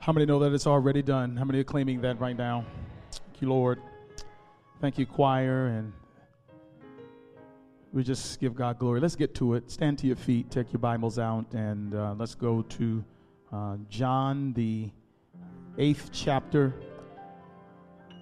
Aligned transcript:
How 0.00 0.12
many 0.12 0.26
know 0.26 0.38
that 0.38 0.52
it's 0.52 0.66
already 0.66 1.02
done? 1.02 1.36
How 1.36 1.44
many 1.44 1.58
are 1.58 1.64
claiming 1.64 2.00
that 2.02 2.20
right 2.20 2.36
now? 2.36 2.64
Thank 3.10 3.42
you, 3.42 3.48
Lord. 3.48 3.82
Thank 4.80 4.96
you, 4.96 5.06
choir, 5.06 5.66
and 5.66 5.92
we 7.92 8.04
just 8.04 8.38
give 8.38 8.54
God 8.54 8.78
glory. 8.78 9.00
Let's 9.00 9.16
get 9.16 9.34
to 9.36 9.54
it. 9.54 9.70
Stand 9.70 9.98
to 9.98 10.06
your 10.06 10.16
feet, 10.16 10.50
take 10.50 10.72
your 10.72 10.78
Bibles 10.78 11.18
out, 11.18 11.52
and 11.52 11.94
uh, 11.94 12.14
let's 12.16 12.36
go 12.36 12.62
to 12.62 13.04
uh, 13.52 13.76
John, 13.90 14.52
the 14.52 14.90
eighth 15.78 16.10
chapter. 16.12 16.74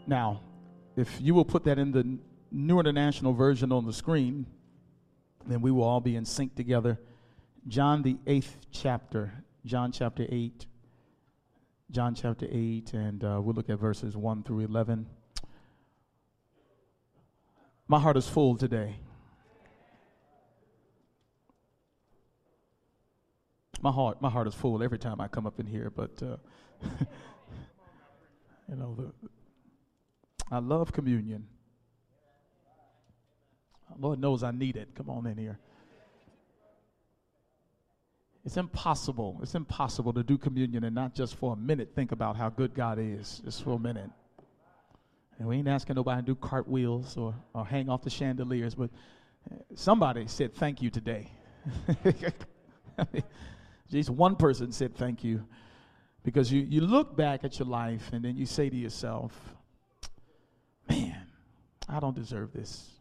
Now, 0.06 0.40
if 0.96 1.20
you 1.20 1.34
will 1.34 1.44
put 1.44 1.62
that 1.64 1.78
in 1.78 1.92
the 1.92 2.18
New 2.50 2.80
International 2.80 3.34
Version 3.34 3.70
on 3.70 3.84
the 3.84 3.92
screen, 3.92 4.46
then 5.46 5.60
we 5.60 5.70
will 5.70 5.84
all 5.84 6.00
be 6.00 6.16
in 6.16 6.24
sync 6.24 6.54
together. 6.54 6.98
John, 7.68 8.02
the 8.02 8.16
eighth 8.26 8.56
chapter. 8.70 9.44
John 9.66 9.92
chapter 9.92 10.26
8. 10.28 10.66
John 11.90 12.16
chapter 12.16 12.48
8, 12.50 12.94
and 12.94 13.22
uh, 13.22 13.40
we'll 13.40 13.54
look 13.54 13.70
at 13.70 13.78
verses 13.78 14.16
1 14.16 14.42
through 14.42 14.60
11. 14.60 15.06
My 17.86 18.00
heart 18.00 18.16
is 18.16 18.28
full 18.28 18.56
today. 18.56 18.96
My 23.80 23.92
heart, 23.92 24.20
my 24.20 24.28
heart 24.28 24.48
is 24.48 24.54
full 24.54 24.82
every 24.82 24.98
time 24.98 25.20
I 25.20 25.28
come 25.28 25.46
up 25.46 25.60
in 25.60 25.66
here, 25.66 25.92
but 25.94 26.20
uh, 26.20 26.36
you 28.68 28.74
know, 28.74 28.96
the, 28.96 29.28
I 30.50 30.58
love 30.58 30.92
communion. 30.92 31.46
Lord 33.96 34.18
knows 34.18 34.42
I 34.42 34.50
need 34.50 34.76
it. 34.76 34.88
Come 34.96 35.08
on 35.08 35.26
in 35.26 35.38
here. 35.38 35.60
It's 38.46 38.56
impossible. 38.56 39.40
It's 39.42 39.56
impossible 39.56 40.12
to 40.12 40.22
do 40.22 40.38
communion 40.38 40.84
and 40.84 40.94
not 40.94 41.16
just 41.16 41.34
for 41.34 41.54
a 41.54 41.56
minute 41.56 41.90
think 41.96 42.12
about 42.12 42.36
how 42.36 42.48
good 42.48 42.74
God 42.74 42.96
is, 43.00 43.42
just 43.44 43.64
for 43.64 43.72
a 43.72 43.78
minute. 43.78 44.08
And 45.40 45.48
we 45.48 45.56
ain't 45.56 45.66
asking 45.66 45.96
nobody 45.96 46.22
to 46.22 46.26
do 46.26 46.36
cartwheels 46.36 47.16
or, 47.16 47.34
or 47.52 47.66
hang 47.66 47.88
off 47.88 48.02
the 48.02 48.10
chandeliers, 48.10 48.76
but 48.76 48.90
uh, 49.50 49.56
somebody 49.74 50.28
said 50.28 50.54
thank 50.54 50.80
you 50.80 50.90
today. 50.90 51.28
Least 53.90 54.10
one 54.10 54.36
person 54.36 54.70
said 54.70 54.94
thank 54.94 55.24
you. 55.24 55.44
Because 56.22 56.52
you, 56.52 56.60
you 56.62 56.82
look 56.82 57.16
back 57.16 57.42
at 57.42 57.58
your 57.58 57.66
life 57.66 58.10
and 58.12 58.24
then 58.24 58.36
you 58.36 58.46
say 58.46 58.70
to 58.70 58.76
yourself, 58.76 59.32
man, 60.88 61.20
I 61.88 61.98
don't 61.98 62.14
deserve 62.14 62.52
this. 62.52 62.92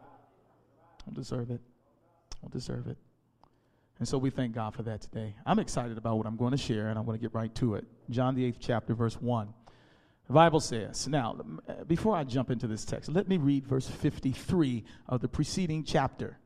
I 0.00 1.06
don't 1.06 1.14
deserve 1.14 1.50
it. 1.50 1.60
I 1.60 2.36
don't 2.42 2.52
deserve 2.52 2.86
it. 2.86 2.96
And 3.98 4.08
so 4.08 4.18
we 4.18 4.30
thank 4.30 4.54
God 4.54 4.74
for 4.74 4.82
that 4.82 5.00
today. 5.02 5.34
I'm 5.46 5.58
excited 5.58 5.96
about 5.96 6.16
what 6.16 6.26
I'm 6.26 6.36
going 6.36 6.50
to 6.50 6.56
share, 6.56 6.88
and 6.88 6.98
I'm 6.98 7.04
going 7.04 7.16
to 7.16 7.22
get 7.22 7.34
right 7.34 7.54
to 7.56 7.76
it. 7.76 7.86
John, 8.10 8.34
the 8.34 8.44
eighth 8.44 8.58
chapter, 8.60 8.94
verse 8.94 9.14
1. 9.20 9.54
The 10.26 10.32
Bible 10.32 10.60
says, 10.60 11.06
now, 11.06 11.36
uh, 11.68 11.84
before 11.84 12.16
I 12.16 12.24
jump 12.24 12.50
into 12.50 12.66
this 12.66 12.84
text, 12.84 13.10
let 13.10 13.28
me 13.28 13.36
read 13.36 13.66
verse 13.66 13.86
53 13.86 14.84
of 15.08 15.20
the 15.20 15.28
preceding 15.28 15.84
chapter. 15.84 16.38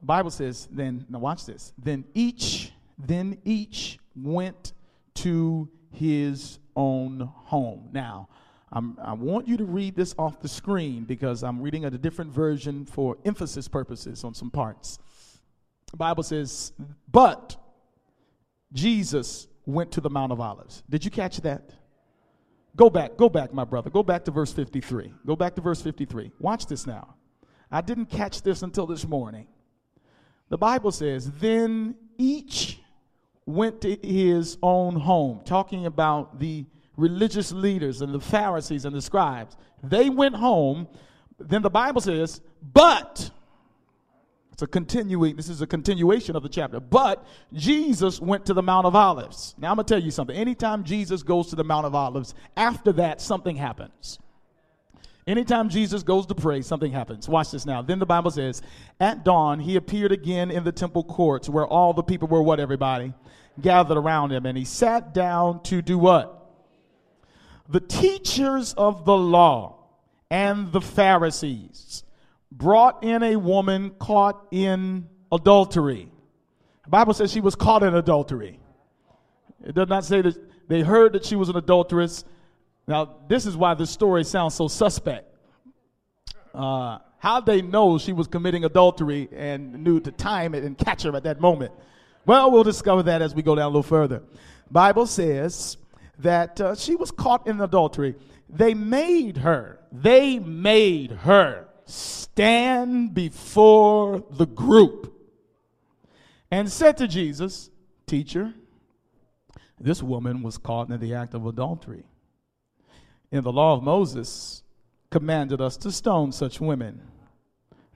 The 0.00 0.06
Bible 0.06 0.30
says, 0.30 0.68
then, 0.70 1.04
now 1.08 1.18
watch 1.18 1.46
this. 1.46 1.72
Then 1.76 2.04
each, 2.14 2.72
then 2.96 3.38
each 3.44 3.98
went 4.14 4.72
to 5.14 5.68
his 5.90 6.58
own 6.76 7.28
home. 7.32 7.88
Now, 7.92 8.28
I'm, 8.74 8.98
i 9.00 9.12
want 9.12 9.46
you 9.46 9.56
to 9.56 9.64
read 9.64 9.94
this 9.94 10.14
off 10.18 10.40
the 10.40 10.48
screen 10.48 11.04
because 11.04 11.44
I'm 11.44 11.62
reading 11.62 11.84
a 11.84 11.90
different 11.90 12.32
version 12.32 12.84
for 12.84 13.16
emphasis 13.24 13.68
purposes 13.68 14.24
on 14.24 14.34
some 14.34 14.50
parts. 14.50 14.98
The 15.92 15.96
Bible 15.96 16.24
says, 16.24 16.72
But 17.10 17.56
Jesus 18.72 19.46
went 19.64 19.92
to 19.92 20.00
the 20.00 20.10
Mount 20.10 20.32
of 20.32 20.40
Olives. 20.40 20.82
Did 20.90 21.04
you 21.04 21.10
catch 21.12 21.40
that? 21.42 21.70
Go 22.76 22.90
back, 22.90 23.16
go 23.16 23.28
back, 23.28 23.54
my 23.54 23.62
brother. 23.62 23.90
Go 23.90 24.02
back 24.02 24.24
to 24.24 24.32
verse 24.32 24.52
53. 24.52 25.14
Go 25.24 25.36
back 25.36 25.54
to 25.54 25.60
verse 25.60 25.80
53. 25.80 26.32
Watch 26.40 26.66
this 26.66 26.84
now. 26.84 27.14
I 27.70 27.80
didn't 27.80 28.06
catch 28.06 28.42
this 28.42 28.62
until 28.62 28.86
this 28.86 29.06
morning. 29.06 29.46
The 30.48 30.58
Bible 30.58 30.90
says, 30.90 31.30
Then 31.30 31.94
each 32.18 32.80
went 33.46 33.80
to 33.82 33.96
his 34.02 34.58
own 34.62 34.96
home, 34.96 35.42
talking 35.44 35.86
about 35.86 36.40
the 36.40 36.66
religious 36.96 37.52
leaders 37.52 38.02
and 38.02 38.14
the 38.14 38.20
Pharisees 38.20 38.84
and 38.84 38.94
the 38.94 39.02
scribes. 39.02 39.56
They 39.82 40.10
went 40.10 40.36
home. 40.36 40.88
Then 41.38 41.62
the 41.62 41.70
Bible 41.70 42.00
says, 42.00 42.40
but 42.62 43.30
it's 44.52 44.62
a 44.62 44.68
continuing, 44.68 45.34
this 45.34 45.48
is 45.48 45.62
a 45.62 45.66
continuation 45.66 46.36
of 46.36 46.44
the 46.44 46.48
chapter. 46.48 46.78
But 46.78 47.26
Jesus 47.52 48.20
went 48.20 48.46
to 48.46 48.54
the 48.54 48.62
Mount 48.62 48.86
of 48.86 48.94
Olives. 48.94 49.54
Now 49.58 49.70
I'm 49.70 49.76
gonna 49.76 49.84
tell 49.84 50.02
you 50.02 50.12
something. 50.12 50.36
Anytime 50.36 50.84
Jesus 50.84 51.24
goes 51.24 51.48
to 51.48 51.56
the 51.56 51.64
Mount 51.64 51.86
of 51.86 51.94
Olives, 51.94 52.34
after 52.56 52.92
that, 52.92 53.20
something 53.20 53.56
happens. 53.56 54.20
Anytime 55.26 55.70
Jesus 55.70 56.02
goes 56.02 56.26
to 56.26 56.34
pray, 56.34 56.60
something 56.60 56.92
happens. 56.92 57.28
Watch 57.28 57.50
this 57.50 57.64
now. 57.64 57.80
Then 57.82 57.98
the 57.98 58.06
Bible 58.06 58.30
says, 58.30 58.60
At 59.00 59.24
dawn, 59.24 59.58
he 59.58 59.76
appeared 59.76 60.12
again 60.12 60.50
in 60.50 60.64
the 60.64 60.72
temple 60.72 61.02
courts 61.02 61.48
where 61.48 61.66
all 61.66 61.92
the 61.92 62.02
people 62.02 62.28
were 62.28 62.42
what, 62.42 62.60
everybody? 62.60 63.14
Gathered 63.60 63.96
around 63.96 64.32
him. 64.32 64.44
And 64.44 64.56
he 64.56 64.64
sat 64.64 65.14
down 65.14 65.62
to 65.64 65.80
do 65.80 65.98
what? 65.98 66.43
The 67.68 67.80
teachers 67.80 68.74
of 68.74 69.04
the 69.04 69.16
law 69.16 69.78
and 70.30 70.72
the 70.72 70.80
Pharisees 70.80 72.04
brought 72.50 73.02
in 73.02 73.22
a 73.22 73.36
woman 73.36 73.90
caught 73.98 74.46
in 74.50 75.08
adultery. 75.32 76.10
The 76.84 76.90
Bible 76.90 77.14
says 77.14 77.32
she 77.32 77.40
was 77.40 77.54
caught 77.54 77.82
in 77.82 77.94
adultery. 77.94 78.60
It 79.64 79.74
does 79.74 79.88
not 79.88 80.04
say 80.04 80.20
that 80.20 80.68
they 80.68 80.82
heard 80.82 81.14
that 81.14 81.24
she 81.24 81.36
was 81.36 81.48
an 81.48 81.56
adulteress. 81.56 82.24
Now, 82.86 83.16
this 83.28 83.46
is 83.46 83.56
why 83.56 83.74
this 83.74 83.90
story 83.90 84.24
sounds 84.24 84.54
so 84.54 84.68
suspect. 84.68 85.34
Uh, 86.52 86.98
how 87.18 87.40
they 87.40 87.62
know 87.62 87.96
she 87.98 88.12
was 88.12 88.26
committing 88.26 88.64
adultery 88.64 89.28
and 89.32 89.82
knew 89.82 89.98
to 90.00 90.12
time 90.12 90.54
it 90.54 90.62
and 90.62 90.76
catch 90.76 91.02
her 91.04 91.16
at 91.16 91.24
that 91.24 91.40
moment? 91.40 91.72
Well, 92.26 92.50
we'll 92.50 92.64
discover 92.64 93.02
that 93.04 93.22
as 93.22 93.34
we 93.34 93.42
go 93.42 93.54
down 93.54 93.64
a 93.64 93.68
little 93.68 93.82
further. 93.82 94.22
Bible 94.70 95.06
says 95.06 95.78
that 96.18 96.60
uh, 96.60 96.74
she 96.74 96.94
was 96.94 97.10
caught 97.10 97.46
in 97.46 97.60
adultery. 97.60 98.14
They 98.48 98.74
made 98.74 99.38
her, 99.38 99.80
they 99.90 100.38
made 100.38 101.10
her 101.10 101.68
stand 101.86 103.14
before 103.14 104.24
the 104.30 104.46
group 104.46 105.14
and 106.50 106.70
said 106.70 106.96
to 106.98 107.08
Jesus, 107.08 107.70
Teacher, 108.06 108.54
this 109.80 110.02
woman 110.02 110.42
was 110.42 110.58
caught 110.58 110.88
in 110.90 111.00
the 111.00 111.14
act 111.14 111.34
of 111.34 111.46
adultery. 111.46 112.04
In 113.30 113.42
the 113.42 113.52
law 113.52 113.74
of 113.74 113.82
Moses, 113.82 114.62
commanded 115.10 115.60
us 115.60 115.76
to 115.78 115.90
stone 115.90 116.32
such 116.32 116.60
women. 116.60 117.00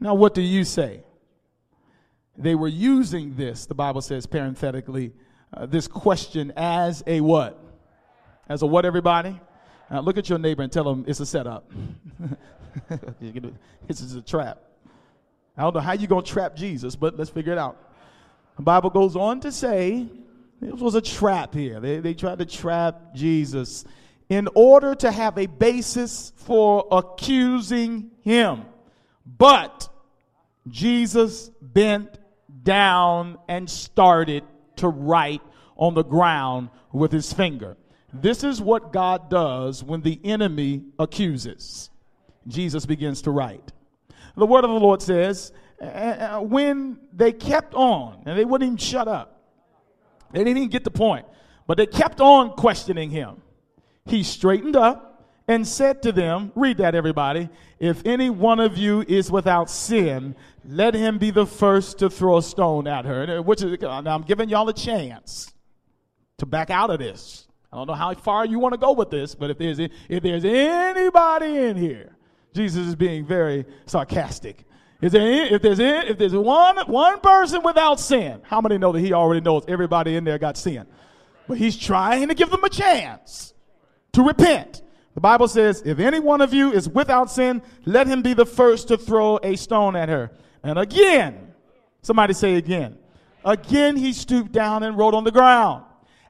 Now, 0.00 0.14
what 0.14 0.34
do 0.34 0.42
you 0.42 0.64
say? 0.64 1.02
They 2.36 2.54
were 2.54 2.68
using 2.68 3.36
this, 3.36 3.66
the 3.66 3.74
Bible 3.74 4.00
says 4.00 4.26
parenthetically, 4.26 5.12
uh, 5.52 5.66
this 5.66 5.88
question 5.88 6.52
as 6.56 7.02
a 7.06 7.20
what? 7.20 7.62
As 8.48 8.62
a 8.62 8.66
what, 8.66 8.86
everybody? 8.86 9.38
Now 9.90 10.00
look 10.00 10.16
at 10.16 10.28
your 10.28 10.38
neighbor 10.38 10.62
and 10.62 10.72
tell 10.72 10.84
them 10.84 11.04
it's 11.06 11.20
a 11.20 11.26
setup. 11.26 11.70
this 13.86 14.00
is 14.00 14.14
a 14.14 14.22
trap. 14.22 14.58
I 15.56 15.62
don't 15.62 15.74
know 15.74 15.80
how 15.80 15.92
you're 15.92 16.08
going 16.08 16.24
to 16.24 16.30
trap 16.30 16.56
Jesus, 16.56 16.96
but 16.96 17.18
let's 17.18 17.30
figure 17.30 17.52
it 17.52 17.58
out. 17.58 17.76
The 18.56 18.62
Bible 18.62 18.90
goes 18.90 19.16
on 19.16 19.40
to 19.40 19.52
say 19.52 20.08
it 20.62 20.74
was 20.74 20.94
a 20.94 21.00
trap 21.00 21.54
here. 21.54 21.78
They, 21.78 22.00
they 22.00 22.14
tried 22.14 22.38
to 22.38 22.46
trap 22.46 23.14
Jesus 23.14 23.84
in 24.28 24.48
order 24.54 24.94
to 24.94 25.10
have 25.10 25.36
a 25.36 25.46
basis 25.46 26.32
for 26.36 26.86
accusing 26.90 28.10
him. 28.22 28.62
But 29.26 29.88
Jesus 30.68 31.50
bent 31.60 32.18
down 32.62 33.38
and 33.46 33.68
started 33.68 34.44
to 34.76 34.88
write 34.88 35.42
on 35.76 35.94
the 35.94 36.02
ground 36.02 36.70
with 36.92 37.12
his 37.12 37.32
finger. 37.32 37.76
This 38.12 38.42
is 38.42 38.60
what 38.60 38.92
God 38.92 39.28
does 39.28 39.84
when 39.84 40.00
the 40.00 40.20
enemy 40.24 40.84
accuses. 40.98 41.90
Jesus 42.46 42.86
begins 42.86 43.22
to 43.22 43.30
write. 43.30 43.72
The 44.36 44.46
word 44.46 44.64
of 44.64 44.70
the 44.70 44.80
Lord 44.80 45.02
says, 45.02 45.52
uh, 45.80 45.84
uh, 45.84 45.88
uh, 45.88 46.40
when 46.40 46.98
they 47.12 47.32
kept 47.32 47.74
on, 47.74 48.22
and 48.24 48.38
they 48.38 48.44
wouldn't 48.44 48.66
even 48.66 48.76
shut 48.78 49.08
up, 49.08 49.42
they 50.32 50.40
didn't 50.40 50.56
even 50.56 50.68
get 50.68 50.84
the 50.84 50.90
point, 50.90 51.26
but 51.66 51.76
they 51.76 51.86
kept 51.86 52.20
on 52.20 52.50
questioning 52.50 53.10
him. 53.10 53.42
He 54.06 54.22
straightened 54.22 54.76
up 54.76 55.08
and 55.48 55.66
said 55.66 56.02
to 56.02 56.12
them, 56.12 56.52
Read 56.54 56.78
that, 56.78 56.94
everybody. 56.94 57.48
If 57.78 58.04
any 58.06 58.30
one 58.30 58.60
of 58.60 58.76
you 58.76 59.04
is 59.06 59.30
without 59.30 59.70
sin, 59.70 60.36
let 60.64 60.94
him 60.94 61.18
be 61.18 61.30
the 61.30 61.46
first 61.46 61.98
to 61.98 62.10
throw 62.10 62.38
a 62.38 62.42
stone 62.42 62.86
at 62.86 63.04
her. 63.04 63.42
Which 63.42 63.62
is, 63.62 63.82
I'm 63.82 64.22
giving 64.22 64.48
y'all 64.48 64.68
a 64.68 64.74
chance 64.74 65.52
to 66.38 66.46
back 66.46 66.70
out 66.70 66.90
of 66.90 66.98
this. 66.98 67.47
I 67.72 67.76
don't 67.76 67.86
know 67.86 67.94
how 67.94 68.14
far 68.14 68.46
you 68.46 68.58
want 68.58 68.72
to 68.74 68.78
go 68.78 68.92
with 68.92 69.10
this, 69.10 69.34
but 69.34 69.50
if 69.50 69.58
there's 69.58 69.78
if 69.78 70.22
there's 70.22 70.44
anybody 70.44 71.56
in 71.58 71.76
here, 71.76 72.16
Jesus 72.54 72.86
is 72.86 72.96
being 72.96 73.26
very 73.26 73.66
sarcastic. 73.86 74.64
Is 75.00 75.12
there 75.12 75.22
any, 75.22 75.54
if 75.54 75.62
there's 75.62 75.78
any, 75.78 76.08
if 76.08 76.18
there's 76.18 76.34
one 76.34 76.78
one 76.86 77.20
person 77.20 77.62
without 77.62 78.00
sin, 78.00 78.40
how 78.42 78.60
many 78.60 78.78
know 78.78 78.92
that 78.92 79.00
he 79.00 79.12
already 79.12 79.40
knows 79.40 79.64
everybody 79.68 80.16
in 80.16 80.24
there 80.24 80.38
got 80.38 80.56
sin? 80.56 80.86
But 81.46 81.58
he's 81.58 81.76
trying 81.76 82.28
to 82.28 82.34
give 82.34 82.50
them 82.50 82.64
a 82.64 82.68
chance 82.68 83.54
to 84.12 84.22
repent. 84.22 84.82
The 85.14 85.20
Bible 85.20 85.48
says, 85.48 85.82
if 85.84 85.98
any 85.98 86.20
one 86.20 86.40
of 86.40 86.54
you 86.54 86.72
is 86.72 86.88
without 86.88 87.30
sin, 87.30 87.62
let 87.84 88.06
him 88.06 88.22
be 88.22 88.34
the 88.34 88.46
first 88.46 88.88
to 88.88 88.96
throw 88.96 89.38
a 89.42 89.56
stone 89.56 89.96
at 89.96 90.08
her. 90.08 90.30
And 90.62 90.78
again, 90.78 91.54
somebody 92.02 92.34
say 92.34 92.54
again. 92.54 92.98
Again, 93.44 93.96
he 93.96 94.12
stooped 94.12 94.52
down 94.52 94.82
and 94.82 94.96
wrote 94.96 95.14
on 95.14 95.24
the 95.24 95.32
ground. 95.32 95.84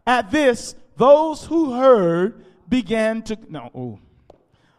At 0.06 0.30
this, 0.30 0.74
those 0.98 1.44
who 1.44 1.72
heard 1.74 2.44
began 2.68 3.22
to, 3.22 3.38
no, 3.48 3.70
oh, 3.74 3.98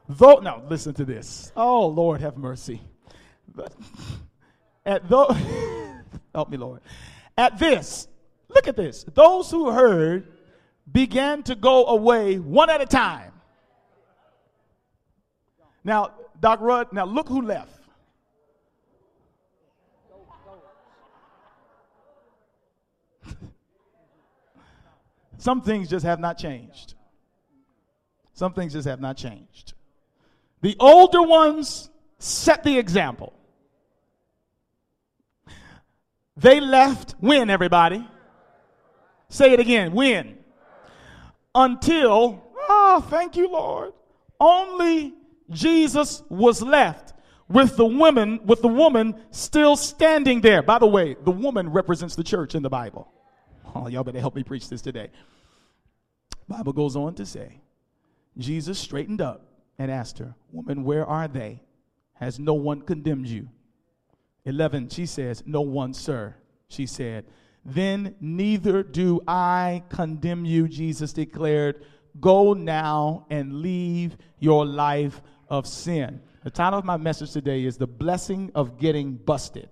though, 0.07 0.35
no, 0.35 0.63
listen 0.69 0.93
to 0.95 1.05
this. 1.05 1.51
Oh, 1.55 1.87
Lord, 1.87 2.21
have 2.21 2.37
mercy. 2.37 2.81
At 4.85 5.09
those, 5.09 5.35
help 6.35 6.49
me, 6.49 6.57
Lord. 6.57 6.81
At 7.37 7.57
this, 7.57 8.07
look 8.49 8.67
at 8.67 8.75
this. 8.75 9.05
Those 9.13 9.49
who 9.49 9.71
heard 9.71 10.27
began 10.91 11.41
to 11.43 11.55
go 11.55 11.85
away 11.87 12.37
one 12.37 12.69
at 12.69 12.81
a 12.81 12.85
time. 12.85 13.31
Now, 15.83 16.11
Doc 16.39 16.59
Rudd, 16.61 16.91
now 16.91 17.05
look 17.05 17.29
who 17.29 17.41
left. 17.41 17.78
Some 25.39 25.61
things 25.61 25.89
just 25.89 26.05
have 26.05 26.19
not 26.19 26.37
changed. 26.37 26.95
Some 28.33 28.53
things 28.53 28.73
just 28.73 28.87
have 28.87 28.99
not 28.99 29.15
changed. 29.15 29.73
The 30.61 30.75
older 30.79 31.23
ones 31.23 31.89
set 32.17 32.63
the 32.63 32.77
example. 32.77 33.31
They 36.35 36.59
left 36.59 37.15
when, 37.21 37.49
everybody? 37.49 38.05
Say 39.29 39.53
it 39.53 39.61
again. 39.61 39.93
When? 39.93 40.37
Until, 41.55 42.43
oh, 42.67 43.05
thank 43.09 43.37
you, 43.37 43.49
Lord. 43.49 43.93
Only 44.41 45.13
Jesus 45.49 46.21
was 46.27 46.61
left 46.61 47.13
with 47.47 47.77
the 47.77 47.85
woman, 47.85 48.41
with 48.43 48.61
the 48.61 48.67
woman 48.67 49.15
still 49.31 49.77
standing 49.77 50.41
there. 50.41 50.61
By 50.61 50.79
the 50.79 50.87
way, 50.87 51.15
the 51.23 51.31
woman 51.31 51.69
represents 51.69 52.17
the 52.17 52.23
church 52.25 52.55
in 52.55 52.61
the 52.61 52.69
Bible. 52.69 53.09
Oh, 53.75 53.87
y'all 53.89 54.03
better 54.03 54.19
help 54.19 54.35
me 54.35 54.43
preach 54.43 54.69
this 54.69 54.81
today. 54.81 55.09
Bible 56.47 56.73
goes 56.73 56.95
on 56.95 57.13
to 57.15 57.25
say, 57.25 57.61
Jesus 58.37 58.79
straightened 58.79 59.21
up 59.21 59.45
and 59.77 59.91
asked 59.91 60.17
her, 60.17 60.35
Woman, 60.51 60.83
where 60.83 61.05
are 61.05 61.27
they? 61.27 61.61
Has 62.13 62.39
no 62.39 62.53
one 62.53 62.81
condemned 62.81 63.27
you? 63.27 63.49
11, 64.45 64.89
she 64.89 65.05
says, 65.05 65.43
No 65.45 65.61
one, 65.61 65.93
sir. 65.93 66.35
She 66.67 66.85
said, 66.85 67.25
Then 67.63 68.15
neither 68.19 68.83
do 68.83 69.21
I 69.27 69.83
condemn 69.89 70.45
you, 70.45 70.67
Jesus 70.67 71.13
declared. 71.13 71.85
Go 72.19 72.53
now 72.53 73.25
and 73.29 73.61
leave 73.61 74.17
your 74.39 74.65
life 74.65 75.21
of 75.49 75.67
sin. 75.67 76.21
The 76.43 76.49
title 76.49 76.79
of 76.79 76.85
my 76.85 76.97
message 76.97 77.31
today 77.31 77.65
is 77.65 77.77
The 77.77 77.87
Blessing 77.87 78.51
of 78.55 78.79
Getting 78.79 79.15
Busted. 79.15 79.69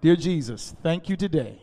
Dear 0.00 0.16
Jesus, 0.16 0.74
thank 0.82 1.08
you 1.08 1.16
today 1.16 1.60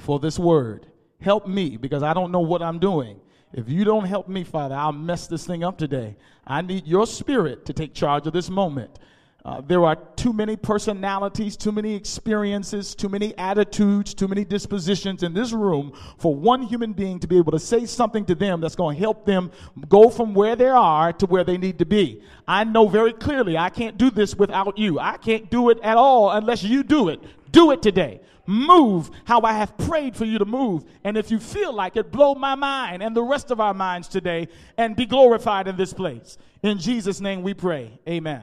for 0.00 0.18
this 0.18 0.38
word. 0.38 0.86
Help 1.20 1.46
me 1.46 1.76
because 1.76 2.02
I 2.02 2.14
don't 2.14 2.32
know 2.32 2.40
what 2.40 2.62
I'm 2.62 2.78
doing. 2.78 3.20
If 3.52 3.68
you 3.68 3.84
don't 3.84 4.04
help 4.04 4.28
me, 4.28 4.44
Father, 4.44 4.74
I'll 4.74 4.92
mess 4.92 5.26
this 5.26 5.46
thing 5.46 5.64
up 5.64 5.76
today. 5.76 6.16
I 6.46 6.62
need 6.62 6.86
your 6.86 7.06
spirit 7.06 7.66
to 7.66 7.72
take 7.72 7.94
charge 7.94 8.26
of 8.26 8.32
this 8.32 8.48
moment. 8.48 8.98
Uh, 9.42 9.60
there 9.62 9.84
are 9.84 9.96
too 10.16 10.32
many 10.34 10.54
personalities, 10.54 11.56
too 11.56 11.72
many 11.72 11.94
experiences, 11.94 12.94
too 12.94 13.08
many 13.08 13.36
attitudes, 13.38 14.12
too 14.12 14.28
many 14.28 14.44
dispositions 14.44 15.22
in 15.22 15.32
this 15.32 15.52
room 15.52 15.92
for 16.18 16.34
one 16.34 16.60
human 16.60 16.92
being 16.92 17.18
to 17.18 17.26
be 17.26 17.38
able 17.38 17.52
to 17.52 17.58
say 17.58 17.86
something 17.86 18.24
to 18.26 18.34
them 18.34 18.60
that's 18.60 18.76
going 18.76 18.96
to 18.96 19.00
help 19.00 19.24
them 19.24 19.50
go 19.88 20.10
from 20.10 20.34
where 20.34 20.56
they 20.56 20.68
are 20.68 21.12
to 21.14 21.24
where 21.26 21.42
they 21.42 21.56
need 21.56 21.78
to 21.78 21.86
be. 21.86 22.22
I 22.46 22.64
know 22.64 22.86
very 22.86 23.14
clearly 23.14 23.56
I 23.56 23.70
can't 23.70 23.96
do 23.96 24.10
this 24.10 24.34
without 24.36 24.76
you. 24.76 24.98
I 24.98 25.16
can't 25.16 25.50
do 25.50 25.70
it 25.70 25.78
at 25.82 25.96
all 25.96 26.30
unless 26.30 26.62
you 26.62 26.82
do 26.82 27.08
it. 27.08 27.20
Do 27.50 27.70
it 27.70 27.80
today. 27.80 28.20
Move 28.46 29.10
how 29.24 29.42
I 29.42 29.52
have 29.54 29.76
prayed 29.78 30.16
for 30.16 30.24
you 30.24 30.38
to 30.38 30.44
move. 30.44 30.84
And 31.04 31.16
if 31.16 31.30
you 31.30 31.38
feel 31.38 31.72
like 31.72 31.96
it, 31.96 32.10
blow 32.10 32.34
my 32.34 32.54
mind 32.54 33.02
and 33.02 33.16
the 33.16 33.22
rest 33.22 33.50
of 33.50 33.60
our 33.60 33.74
minds 33.74 34.08
today 34.08 34.48
and 34.76 34.96
be 34.96 35.06
glorified 35.06 35.68
in 35.68 35.76
this 35.76 35.92
place. 35.92 36.36
In 36.62 36.78
Jesus' 36.78 37.20
name 37.20 37.42
we 37.42 37.54
pray. 37.54 37.98
Amen. 38.08 38.42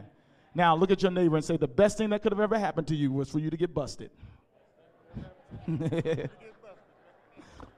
Now 0.55 0.75
look 0.75 0.91
at 0.91 1.01
your 1.01 1.11
neighbor 1.11 1.35
and 1.35 1.45
say, 1.45 1.57
the 1.57 1.67
best 1.67 1.97
thing 1.97 2.09
that 2.09 2.21
could 2.21 2.31
have 2.31 2.41
ever 2.41 2.57
happened 2.57 2.87
to 2.87 2.95
you 2.95 3.11
was 3.11 3.29
for 3.29 3.39
you 3.39 3.49
to 3.49 3.57
get 3.57 3.73
busted. 3.73 4.09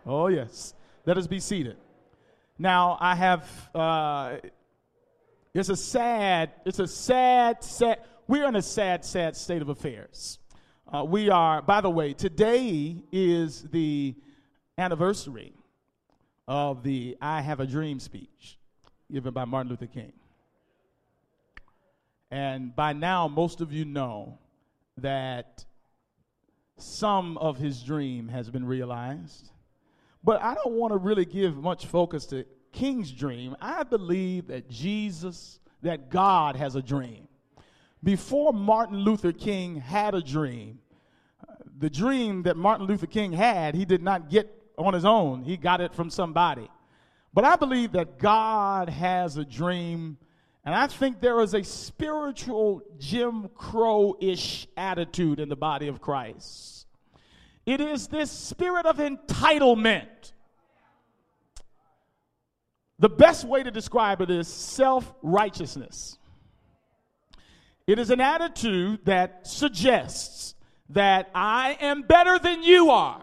oh, 0.06 0.28
yes. 0.28 0.74
Let 1.06 1.18
us 1.18 1.28
be 1.28 1.40
seated. 1.40 1.78
Now, 2.58 2.98
I 3.00 3.16
have, 3.16 3.70
uh, 3.74 4.38
it's 5.54 5.70
a 5.70 5.76
sad, 5.76 6.52
it's 6.66 6.80
a 6.80 6.88
sad, 6.88 7.64
sad, 7.64 8.02
we're 8.28 8.48
in 8.48 8.56
a 8.56 8.62
sad, 8.62 9.06
sad 9.06 9.36
state 9.36 9.62
of 9.62 9.70
affairs. 9.70 10.39
Uh, 10.92 11.04
we 11.04 11.30
are, 11.30 11.62
by 11.62 11.82
the 11.82 11.90
way, 11.90 12.14
today 12.14 12.98
is 13.12 13.62
the 13.72 14.16
anniversary 14.76 15.54
of 16.48 16.82
the 16.82 17.16
I 17.22 17.42
Have 17.42 17.60
a 17.60 17.68
Dream 17.68 18.00
speech 18.00 18.58
given 19.12 19.32
by 19.32 19.46
Martin 19.46 19.70
Luther 19.70 19.86
King. 19.86 20.14
And 22.32 22.76
by 22.76 22.94
now, 22.94 23.28
most 23.28 23.62
of 23.62 23.72
you 23.72 23.86
know 23.86 24.40
that 24.98 25.64
some 26.78 27.38
of 27.38 27.58
his 27.58 27.84
dream 27.84 28.28
has 28.30 28.50
been 28.50 28.66
realized. 28.66 29.52
But 30.24 30.42
I 30.42 30.56
don't 30.56 30.74
want 30.74 30.94
to 30.94 30.98
really 30.98 31.26
give 31.26 31.56
much 31.56 31.86
focus 31.86 32.26
to 32.28 32.46
King's 32.72 33.12
dream. 33.12 33.56
I 33.62 33.84
believe 33.84 34.48
that 34.48 34.72
Jesus, 34.72 35.60
that 35.84 36.10
God 36.10 36.56
has 36.56 36.76
a 36.76 36.82
dream. 36.82 37.29
Before 38.04 38.54
Martin 38.54 38.98
Luther 38.98 39.34
King 39.34 39.76
had 39.76 40.16
a 40.16 40.22
dream, 40.22 40.80
the 41.78 41.90
dream 41.90 42.44
that 42.44 42.56
Martin 42.56 42.88
Luther 42.88 43.08
King 43.08 43.34
had, 43.34 43.76
he 43.76 43.86
did 43.86 44.02
not 44.02 44.30
get 44.30 44.54
on 44.78 44.94
his 44.94 45.06
own, 45.06 45.44
he 45.44 45.58
got 45.58 45.82
it 45.82 45.94
from 45.94 46.10
somebody. 46.10 46.70
But 47.34 47.44
I 47.44 47.56
believe 47.56 47.92
that 47.94 48.18
God 48.18 48.90
has 48.90 49.38
a 49.38 49.46
dream, 49.46 50.18
and 50.66 50.74
I 50.74 50.88
think 50.88 51.20
there 51.20 51.42
is 51.42 51.54
a 51.54 51.64
spiritual 51.64 52.82
Jim 52.98 53.50
Crow 53.56 54.16
ish 54.20 54.68
attitude 54.78 55.40
in 55.40 55.50
the 55.50 55.56
body 55.56 55.88
of 55.88 56.02
Christ. 56.02 56.88
It 57.66 57.82
is 57.82 58.08
this 58.08 58.32
spirit 58.32 58.86
of 58.86 58.98
entitlement. 58.98 60.32
The 62.98 63.10
best 63.10 63.46
way 63.46 63.64
to 63.64 63.72
describe 63.72 64.22
it 64.22 64.30
is 64.30 64.48
self 64.48 65.14
righteousness. 65.22 66.19
It 67.90 67.98
is 67.98 68.12
an 68.12 68.22
attitude 68.22 69.00
that 69.06 69.48
suggests 69.48 70.54
that 70.90 71.32
I 71.34 71.76
am 71.82 72.04
better 72.04 72.38
than 72.38 72.62
you 72.62 72.92
are. 72.92 73.20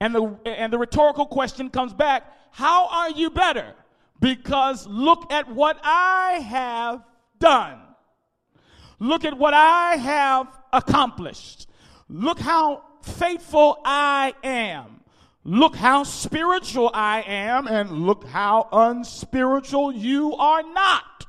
And 0.00 0.14
the, 0.14 0.38
and 0.46 0.72
the 0.72 0.78
rhetorical 0.78 1.26
question 1.26 1.70
comes 1.70 1.92
back 1.92 2.22
How 2.52 2.86
are 2.86 3.10
you 3.10 3.30
better? 3.30 3.74
Because 4.20 4.86
look 4.86 5.32
at 5.32 5.52
what 5.52 5.80
I 5.82 6.34
have 6.48 7.02
done. 7.40 7.80
Look 9.00 9.24
at 9.24 9.36
what 9.36 9.54
I 9.54 9.96
have 9.96 10.46
accomplished. 10.72 11.66
Look 12.08 12.38
how 12.38 12.84
faithful 13.02 13.80
I 13.84 14.34
am. 14.44 15.00
Look 15.42 15.74
how 15.74 16.04
spiritual 16.04 16.92
I 16.94 17.22
am, 17.22 17.66
and 17.66 17.90
look 18.06 18.24
how 18.24 18.68
unspiritual 18.70 19.90
you 19.90 20.36
are 20.36 20.62
not. 20.62 21.26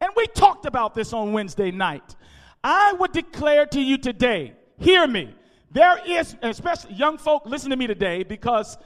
And 0.00 0.10
we 0.16 0.26
talked 0.26 0.66
about 0.66 0.94
this 0.94 1.12
on 1.12 1.32
Wednesday 1.32 1.70
night. 1.70 2.16
I 2.62 2.92
would 2.94 3.12
declare 3.12 3.66
to 3.66 3.80
you 3.80 3.98
today, 3.98 4.54
hear 4.78 5.06
me. 5.06 5.34
There 5.70 5.98
is, 6.06 6.36
especially 6.42 6.94
young 6.94 7.18
folk, 7.18 7.44
listen 7.46 7.70
to 7.70 7.76
me 7.76 7.86
today 7.86 8.22
because 8.22 8.78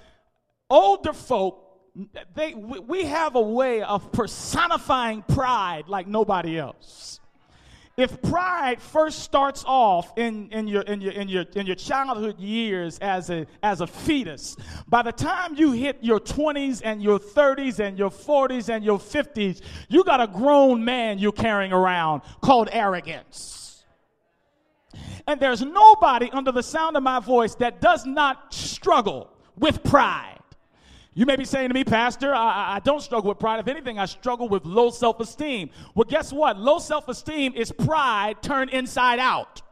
older 0.68 1.12
folk, 1.12 1.66
they, 2.34 2.54
we 2.54 3.04
have 3.04 3.36
a 3.36 3.40
way 3.40 3.82
of 3.82 4.12
personifying 4.12 5.22
pride 5.22 5.84
like 5.88 6.06
nobody 6.06 6.58
else. 6.58 7.19
If 8.00 8.22
pride 8.22 8.80
first 8.80 9.18
starts 9.18 9.62
off 9.66 10.16
in, 10.16 10.48
in, 10.52 10.66
your, 10.66 10.80
in, 10.82 11.02
your, 11.02 11.12
in, 11.12 11.28
your, 11.28 11.44
in 11.54 11.66
your 11.66 11.76
childhood 11.76 12.40
years 12.40 12.98
as 13.00 13.28
a, 13.28 13.46
as 13.62 13.82
a 13.82 13.86
fetus, 13.86 14.56
by 14.88 15.02
the 15.02 15.12
time 15.12 15.54
you 15.54 15.72
hit 15.72 15.98
your 16.00 16.18
20s 16.18 16.80
and 16.82 17.02
your 17.02 17.18
30s 17.18 17.78
and 17.78 17.98
your 17.98 18.08
40s 18.08 18.70
and 18.70 18.82
your 18.82 18.98
50s, 18.98 19.60
you 19.90 20.02
got 20.02 20.18
a 20.18 20.26
grown 20.26 20.82
man 20.82 21.18
you're 21.18 21.30
carrying 21.30 21.74
around 21.74 22.22
called 22.40 22.70
arrogance. 22.72 23.84
And 25.26 25.38
there's 25.38 25.60
nobody 25.60 26.30
under 26.32 26.52
the 26.52 26.62
sound 26.62 26.96
of 26.96 27.02
my 27.02 27.20
voice 27.20 27.54
that 27.56 27.82
does 27.82 28.06
not 28.06 28.54
struggle 28.54 29.30
with 29.58 29.84
pride. 29.84 30.39
You 31.14 31.26
may 31.26 31.36
be 31.36 31.44
saying 31.44 31.68
to 31.68 31.74
me, 31.74 31.82
Pastor, 31.82 32.32
I, 32.32 32.76
I 32.76 32.80
don't 32.80 33.02
struggle 33.02 33.30
with 33.30 33.38
pride. 33.38 33.58
If 33.58 33.66
anything, 33.66 33.98
I 33.98 34.06
struggle 34.06 34.48
with 34.48 34.64
low 34.64 34.90
self 34.90 35.18
esteem. 35.20 35.70
Well, 35.94 36.06
guess 36.08 36.32
what? 36.32 36.58
Low 36.58 36.78
self 36.78 37.08
esteem 37.08 37.52
is 37.54 37.72
pride 37.72 38.42
turned 38.42 38.70
inside 38.70 39.18
out. 39.18 39.62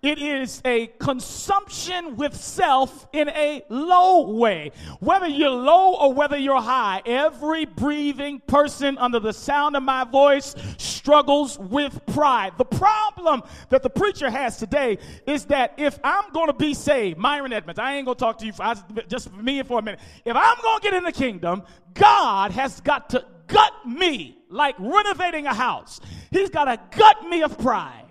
It 0.00 0.20
is 0.20 0.62
a 0.64 0.86
consumption 1.00 2.16
with 2.16 2.36
self 2.36 3.08
in 3.12 3.28
a 3.30 3.64
low 3.68 4.30
way. 4.30 4.70
Whether 5.00 5.26
you're 5.26 5.50
low 5.50 5.94
or 5.94 6.12
whether 6.12 6.36
you're 6.36 6.60
high, 6.60 7.02
every 7.04 7.64
breathing 7.64 8.40
person 8.46 8.96
under 8.98 9.18
the 9.18 9.32
sound 9.32 9.74
of 9.74 9.82
my 9.82 10.04
voice 10.04 10.54
struggles 10.76 11.58
with 11.58 12.00
pride. 12.06 12.52
The 12.58 12.64
problem 12.64 13.42
that 13.70 13.82
the 13.82 13.90
preacher 13.90 14.30
has 14.30 14.56
today 14.56 14.98
is 15.26 15.46
that 15.46 15.74
if 15.78 15.98
I'm 16.04 16.30
going 16.32 16.46
to 16.46 16.52
be 16.52 16.74
saved, 16.74 17.18
Myron 17.18 17.52
Edmonds, 17.52 17.80
I 17.80 17.94
ain't 17.94 18.06
going 18.06 18.16
to 18.16 18.20
talk 18.20 18.38
to 18.38 18.46
you 18.46 18.52
for, 18.52 18.74
just 19.08 19.30
for 19.30 19.42
me 19.42 19.62
for 19.64 19.80
a 19.80 19.82
minute. 19.82 19.98
If 20.24 20.36
I'm 20.36 20.56
going 20.62 20.78
to 20.78 20.82
get 20.82 20.94
in 20.94 21.02
the 21.02 21.12
kingdom, 21.12 21.64
God 21.94 22.52
has 22.52 22.80
got 22.82 23.10
to 23.10 23.24
gut 23.48 23.72
me 23.84 24.38
like 24.48 24.76
renovating 24.78 25.46
a 25.46 25.54
house. 25.54 26.00
He's 26.30 26.50
got 26.50 26.66
to 26.66 26.78
gut 26.96 27.28
me 27.28 27.42
of 27.42 27.58
pride. 27.58 28.04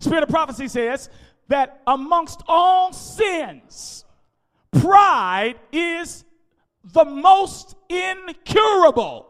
Spirit 0.00 0.22
of 0.22 0.28
prophecy 0.28 0.68
says 0.68 1.10
that 1.48 1.80
amongst 1.86 2.42
all 2.46 2.92
sins, 2.92 4.04
pride 4.70 5.56
is 5.72 6.24
the 6.84 7.04
most 7.04 7.74
incurable. 7.88 9.26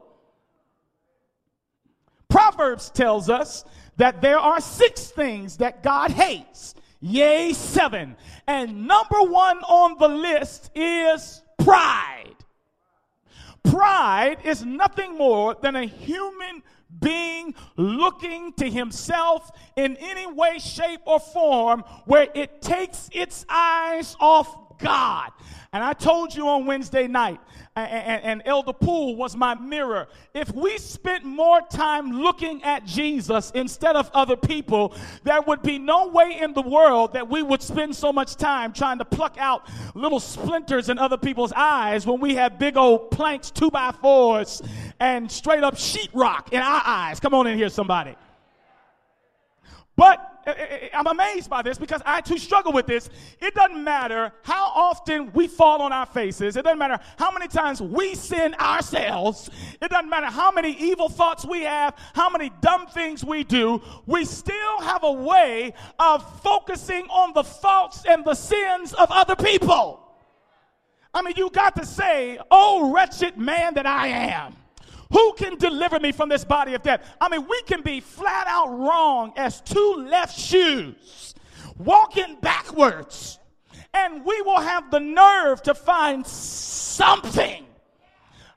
Proverbs 2.29 2.91
tells 2.91 3.31
us 3.31 3.65
that 3.97 4.21
there 4.21 4.39
are 4.39 4.61
six 4.61 5.07
things 5.07 5.57
that 5.57 5.83
God 5.83 6.11
hates, 6.11 6.75
yea, 7.01 7.53
seven. 7.55 8.17
And 8.47 8.87
number 8.87 9.23
one 9.23 9.59
on 9.59 9.99
the 9.99 10.09
list 10.09 10.71
is 10.75 11.43
pride. 11.59 12.37
Pride 13.65 14.39
is 14.45 14.65
nothing 14.65 15.17
more 15.17 15.55
than 15.55 15.77
a 15.77 15.85
human 15.85 16.63
being 17.01 17.55
looking 17.77 18.53
to 18.55 18.71
himself 18.71 19.51
in 19.77 19.97
any 19.97 20.27
way, 20.27 20.59
shape, 20.59 21.01
or 21.05 21.21
form 21.21 21.85
where 22.05 22.29
it 22.35 22.61
takes 22.63 23.09
its 23.13 23.45
eyes 23.49 24.17
off 24.21 24.68
God. 24.79 25.31
And 25.73 25.85
I 25.85 25.93
told 25.93 26.35
you 26.35 26.49
on 26.49 26.65
Wednesday 26.65 27.07
night, 27.07 27.41
and, 27.77 28.25
and, 28.25 28.43
Elder 28.47 28.73
Poole 28.73 29.17
was 29.17 29.37
my 29.37 29.55
mirror. 29.55 30.09
If 30.35 30.53
we 30.55 30.79
spent 30.79 31.25
more 31.25 31.61
time 31.61 32.11
looking 32.11 32.63
at 32.65 32.87
Jesus 32.87 33.51
instead 33.55 33.95
of 33.95 34.11
other 34.15 34.35
people, 34.35 34.95
there 35.25 35.43
would 35.43 35.63
be 35.63 35.79
no 35.79 36.09
way 36.09 36.39
in 36.41 36.55
the 36.55 36.63
world 36.63 37.13
that 37.13 37.29
we 37.29 37.43
would 37.43 37.63
spend 37.63 37.95
so 37.95 38.13
much 38.13 38.37
time 38.37 38.73
trying 38.73 38.99
to 38.99 39.05
pluck 39.05 39.37
out 39.39 39.69
little 39.95 40.21
splinters 40.21 40.89
in 40.89 40.99
other 40.99 41.19
people's 41.19 41.53
eyes 41.55 42.07
when 42.07 42.19
we 42.19 42.35
have 42.35 42.59
big 42.59 42.77
old 42.77 43.11
planks, 43.11 43.51
two 43.51 43.71
by 43.71 43.93
fours, 43.93 44.63
and 44.99 45.31
straight 45.31 45.63
up 45.63 45.75
sheetrock 45.75 46.53
in 46.53 46.61
our 46.61 46.83
eyes. 46.85 47.21
Come 47.21 47.35
on 47.35 47.47
in 47.47 47.59
here, 47.59 47.69
somebody. 47.69 48.17
But 49.97 50.38
I'm 50.95 51.07
amazed 51.07 51.51
by 51.51 51.63
this 51.63 51.79
because 51.79 52.03
I 52.05 52.21
too 52.21 52.39
struggle 52.39 52.73
with 52.73 52.87
this. 52.87 53.11
It 53.41 53.55
doesn't 53.55 53.83
matter 53.83 54.33
how 54.43 54.73
often 54.75 55.33
we 55.33 55.47
fall 55.47 55.83
on 55.83 55.93
our 55.93 56.07
faces. 56.07 56.57
It 56.57 56.63
doesn't 56.63 56.79
matter 56.79 56.99
how 57.19 57.31
many 57.31 57.49
times 57.49 57.81
we 57.81 58.15
sin 58.15 58.55
ourselves. 58.55 59.51
It 59.81 59.91
doesn't 59.91 60.11
matter 60.11 60.27
how 60.27 60.51
many 60.51 60.73
evil 60.73 61.09
thoughts 61.09 61.45
we 61.47 61.63
have, 61.63 61.95
how 62.15 62.31
many 62.31 62.51
dumb 62.61 62.87
things 62.87 63.25
we 63.25 63.45
do. 63.45 63.83
We 64.07 64.25
still 64.25 64.81
have 64.81 65.05
a 65.05 65.13
way 65.13 65.75
of 65.99 66.43
focusing 66.43 67.05
on 67.05 67.33
the 67.35 67.45
faults 67.45 68.03
and 68.09 68.25
the 68.25 68.35
sins 68.35 68.93
of 68.95 69.11
other 69.11 69.37
people. 69.37 70.05
I 71.13 71.23
mean, 71.23 71.35
you 71.37 71.51
got 71.51 71.75
to 71.77 71.87
say, 71.87 72.39
oh, 72.51 72.93
wretched 72.93 73.39
man 73.39 73.75
that 73.75 73.87
I 73.87 74.09
am. 74.09 74.57
Who 75.11 75.33
can 75.35 75.57
deliver 75.57 75.99
me 75.99 76.13
from 76.13 76.29
this 76.29 76.45
body 76.45 76.75
of 76.75 76.83
death? 76.83 77.17
I 77.21 77.29
mean, 77.29 77.47
we 77.49 77.63
can 77.63 77.83
be 77.83 78.01
flat 78.01 78.47
out 78.47 78.69
wrong 78.69 79.33
as 79.37 79.61
two 79.63 80.07
left 80.09 80.39
shoes, 80.39 81.35
walking 81.79 82.37
backwards, 82.41 83.39
and 83.95 84.25
we 84.25 84.43
will 84.43 84.61
have 84.61 84.91
the 84.91 85.01
nerve 85.01 85.63
to 85.63 85.75
find 85.75 86.27
something 86.27 87.65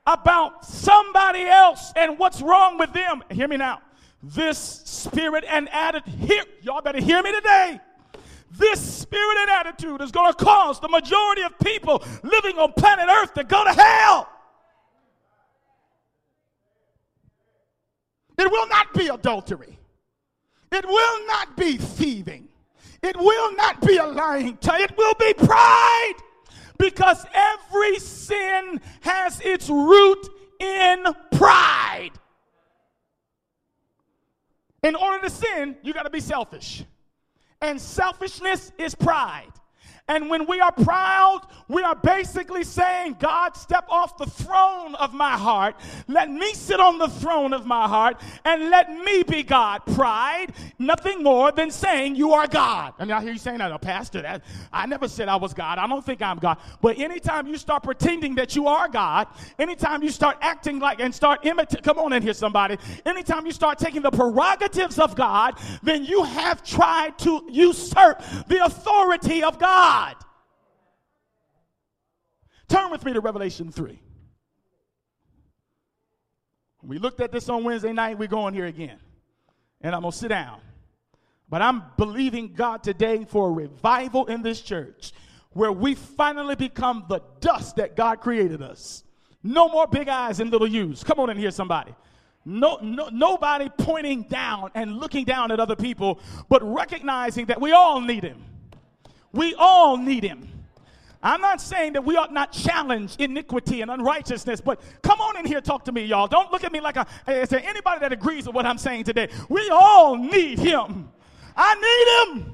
about 0.06 0.64
somebody 0.64 1.42
else 1.42 1.92
and 1.96 2.18
what's 2.18 2.42
wrong 2.42 2.76
with 2.76 2.92
them. 2.92 3.22
Hear 3.30 3.48
me 3.48 3.56
now. 3.56 3.80
This 4.22 4.58
spirit 4.58 5.44
and 5.48 5.68
attitude, 5.70 6.14
here, 6.14 6.44
y'all 6.60 6.82
better 6.82 7.00
hear 7.00 7.22
me 7.22 7.32
today. 7.32 7.80
This 8.50 8.80
spirit 8.80 9.38
and 9.40 9.50
attitude 9.50 10.02
is 10.02 10.12
going 10.12 10.32
to 10.32 10.44
cause 10.44 10.78
the 10.78 10.88
majority 10.88 11.42
of 11.42 11.58
people 11.58 12.04
living 12.22 12.58
on 12.58 12.72
planet 12.74 13.08
Earth 13.08 13.32
to 13.34 13.44
go 13.44 13.64
to 13.64 13.72
hell. 13.72 14.28
It 18.38 18.50
will 18.50 18.68
not 18.68 18.92
be 18.94 19.08
adultery. 19.08 19.78
It 20.70 20.86
will 20.86 21.26
not 21.26 21.56
be 21.56 21.76
thieving. 21.76 22.48
It 23.02 23.16
will 23.16 23.54
not 23.56 23.80
be 23.80 23.96
a 23.96 24.06
lying 24.06 24.56
tongue. 24.58 24.80
It 24.80 24.96
will 24.96 25.14
be 25.18 25.34
pride. 25.34 26.14
Because 26.78 27.24
every 27.34 27.98
sin 27.98 28.80
has 29.02 29.40
its 29.40 29.68
root 29.68 30.28
in 30.60 31.04
pride. 31.32 32.10
In 34.82 34.96
order 34.96 35.22
to 35.24 35.30
sin, 35.30 35.76
you 35.82 35.92
got 35.92 36.04
to 36.04 36.10
be 36.10 36.20
selfish. 36.20 36.84
And 37.60 37.80
selfishness 37.80 38.72
is 38.78 38.94
pride. 38.94 39.52
And 40.08 40.28
when 40.28 40.46
we 40.46 40.60
are 40.60 40.72
proud, 40.72 41.42
we 41.68 41.82
are 41.82 41.94
basically 41.94 42.64
saying, 42.64 43.16
God, 43.20 43.56
step 43.56 43.86
off 43.88 44.18
the 44.18 44.26
throne 44.26 44.96
of 44.96 45.14
my 45.14 45.38
heart. 45.38 45.76
Let 46.08 46.28
me 46.28 46.52
sit 46.54 46.80
on 46.80 46.98
the 46.98 47.06
throne 47.06 47.52
of 47.52 47.66
my 47.66 47.86
heart 47.86 48.20
and 48.44 48.68
let 48.68 48.90
me 48.90 49.22
be 49.22 49.44
God. 49.44 49.86
Pride, 49.94 50.48
nothing 50.78 51.22
more 51.22 51.52
than 51.52 51.70
saying 51.70 52.16
you 52.16 52.32
are 52.32 52.48
God. 52.48 52.94
I 52.98 53.04
mean, 53.04 53.12
I 53.12 53.22
hear 53.22 53.32
you 53.32 53.38
saying 53.38 53.58
that, 53.58 53.70
a 53.70 53.78
pastor, 53.78 54.22
that 54.22 54.42
I 54.72 54.86
never 54.86 55.06
said 55.06 55.28
I 55.28 55.36
was 55.36 55.54
God. 55.54 55.78
I 55.78 55.86
don't 55.86 56.04
think 56.04 56.20
I'm 56.20 56.38
God. 56.38 56.58
But 56.80 56.98
anytime 56.98 57.46
you 57.46 57.56
start 57.56 57.84
pretending 57.84 58.34
that 58.34 58.56
you 58.56 58.66
are 58.66 58.88
God, 58.88 59.28
anytime 59.58 60.02
you 60.02 60.10
start 60.10 60.36
acting 60.40 60.80
like 60.80 61.00
and 61.00 61.14
start 61.14 61.46
imitating, 61.46 61.84
come 61.84 62.00
on 62.00 62.12
in 62.12 62.22
here, 62.22 62.34
somebody. 62.34 62.76
Anytime 63.06 63.46
you 63.46 63.52
start 63.52 63.78
taking 63.78 64.02
the 64.02 64.10
prerogatives 64.10 64.98
of 64.98 65.14
God, 65.14 65.58
then 65.82 66.04
you 66.04 66.24
have 66.24 66.64
tried 66.64 67.18
to 67.20 67.46
usurp 67.48 68.20
the 68.48 68.64
authority 68.64 69.44
of 69.44 69.60
God. 69.60 69.91
God. 69.92 70.16
Turn 72.68 72.90
with 72.90 73.04
me 73.04 73.12
to 73.12 73.20
Revelation 73.20 73.70
3. 73.70 74.00
We 76.82 76.98
looked 76.98 77.20
at 77.20 77.30
this 77.30 77.48
on 77.48 77.62
Wednesday 77.62 77.92
night. 77.92 78.18
We're 78.18 78.28
going 78.28 78.54
here 78.54 78.64
again. 78.66 78.98
And 79.82 79.94
I'm 79.94 80.00
going 80.00 80.12
to 80.12 80.18
sit 80.18 80.28
down. 80.28 80.60
But 81.48 81.60
I'm 81.60 81.82
believing 81.98 82.54
God 82.54 82.82
today 82.82 83.26
for 83.28 83.48
a 83.48 83.52
revival 83.52 84.26
in 84.26 84.40
this 84.40 84.62
church 84.62 85.12
where 85.52 85.70
we 85.70 85.94
finally 85.94 86.54
become 86.54 87.04
the 87.10 87.20
dust 87.40 87.76
that 87.76 87.94
God 87.94 88.20
created 88.20 88.62
us. 88.62 89.04
No 89.42 89.68
more 89.68 89.86
big 89.86 90.08
eyes 90.08 90.40
and 90.40 90.50
little 90.50 90.66
U's. 90.66 91.04
Come 91.04 91.20
on 91.20 91.28
in 91.28 91.36
here, 91.36 91.50
somebody. 91.50 91.94
No, 92.46 92.78
no, 92.80 93.10
nobody 93.12 93.68
pointing 93.68 94.22
down 94.22 94.70
and 94.74 94.96
looking 94.96 95.26
down 95.26 95.52
at 95.52 95.60
other 95.60 95.76
people, 95.76 96.18
but 96.48 96.62
recognizing 96.62 97.46
that 97.46 97.60
we 97.60 97.72
all 97.72 98.00
need 98.00 98.24
Him. 98.24 98.42
We 99.32 99.54
all 99.58 99.96
need 99.96 100.24
him. 100.24 100.48
I'm 101.22 101.40
not 101.40 101.60
saying 101.60 101.92
that 101.92 102.04
we 102.04 102.16
ought 102.16 102.32
not 102.32 102.50
challenge 102.52 103.16
iniquity 103.18 103.80
and 103.80 103.90
unrighteousness, 103.90 104.60
but 104.60 104.80
come 105.02 105.20
on 105.20 105.36
in 105.36 105.46
here, 105.46 105.60
talk 105.60 105.84
to 105.84 105.92
me, 105.92 106.04
y'all. 106.04 106.26
Don't 106.26 106.50
look 106.50 106.64
at 106.64 106.72
me 106.72 106.80
like 106.80 106.96
a, 106.96 107.06
is 107.28 107.48
there 107.48 107.62
anybody 107.64 108.00
that 108.00 108.12
agrees 108.12 108.46
with 108.46 108.56
what 108.56 108.66
I'm 108.66 108.78
saying 108.78 109.04
today? 109.04 109.28
We 109.48 109.68
all 109.70 110.16
need 110.16 110.58
him. 110.58 111.08
I 111.56 112.30
need 112.34 112.40
him. 112.40 112.52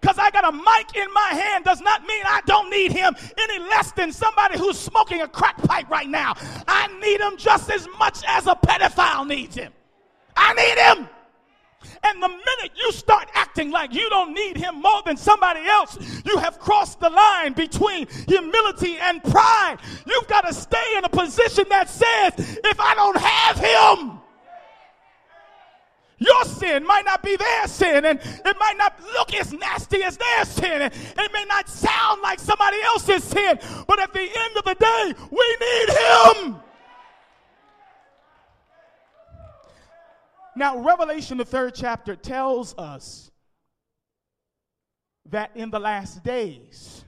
Because 0.00 0.18
I 0.18 0.30
got 0.30 0.44
a 0.44 0.52
mic 0.52 0.96
in 0.96 1.12
my 1.12 1.40
hand 1.40 1.64
does 1.64 1.80
not 1.80 2.06
mean 2.06 2.22
I 2.24 2.40
don't 2.46 2.70
need 2.70 2.92
him 2.92 3.14
any 3.36 3.58
less 3.58 3.92
than 3.92 4.12
somebody 4.12 4.58
who's 4.58 4.78
smoking 4.78 5.22
a 5.22 5.28
crack 5.28 5.56
pipe 5.58 5.90
right 5.90 6.08
now. 6.08 6.34
I 6.66 6.86
need 7.00 7.20
him 7.20 7.36
just 7.36 7.70
as 7.70 7.86
much 7.98 8.22
as 8.26 8.46
a 8.46 8.54
pedophile 8.54 9.26
needs 9.26 9.56
him. 9.56 9.72
I 10.36 10.54
need 10.54 10.78
him. 10.78 11.08
And 12.04 12.22
the 12.22 12.28
minute 12.28 12.72
you 12.76 12.92
start 12.92 13.28
acting 13.34 13.70
like 13.70 13.94
you 13.94 14.08
don't 14.10 14.32
need 14.32 14.56
him 14.56 14.80
more 14.80 15.02
than 15.04 15.16
somebody 15.16 15.66
else, 15.66 15.98
you 16.24 16.36
have 16.38 16.58
crossed 16.58 17.00
the 17.00 17.10
line 17.10 17.52
between 17.52 18.06
humility 18.26 18.96
and 18.98 19.22
pride. 19.22 19.78
You've 20.06 20.28
got 20.28 20.42
to 20.42 20.52
stay 20.52 20.96
in 20.96 21.04
a 21.04 21.08
position 21.08 21.64
that 21.70 21.88
says, 21.88 22.58
if 22.64 22.80
I 22.80 22.94
don't 22.94 23.16
have 23.16 23.58
him, 23.58 24.20
your 26.18 26.44
sin 26.44 26.84
might 26.84 27.04
not 27.04 27.22
be 27.22 27.36
their 27.36 27.68
sin, 27.68 28.04
and 28.04 28.18
it 28.20 28.56
might 28.58 28.76
not 28.76 29.00
look 29.14 29.32
as 29.34 29.52
nasty 29.52 30.02
as 30.02 30.16
their 30.16 30.44
sin, 30.44 30.82
and 30.82 30.92
it 30.92 31.32
may 31.32 31.44
not 31.44 31.68
sound 31.68 32.22
like 32.22 32.40
somebody 32.40 32.78
else's 32.82 33.22
sin, 33.22 33.58
but 33.86 34.00
at 34.00 34.12
the 34.12 34.20
end 34.20 34.56
of 34.56 34.64
the 34.64 34.74
day, 34.74 35.14
we 35.30 35.56
need 35.60 35.88
him. 35.90 36.60
Now, 40.58 40.76
Revelation, 40.76 41.38
the 41.38 41.44
third 41.44 41.76
chapter, 41.76 42.16
tells 42.16 42.76
us 42.76 43.30
that 45.26 45.52
in 45.54 45.70
the 45.70 45.78
last 45.78 46.24
days, 46.24 47.04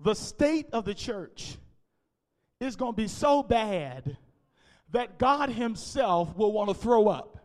the 0.00 0.14
state 0.14 0.66
of 0.72 0.84
the 0.84 0.92
church 0.92 1.56
is 2.58 2.74
going 2.74 2.94
to 2.94 2.96
be 2.96 3.06
so 3.06 3.44
bad 3.44 4.16
that 4.90 5.16
God 5.16 5.50
Himself 5.50 6.36
will 6.36 6.50
want 6.50 6.70
to 6.70 6.74
throw 6.74 7.06
up. 7.06 7.38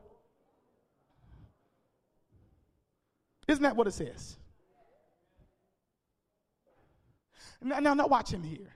Isn't 3.48 3.62
that 3.62 3.76
what 3.76 3.86
it 3.86 3.94
says? 3.94 4.38
Now, 7.62 7.78
now, 7.78 7.94
now 7.94 8.08
watch 8.08 8.32
him 8.34 8.42
here. 8.42 8.74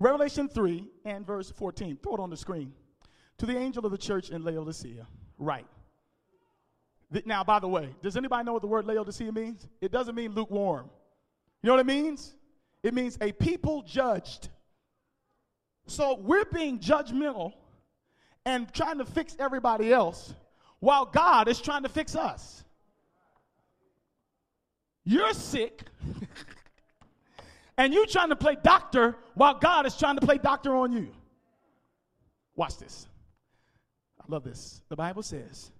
Revelation 0.00 0.48
3 0.48 0.88
and 1.04 1.24
verse 1.24 1.52
14. 1.52 1.98
Throw 2.02 2.14
it 2.16 2.20
on 2.20 2.30
the 2.30 2.36
screen. 2.36 2.72
To 3.38 3.46
the 3.46 3.56
angel 3.56 3.86
of 3.86 3.92
the 3.92 3.98
church 3.98 4.30
in 4.30 4.42
Laodicea, 4.44 5.06
right. 5.38 5.66
Now, 7.24 7.42
by 7.42 7.58
the 7.58 7.68
way, 7.68 7.94
does 8.02 8.16
anybody 8.16 8.44
know 8.44 8.52
what 8.52 8.62
the 8.62 8.68
word 8.68 8.84
Laodicea 8.84 9.32
means? 9.32 9.66
It 9.80 9.92
doesn't 9.92 10.14
mean 10.14 10.32
lukewarm. 10.32 10.90
You 11.62 11.68
know 11.68 11.74
what 11.74 11.80
it 11.80 11.86
means? 11.86 12.34
It 12.82 12.94
means 12.94 13.16
a 13.20 13.32
people 13.32 13.82
judged. 13.82 14.48
So 15.86 16.18
we're 16.18 16.44
being 16.44 16.78
judgmental 16.78 17.54
and 18.44 18.72
trying 18.72 18.98
to 18.98 19.04
fix 19.04 19.34
everybody 19.38 19.92
else 19.92 20.34
while 20.80 21.06
God 21.06 21.48
is 21.48 21.60
trying 21.60 21.82
to 21.82 21.88
fix 21.88 22.14
us. 22.14 22.62
You're 25.04 25.32
sick. 25.32 25.82
and 27.78 27.94
you're 27.94 28.06
trying 28.06 28.28
to 28.28 28.36
play 28.36 28.56
doctor 28.62 29.16
while 29.34 29.58
God 29.58 29.86
is 29.86 29.96
trying 29.96 30.16
to 30.16 30.26
play 30.26 30.38
doctor 30.38 30.76
on 30.76 30.92
you. 30.92 31.08
Watch 32.54 32.76
this. 32.76 33.07
Love 34.28 34.44
this. 34.44 34.82
The 34.90 34.96
Bible 34.96 35.22
says, 35.22 35.70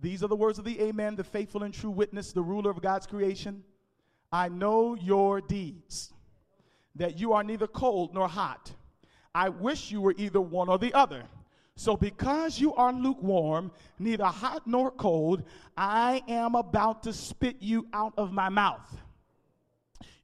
These 0.00 0.24
are 0.24 0.28
the 0.28 0.36
words 0.36 0.58
of 0.58 0.64
the 0.64 0.80
Amen, 0.80 1.16
the 1.16 1.24
faithful 1.24 1.62
and 1.62 1.72
true 1.72 1.90
witness, 1.90 2.32
the 2.32 2.42
ruler 2.42 2.70
of 2.70 2.80
God's 2.80 3.06
creation. 3.06 3.62
I 4.32 4.48
know 4.48 4.94
your 4.94 5.40
deeds, 5.42 6.12
that 6.96 7.18
you 7.18 7.34
are 7.34 7.44
neither 7.44 7.66
cold 7.66 8.14
nor 8.14 8.26
hot. 8.26 8.72
I 9.34 9.50
wish 9.50 9.90
you 9.90 10.00
were 10.00 10.14
either 10.16 10.40
one 10.40 10.68
or 10.68 10.78
the 10.78 10.94
other. 10.94 11.24
So, 11.76 11.96
because 11.96 12.58
you 12.58 12.74
are 12.74 12.92
lukewarm, 12.92 13.70
neither 13.98 14.24
hot 14.24 14.66
nor 14.66 14.90
cold, 14.90 15.42
I 15.76 16.22
am 16.28 16.54
about 16.54 17.02
to 17.04 17.12
spit 17.12 17.56
you 17.60 17.86
out 17.92 18.14
of 18.16 18.32
my 18.32 18.48
mouth. 18.48 18.98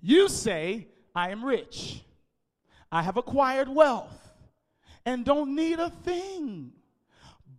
You 0.01 0.29
say, 0.29 0.89
I 1.15 1.31
am 1.31 1.45
rich, 1.45 2.03
I 2.93 3.03
have 3.03 3.17
acquired 3.17 3.69
wealth, 3.69 4.35
and 5.05 5.25
don't 5.25 5.55
need 5.55 5.79
a 5.79 5.91
thing. 5.91 6.73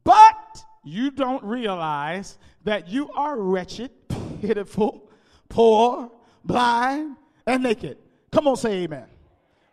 But 0.07 0.63
you 0.85 1.11
don't 1.11 1.43
realize 1.43 2.37
that 2.63 2.87
you 2.87 3.11
are 3.11 3.37
wretched, 3.37 3.91
pitiful, 4.39 5.11
poor, 5.49 6.09
blind, 6.45 7.17
and 7.45 7.63
naked. 7.63 7.97
Come 8.31 8.47
on, 8.47 8.55
say 8.55 8.83
amen. 8.83 9.07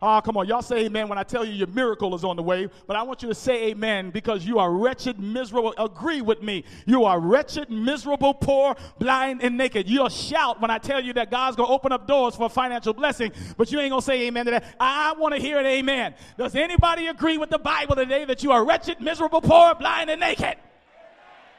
Oh, 0.07 0.21
come 0.21 0.37
on. 0.37 0.47
Y'all 0.47 0.61
say 0.61 0.85
amen 0.85 1.09
when 1.09 1.17
I 1.17 1.23
tell 1.23 1.47
you 1.47 1.53
your 1.53 1.67
miracle 1.69 2.15
is 2.15 2.25
on 2.25 2.37
the 2.37 2.43
way. 2.43 2.69
But 2.87 2.95
I 2.95 3.03
want 3.03 3.23
you 3.23 3.29
to 3.29 3.35
say 3.35 3.69
amen 3.71 4.11
because 4.11 4.45
you 4.45 4.59
are 4.59 4.71
wretched, 4.71 5.19
miserable. 5.19 5.73
Agree 5.79 6.21
with 6.21 6.43
me. 6.43 6.65
You 6.85 7.05
are 7.05 7.19
wretched, 7.19 7.71
miserable, 7.71 8.35
poor, 8.35 8.77
blind, 8.99 9.43
and 9.43 9.57
naked. 9.57 9.89
You'll 9.89 10.11
shout 10.11 10.61
when 10.61 10.71
I 10.71 10.77
tell 10.77 11.03
you 11.03 11.15
that 11.15 11.31
God's 11.31 11.57
going 11.57 11.69
to 11.69 11.73
open 11.73 11.91
up 11.91 12.07
doors 12.07 12.37
for 12.37 12.51
financial 12.51 12.93
blessing, 12.93 13.33
but 13.57 13.73
you 13.73 13.81
ain't 13.81 13.93
going 13.93 14.03
to 14.03 14.07
say 14.07 14.27
amen 14.27 14.45
to 14.45 14.51
that. 14.51 14.77
I 14.79 15.15
want 15.15 15.35
to 15.35 15.41
hear 15.41 15.59
an 15.59 15.65
amen. 15.65 16.15
Does 16.37 16.55
anybody 16.55 17.07
agree 17.07 17.39
with 17.39 17.49
the 17.49 17.59
Bible 17.59 17.97
today 17.97 18.27
that 18.27 18.43
you 18.43 18.53
are 18.53 18.63
wretched, 18.63 19.01
miserable, 19.01 19.41
poor, 19.41 19.75
blind, 19.75 20.11
and 20.11 20.21
naked? 20.21 20.57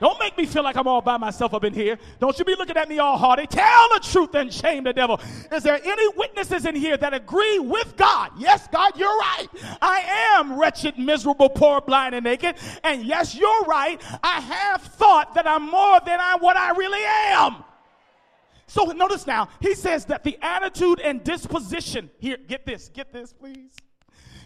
Don't 0.05 0.19
make 0.19 0.37
me 0.37 0.45
feel 0.45 0.61
like 0.61 0.75
I'm 0.75 0.87
all 0.87 1.01
by 1.01 1.17
myself 1.17 1.55
up 1.55 1.63
in 1.63 1.73
here. 1.73 1.97
Don't 2.19 2.37
you 2.37 2.45
be 2.45 2.53
looking 2.53 2.77
at 2.77 2.87
me 2.87 2.99
all 2.99 3.17
haughty. 3.17 3.47
Tell 3.47 3.89
the 3.91 3.99
truth 4.01 4.35
and 4.35 4.53
shame 4.53 4.83
the 4.83 4.93
devil. 4.93 5.19
Is 5.51 5.63
there 5.63 5.79
any 5.83 6.07
witnesses 6.09 6.67
in 6.67 6.75
here 6.75 6.95
that 6.95 7.15
agree 7.15 7.57
with 7.57 7.97
God? 7.97 8.29
Yes, 8.37 8.67
God, 8.71 8.95
you're 8.99 9.17
right. 9.17 9.47
I 9.81 10.37
am 10.37 10.59
wretched, 10.59 10.99
miserable, 10.99 11.49
poor, 11.49 11.81
blind, 11.81 12.13
and 12.13 12.23
naked. 12.23 12.55
And 12.83 13.03
yes, 13.03 13.33
you're 13.33 13.63
right. 13.63 13.99
I 14.21 14.41
have 14.41 14.83
thought 14.83 15.33
that 15.33 15.47
I'm 15.47 15.71
more 15.71 15.99
than 16.05 16.19
I 16.19 16.37
what 16.39 16.55
I 16.55 16.73
really 16.73 17.01
am. 17.03 17.63
So 18.67 18.83
notice 18.83 19.25
now, 19.25 19.49
he 19.59 19.73
says 19.73 20.05
that 20.05 20.23
the 20.23 20.37
attitude 20.39 20.99
and 20.99 21.23
disposition 21.23 22.11
here, 22.19 22.37
get 22.37 22.63
this, 22.63 22.89
get 22.89 23.11
this, 23.11 23.33
please. 23.33 23.71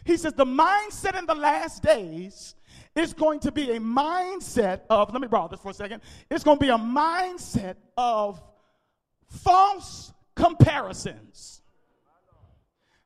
He 0.06 0.16
says 0.16 0.32
the 0.32 0.46
mindset 0.46 1.20
in 1.20 1.26
the 1.26 1.36
last 1.36 1.84
days 1.84 2.56
it's 2.96 3.14
going 3.14 3.40
to 3.42 3.52
be 3.52 3.72
a 3.72 3.80
mindset 3.80 4.82
of, 4.90 5.12
let 5.12 5.22
me 5.22 5.28
borrow 5.28 5.48
this 5.48 5.60
for 5.60 5.72
a 5.72 5.74
second. 5.74 6.02
It's 6.30 6.44
going 6.44 6.58
to 6.58 6.66
be 6.66 6.70
a 6.70 6.78
mindset 6.78 7.76
of 7.98 8.42
false 9.28 10.12
comparisons. 10.36 11.62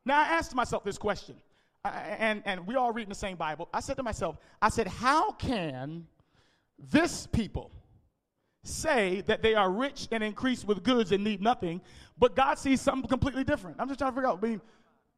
Now, 0.06 0.20
I 0.20 0.24
asked 0.26 0.56
myself 0.56 0.84
this 0.84 0.98
question, 0.98 1.36
and, 1.84 2.42
and 2.46 2.66
we 2.66 2.76
all 2.76 2.92
reading 2.92 3.10
the 3.10 3.16
same 3.16 3.38
Bible. 3.38 3.70
I 3.74 3.80
said 3.80 3.98
to 3.98 4.04
myself, 4.04 4.38
I 4.62 4.70
said, 4.70 4.88
how 4.88 5.32
can 5.34 6.08
this 6.92 7.28
people 7.28 7.72
say 8.64 9.22
that 9.28 9.42
they 9.42 9.54
are 9.56 9.70
rich 9.70 10.08
and 10.12 10.24
increased 10.24 10.66
with 10.66 10.84
goods 10.84 11.12
and 11.12 11.24
need 11.24 11.42
nothing, 11.42 11.82
but 12.18 12.36
God 12.36 12.58
sees 12.58 12.82
something 12.82 13.10
completely 13.10 13.44
different? 13.44 13.78
I'm 13.80 13.88
just 13.88 14.00
trying 14.00 14.12
to 14.12 14.16
figure 14.16 14.30
out, 14.30 14.40
I 14.42 14.48
mean, 14.48 14.62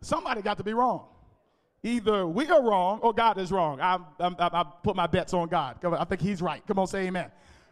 somebody 0.01 0.41
got 0.41 0.57
to 0.57 0.63
be 0.63 0.73
wrong. 0.73 1.05
Either 1.85 2.25
we 2.25 2.49
are 2.49 2.63
wrong 2.63 2.99
or 3.03 3.13
God 3.13 3.37
is 3.37 3.51
wrong. 3.51 3.79
I, 3.79 3.99
I, 4.19 4.33
I 4.39 4.65
put 4.81 4.95
my 4.95 5.05
bets 5.05 5.35
on 5.35 5.47
God. 5.47 5.77
I 5.85 6.03
think 6.05 6.19
He's 6.19 6.41
right. 6.41 6.65
Come 6.65 6.79
on, 6.79 6.87
say 6.87 7.05
amen. 7.05 7.29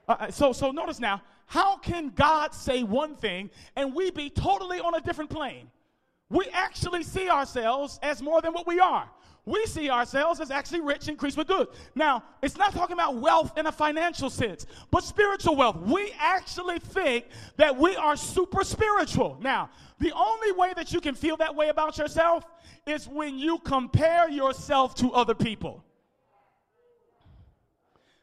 Uh, 0.08 0.16
uh, 0.20 0.32
so, 0.32 0.54
so 0.54 0.70
notice 0.70 1.00
now, 1.00 1.20
how 1.48 1.78
can 1.78 2.10
God 2.10 2.54
say 2.54 2.84
one 2.84 3.16
thing 3.16 3.50
and 3.76 3.96
we 3.96 4.12
be 4.12 4.30
totally 4.30 4.80
on 4.80 4.94
a 4.94 5.02
different 5.02 5.32
plane? 5.32 5.68
We 6.30 6.46
actually 6.54 7.02
see 7.02 7.28
ourselves 7.28 8.00
as 8.04 8.22
more 8.22 8.40
than 8.40 8.54
what 8.54 8.68
we 8.68 8.80
are. 8.80 9.10
We 9.46 9.66
see 9.66 9.90
ourselves 9.90 10.40
as 10.40 10.52
actually 10.52 10.82
rich, 10.82 11.02
and 11.02 11.10
increased 11.10 11.38
with 11.38 11.48
goods. 11.48 11.72
Now, 11.96 12.24
it's 12.42 12.56
not 12.56 12.74
talking 12.74 12.94
about 12.94 13.18
wealth 13.18 13.58
in 13.58 13.66
a 13.66 13.72
financial 13.72 14.30
sense, 14.30 14.66
but 14.90 15.04
spiritual 15.04 15.58
wealth. 15.58 15.76
We 15.82 16.14
actually 16.18 16.80
think 16.80 17.26
that 17.58 17.78
we 17.78 17.96
are 17.98 18.16
super 18.16 18.64
spiritual. 18.64 19.38
Now, 19.42 19.70
the 20.00 20.14
only 20.14 20.54
way 20.54 20.72
that 20.78 20.94
you 20.94 21.02
can 21.02 21.14
feel 21.14 21.36
that 21.38 21.54
way 21.54 21.68
about 21.68 21.98
yourself 21.98 22.46
is 22.88 23.08
when 23.08 23.38
you 23.38 23.60
compare 23.60 24.30
yourself 24.30 24.96
to 24.96 25.12
other 25.12 25.36
people. 25.36 25.84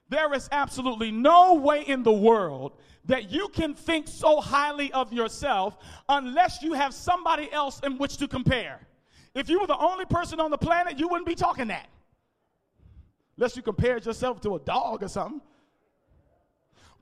There 0.08 0.32
is 0.34 0.48
absolutely 0.50 1.10
no 1.10 1.54
way 1.54 1.82
in 1.82 2.02
the 2.02 2.12
world 2.12 2.72
that 3.04 3.30
you 3.30 3.48
can 3.48 3.74
think 3.74 4.08
so 4.08 4.40
highly 4.40 4.90
of 4.92 5.12
yourself 5.12 5.76
unless 6.08 6.62
you 6.62 6.72
have 6.72 6.94
somebody 6.94 7.50
else 7.52 7.80
in 7.80 7.98
which 7.98 8.16
to 8.16 8.26
compare. 8.26 8.80
If 9.34 9.48
you 9.48 9.60
were 9.60 9.66
the 9.66 9.78
only 9.78 10.04
person 10.04 10.40
on 10.40 10.50
the 10.50 10.58
planet, 10.58 10.98
you 10.98 11.08
wouldn't 11.08 11.26
be 11.26 11.34
talking 11.34 11.68
that. 11.68 11.88
Unless 13.36 13.56
you 13.56 13.62
compared 13.62 14.04
yourself 14.04 14.40
to 14.42 14.56
a 14.56 14.60
dog 14.60 15.02
or 15.02 15.08
something. 15.08 15.40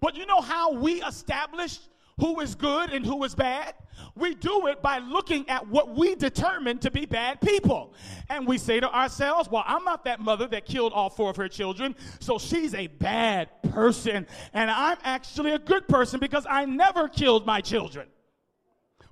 But 0.01 0.17
you 0.17 0.27
know 0.27 0.41
how 0.41 0.73
we 0.73 1.03
establish 1.03 1.79
who 2.21 2.41
is 2.41 2.55
good 2.55 2.91
and 2.91 3.05
who 3.05 3.23
is 3.25 3.35
bad? 3.35 3.75
We 4.15 4.35
do 4.35 4.67
it 4.67 4.83
by 4.83 4.99
looking 4.99 5.49
at 5.49 5.67
what 5.69 5.97
we 5.97 6.15
determine 6.15 6.79
to 6.79 6.91
be 6.91 7.07
bad 7.07 7.41
people. 7.41 7.95
And 8.29 8.47
we 8.47 8.59
say 8.59 8.81
to 8.81 8.93
ourselves, 8.93 9.49
well, 9.51 9.65
I'm 9.67 9.85
not 9.85 10.05
that 10.05 10.21
mother 10.21 10.47
that 10.49 10.67
killed 10.67 10.93
all 10.93 11.11
four 11.11 11.31
of 11.31 11.37
her 11.37 11.49
children, 11.49 11.97
so 12.21 12.39
she's 12.39 12.75
a 12.75 12.89
bad 12.89 13.49
person. 13.71 14.27
And 14.53 14.71
I'm 14.71 14.99
actually 15.03 15.53
a 15.53 15.59
good 15.59 15.89
person 15.89 16.21
because 16.21 16.47
I 16.49 16.65
never 16.65 17.09
killed 17.09 17.47
my 17.47 17.61
children. 17.61 18.09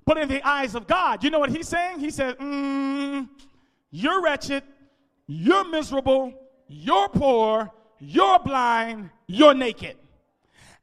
But 0.07 0.19
in 0.19 0.29
the 0.29 0.47
eyes 0.47 0.77
of 0.77 0.87
God, 0.87 1.25
you 1.25 1.31
know 1.31 1.40
what 1.40 1.51
he's 1.51 1.69
saying? 1.69 1.99
He 1.99 2.11
said, 2.11 2.38
mm, 2.38 3.29
You're 3.90 4.23
wretched, 4.23 4.62
you're 5.27 5.69
miserable, 5.69 6.33
you're 6.69 7.09
poor, 7.09 7.73
you're 7.99 8.38
blind, 8.38 9.11
you're 9.27 9.55
naked. 9.55 9.97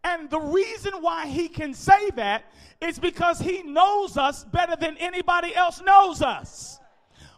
And 0.03 0.29
the 0.29 0.39
reason 0.39 0.91
why 0.99 1.27
he 1.27 1.47
can 1.47 1.73
say 1.73 2.09
that 2.12 2.43
is 2.81 2.99
because 2.99 3.39
he 3.39 3.63
knows 3.63 4.17
us 4.17 4.43
better 4.43 4.75
than 4.75 4.97
anybody 4.97 5.55
else 5.55 5.81
knows 5.81 6.21
us. 6.21 6.79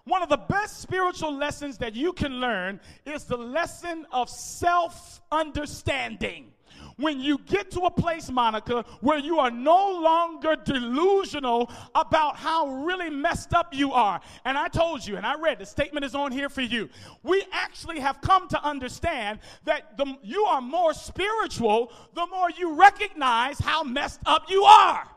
One 0.06 0.24
of 0.24 0.30
the 0.30 0.38
best 0.38 0.82
spiritual 0.82 1.36
lessons 1.36 1.78
that 1.78 1.95
you 1.95 2.13
can 2.13 2.34
learn 2.34 2.80
is 3.06 3.26
the 3.26 3.38
lesson 3.38 4.08
of 4.12 4.30
self 4.30 5.21
understanding 5.32 6.52
when 6.98 7.20
you 7.20 7.38
get 7.46 7.72
to 7.72 7.82
a 7.82 7.92
place, 7.92 8.30
Monica, 8.30 8.86
where 9.02 9.20
you 9.20 9.40
are 9.40 9.52
no 9.52 10.00
longer 10.02 10.56
delusional 10.56 11.70
about 11.94 12.38
how 12.38 12.68
really 12.68 13.10
messed 13.10 13.54
up 13.54 13.74
you 13.74 13.92
are. 13.92 14.22
And 14.46 14.58
I 14.58 14.68
told 14.68 15.06
you, 15.06 15.18
and 15.18 15.26
I 15.26 15.40
read 15.40 15.60
the 15.60 15.66
statement 15.66 16.06
is 16.06 16.16
on 16.16 16.32
here 16.32 16.50
for 16.50 16.62
you. 16.62 16.90
We 17.24 17.44
actually 17.52 18.00
have 18.00 18.22
come 18.22 18.48
to 18.50 18.64
understand 18.64 19.40
that 19.66 19.98
the, 19.98 20.18
you 20.24 20.46
are 20.46 20.62
more 20.62 20.94
spiritual 20.94 21.92
the 22.14 22.26
more 22.28 22.50
you 22.58 22.76
recognize 22.76 23.60
how 23.60 23.84
messed 23.84 24.22
up 24.26 24.50
you 24.50 24.64
are. 24.64 25.08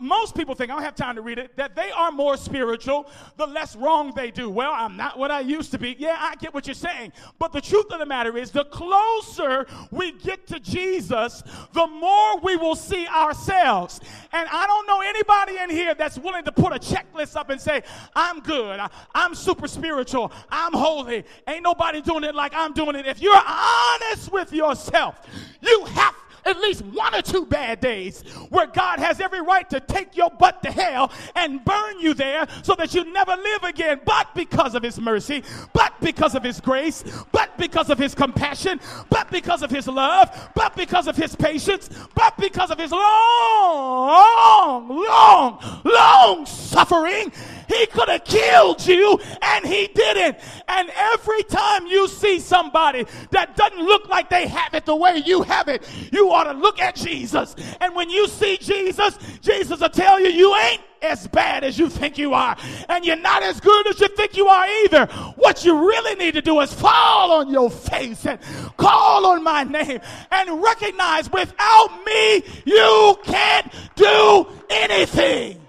Most 0.00 0.34
people 0.34 0.54
think, 0.54 0.70
I 0.70 0.74
don't 0.74 0.82
have 0.82 0.94
time 0.94 1.16
to 1.16 1.22
read 1.22 1.38
it, 1.38 1.56
that 1.56 1.74
they 1.74 1.90
are 1.90 2.10
more 2.10 2.36
spiritual 2.36 3.10
the 3.36 3.46
less 3.46 3.76
wrong 3.76 4.12
they 4.14 4.30
do. 4.30 4.48
Well, 4.50 4.72
I'm 4.74 4.96
not 4.96 5.18
what 5.18 5.30
I 5.30 5.40
used 5.40 5.70
to 5.72 5.78
be. 5.78 5.96
Yeah, 5.98 6.16
I 6.18 6.34
get 6.36 6.54
what 6.54 6.66
you're 6.66 6.74
saying. 6.74 7.12
But 7.38 7.52
the 7.52 7.60
truth 7.60 7.86
of 7.90 7.98
the 7.98 8.06
matter 8.06 8.36
is, 8.36 8.50
the 8.50 8.64
closer 8.64 9.66
we 9.90 10.12
get 10.12 10.46
to 10.48 10.60
Jesus, 10.60 11.42
the 11.72 11.86
more 11.86 12.38
we 12.40 12.56
will 12.56 12.76
see 12.76 13.06
ourselves. 13.06 14.00
And 14.32 14.48
I 14.50 14.66
don't 14.66 14.86
know 14.86 15.00
anybody 15.00 15.58
in 15.58 15.70
here 15.70 15.94
that's 15.94 16.18
willing 16.18 16.44
to 16.44 16.52
put 16.52 16.72
a 16.72 16.78
checklist 16.78 17.36
up 17.36 17.50
and 17.50 17.60
say, 17.60 17.82
I'm 18.14 18.40
good, 18.40 18.80
I'm 19.14 19.34
super 19.34 19.68
spiritual, 19.68 20.32
I'm 20.50 20.72
holy. 20.72 21.24
Ain't 21.46 21.62
nobody 21.62 22.00
doing 22.00 22.24
it 22.24 22.34
like 22.34 22.52
I'm 22.54 22.72
doing 22.72 22.96
it. 22.96 23.06
If 23.06 23.20
you're 23.20 23.34
honest 23.34 24.32
with 24.32 24.52
yourself, 24.52 25.26
you 25.60 25.84
have 25.86 26.14
at 26.48 26.58
least 26.60 26.82
one 26.82 27.14
or 27.14 27.22
two 27.22 27.46
bad 27.46 27.80
days 27.80 28.22
where 28.50 28.66
God 28.66 28.98
has 28.98 29.20
every 29.20 29.40
right 29.40 29.68
to 29.70 29.80
take 29.80 30.16
your 30.16 30.30
butt 30.30 30.62
to 30.62 30.70
hell 30.70 31.12
and 31.36 31.64
burn 31.64 32.00
you 32.00 32.14
there 32.14 32.46
so 32.62 32.74
that 32.74 32.94
you 32.94 33.04
never 33.12 33.36
live 33.36 33.64
again. 33.64 34.00
But 34.04 34.34
because 34.34 34.74
of 34.74 34.82
His 34.82 35.00
mercy, 35.00 35.42
but 35.72 35.92
because 36.00 36.34
of 36.34 36.42
His 36.42 36.60
grace, 36.60 37.04
but 37.32 37.56
because 37.58 37.90
of 37.90 37.98
His 37.98 38.14
compassion, 38.14 38.80
but 39.10 39.30
because 39.30 39.62
of 39.62 39.70
His 39.70 39.86
love, 39.86 40.50
but 40.54 40.74
because 40.76 41.06
of 41.06 41.16
His 41.16 41.36
patience, 41.36 41.90
but 42.14 42.36
because 42.38 42.70
of 42.70 42.78
His 42.78 42.92
long, 42.92 44.88
long, 44.88 45.82
long 45.84 46.46
suffering, 46.46 47.32
He 47.68 47.86
could 47.86 48.08
have 48.08 48.24
killed 48.24 48.86
you 48.86 49.20
and 49.42 49.64
He 49.64 49.88
didn't. 49.88 50.38
And 50.66 50.90
every 50.94 51.42
time 51.44 51.86
you 51.86 52.08
see 52.08 52.40
somebody 52.40 53.06
that 53.30 53.56
doesn't 53.56 53.80
look 53.80 54.08
like 54.08 54.28
they 54.30 54.46
have 54.48 54.74
it 54.74 54.86
the 54.86 54.96
way 54.96 55.22
you 55.24 55.42
have 55.42 55.68
it, 55.68 55.88
you 56.12 56.30
ought 56.32 56.44
to 56.44 56.52
look 56.52 56.80
at 56.80 56.96
Jesus. 56.96 57.54
And 57.80 57.94
when 57.94 58.10
you 58.10 58.26
see 58.28 58.56
Jesus, 58.56 59.18
Jesus 59.40 59.80
will 59.80 59.88
tell 59.88 60.18
you, 60.20 60.28
you 60.28 60.54
ain't 60.56 60.82
as 61.02 61.28
bad 61.28 61.64
as 61.64 61.78
you 61.78 61.88
think 61.88 62.18
you 62.18 62.34
are. 62.34 62.56
And 62.88 63.04
you're 63.04 63.16
not 63.16 63.42
as 63.42 63.60
good 63.60 63.86
as 63.86 64.00
you 64.00 64.08
think 64.08 64.36
you 64.36 64.48
are 64.48 64.66
either. 64.84 65.06
What 65.36 65.64
you 65.64 65.86
really 65.86 66.14
need 66.16 66.34
to 66.34 66.42
do 66.42 66.60
is 66.60 66.72
fall 66.72 67.32
on 67.32 67.50
your 67.50 67.70
face 67.70 68.26
and 68.26 68.40
call 68.76 69.26
on 69.26 69.42
my 69.42 69.64
name 69.64 70.00
and 70.30 70.62
recognize 70.62 71.30
without 71.30 72.04
me, 72.04 72.42
you 72.64 73.16
can't 73.24 73.72
do 73.94 74.46
anything. 74.70 75.60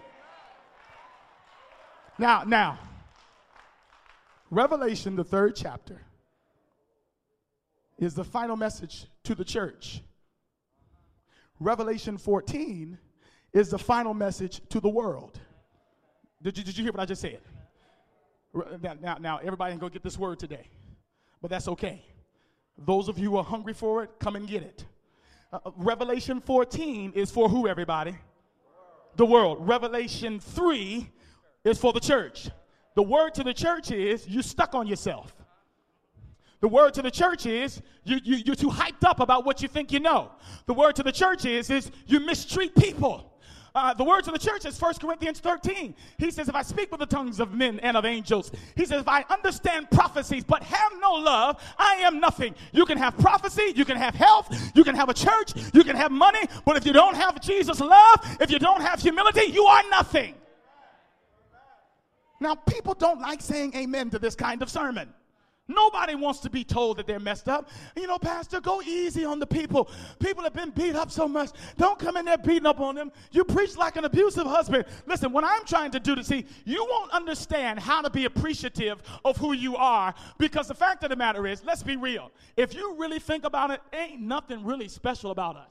Now, 2.20 2.44
now, 2.44 2.78
Revelation, 4.52 5.16
the 5.16 5.24
third 5.24 5.56
chapter, 5.56 6.02
is 7.98 8.14
the 8.14 8.26
final 8.26 8.58
message 8.58 9.06
to 9.24 9.36
the 9.36 9.46
church. 9.46 10.02
Revelation 11.62 12.18
14 12.18 12.98
is 13.54 13.70
the 13.70 13.80
final 13.80 14.14
message 14.14 14.60
to 14.70 14.82
the 14.82 14.90
world. 14.90 15.40
Did 16.42 16.58
you, 16.58 16.64
did 16.66 16.78
you 16.78 16.84
hear 16.84 16.92
what 16.92 17.00
I 17.00 17.06
just 17.06 17.22
said? 17.22 17.40
Now, 18.82 18.98
now, 19.02 19.18
now 19.20 19.38
everybody 19.38 19.72
can 19.72 19.80
go 19.80 19.88
get 19.88 20.04
this 20.04 20.18
word 20.18 20.40
today, 20.40 20.68
but 21.42 21.50
that's 21.50 21.70
okay. 21.70 22.04
Those 22.78 23.08
of 23.08 23.18
you 23.18 23.32
who 23.32 23.38
are 23.38 23.44
hungry 23.46 23.74
for 23.74 24.04
it, 24.04 24.12
come 24.20 24.36
and 24.36 24.46
get 24.46 24.64
it. 24.64 24.86
Uh, 25.54 25.60
uh 25.66 25.72
Revelation 25.78 26.42
14 26.42 27.14
is 27.16 27.32
for 27.32 27.48
who, 27.48 27.68
everybody? 27.68 28.16
The 29.16 29.26
world. 29.26 29.66
Revelation 29.68 30.40
3 30.40 31.10
is 31.64 31.78
for 31.78 31.94
the 31.94 32.00
church. 32.00 32.50
The 32.96 33.04
word 33.04 33.34
to 33.36 33.44
the 33.44 33.54
church 33.54 33.92
is 33.92 34.28
you 34.28 34.42
stuck 34.42 34.76
on 34.76 34.88
yourself. 34.88 35.34
The 36.62 36.68
word 36.68 36.94
to 36.96 37.02
the 37.02 37.12
church 37.12 37.46
is 37.46 37.82
you, 38.04 38.20
you, 38.24 38.38
you're 38.46 38.56
too 38.56 38.70
hyped 38.70 39.06
up 39.06 39.20
about 39.20 39.46
what 39.46 39.62
you 39.62 39.68
think 39.68 39.92
you 39.92 40.00
know. 40.00 40.32
The 40.66 40.74
word 40.74 40.96
to 40.98 41.04
the 41.04 41.12
church 41.12 41.46
is, 41.46 41.70
is 41.70 41.92
you 42.06 42.20
mistreat 42.20 42.76
people. 42.76 43.30
Uh, 43.74 43.94
the 43.94 44.04
word 44.04 44.24
to 44.24 44.32
the 44.32 44.40
church 44.40 44.66
is 44.66 44.82
1 44.82 44.96
Corinthians 44.96 45.40
13. 45.40 45.96
He 46.18 46.32
says, 46.32 46.50
If 46.50 46.56
I 46.56 46.64
speak 46.64 46.92
with 46.92 47.00
the 47.00 47.06
tongues 47.06 47.40
of 47.40 47.54
men 47.54 47.80
and 47.80 47.96
of 47.96 48.04
angels, 48.04 48.52
he 48.76 48.86
says, 48.86 49.02
If 49.02 49.08
I 49.08 49.24
understand 49.30 49.90
prophecies 49.92 50.44
but 50.44 50.64
have 50.64 50.92
no 51.00 51.14
love, 51.14 51.62
I 51.78 51.96
am 51.98 52.20
nothing. 52.20 52.56
You 52.74 52.86
can 52.86 52.98
have 52.98 53.18
prophecy, 53.18 53.72
you 53.76 53.86
can 53.86 53.96
have 53.96 54.16
health, 54.16 54.54
you 54.76 54.84
can 54.84 54.96
have 54.96 55.10
a 55.10 55.14
church, 55.14 55.54
you 55.74 55.84
can 55.84 55.96
have 55.96 56.12
money, 56.12 56.42
but 56.66 56.78
if 56.78 56.86
you 56.86 56.94
don't 56.94 57.16
have 57.16 57.40
Jesus' 57.42 57.80
love, 57.80 58.38
if 58.42 58.50
you 58.50 58.60
don't 58.60 58.82
have 58.82 59.02
humility, 59.02 59.52
you 59.52 59.64
are 59.64 59.84
nothing. 59.92 60.36
Now, 62.40 62.56
people 62.56 62.94
don't 62.94 63.20
like 63.20 63.42
saying 63.42 63.76
amen 63.76 64.10
to 64.12 64.20
this 64.20 64.36
kind 64.36 64.62
of 64.62 64.70
sermon. 64.70 65.14
Nobody 65.70 66.16
wants 66.16 66.40
to 66.40 66.50
be 66.50 66.64
told 66.64 66.98
that 66.98 67.06
they're 67.06 67.20
messed 67.20 67.48
up. 67.48 67.70
You 67.96 68.08
know, 68.08 68.18
Pastor, 68.18 68.60
go 68.60 68.82
easy 68.82 69.24
on 69.24 69.38
the 69.38 69.46
people. 69.46 69.88
People 70.20 70.44
have 70.44 70.54
been 70.54 70.72
beat 70.72 70.96
up 70.96 71.12
so 71.12 71.28
much. 71.28 71.52
Don't 71.78 72.00
come 72.00 72.18
in 72.18 72.26
there 72.26 72.40
beating 72.40 72.66
up 72.66 72.80
on 72.80 72.96
them. 72.96 73.12
You 73.32 73.46
preach 73.46 73.78
like 73.78 73.96
an 73.96 74.04
abusive 74.04 74.48
husband. 74.48 74.86
Listen, 75.06 75.32
what 75.32 75.44
I'm 75.44 75.64
trying 75.66 75.92
to 75.92 76.00
do 76.00 76.16
to 76.16 76.24
see, 76.24 76.46
you 76.66 76.84
won't 76.90 77.12
understand 77.12 77.80
how 77.80 78.02
to 78.02 78.10
be 78.10 78.26
appreciative 78.26 79.04
of 79.24 79.38
who 79.38 79.54
you 79.54 79.76
are 79.76 80.16
because 80.40 80.68
the 80.68 80.74
fact 80.74 81.04
of 81.04 81.12
the 81.12 81.16
matter 81.16 81.46
is, 81.46 81.64
let's 81.64 81.84
be 81.84 81.98
real. 81.98 82.32
If 82.58 82.74
you 82.74 82.96
really 82.98 83.20
think 83.20 83.46
about 83.46 83.70
it, 83.70 83.80
ain't 83.94 84.22
nothing 84.22 84.66
really 84.66 84.88
special 84.88 85.30
about 85.30 85.56
us. 85.56 85.70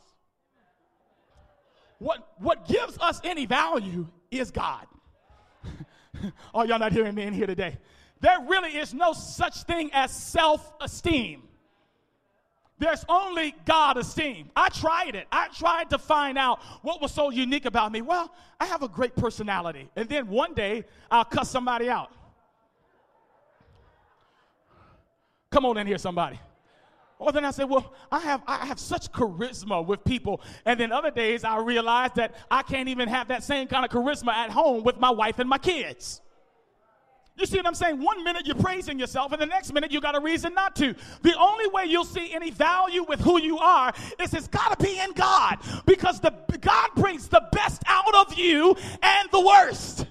What, 1.99 2.35
what 2.39 2.69
gives 2.69 2.97
us 2.99 3.21
any 3.25 3.47
value 3.47 4.07
is 4.31 4.53
God. 4.53 4.87
oh, 6.55 6.65
y'all 6.65 6.79
not 6.79 6.93
hearing 6.93 7.15
me 7.15 7.23
in 7.23 7.33
here 7.33 7.47
today 7.47 7.79
there 8.21 8.39
really 8.47 8.77
is 8.77 8.95
no 8.95 9.13
such 9.13 9.63
thing 9.63 9.91
as 9.93 10.11
self 10.11 10.73
esteem. 10.81 11.43
There's 12.81 13.05
only 13.09 13.57
God 13.65 13.97
esteem. 13.97 14.51
I 14.55 14.69
tried 14.69 15.17
it. 15.17 15.27
I 15.33 15.49
tried 15.49 15.91
to 15.91 15.99
find 15.99 16.39
out 16.39 16.61
what 16.83 17.01
was 17.03 17.13
so 17.13 17.31
unique 17.31 17.65
about 17.65 17.91
me. 17.91 18.03
Well, 18.03 18.33
I 18.61 18.67
have 18.67 18.85
a 18.85 18.89
great 18.89 19.17
personality. 19.17 19.91
And 19.97 20.09
then 20.09 20.29
one 20.29 20.55
day 20.55 20.85
I'll 21.11 21.25
cuss 21.25 21.51
somebody 21.51 21.91
out. 21.91 22.13
Come 25.51 25.65
on 25.65 25.77
in 25.77 25.89
here, 25.89 25.99
somebody. 25.99 26.39
Or 27.19 27.33
then 27.33 27.45
I 27.45 27.51
said, 27.51 27.69
well, 27.69 27.93
I 28.13 28.21
have, 28.21 28.43
I 28.47 28.65
have 28.67 28.79
such 28.79 29.11
charisma 29.11 29.85
with 29.85 30.05
people. 30.05 30.41
And 30.65 30.79
then 30.79 30.93
other 30.93 31.11
days 31.11 31.43
I 31.43 31.59
realized 31.59 32.15
that 32.15 32.35
I 32.51 32.63
can't 32.63 32.89
even 32.89 33.09
have 33.09 33.29
that 33.29 33.43
same 33.43 33.67
kind 33.67 33.85
of 33.85 33.91
charisma 33.91 34.33
at 34.33 34.51
home 34.51 34.85
with 34.85 34.99
my 35.01 35.11
wife 35.11 35.41
and 35.41 35.49
my 35.49 35.59
kids. 35.59 36.21
You 37.37 37.47
see 37.47 37.57
what 37.57 37.67
I'm 37.67 37.75
saying? 37.75 38.03
One 38.03 38.25
minute 38.25 38.47
you're 38.47 38.57
praising 38.57 38.99
yourself, 38.99 39.31
and 39.31 39.41
the 39.41 39.47
next 39.47 39.73
minute 39.73 39.93
you 39.93 40.01
got 40.01 40.17
a 40.17 40.21
reason 40.21 40.55
not 40.55 40.75
to. 40.77 40.95
The 41.23 41.39
only 41.39 41.69
way 41.69 41.85
you'll 41.85 42.05
see 42.05 42.33
any 42.35 42.51
value 42.51 43.05
with 43.05 43.21
who 43.21 43.41
you 43.41 43.59
are 43.59 43.93
is 44.21 44.35
it's 44.35 44.49
got 44.49 44.77
to 44.77 44.85
be 44.85 44.99
in 44.99 45.13
God, 45.13 45.59
because 45.87 46.19
the 46.19 46.35
God 46.61 46.91
brings 46.97 47.29
the 47.29 47.43
best 47.53 47.83
out 47.87 48.13
of 48.13 48.37
you 48.37 48.77
and 49.03 49.29
the 49.31 49.41
worst. 49.41 50.07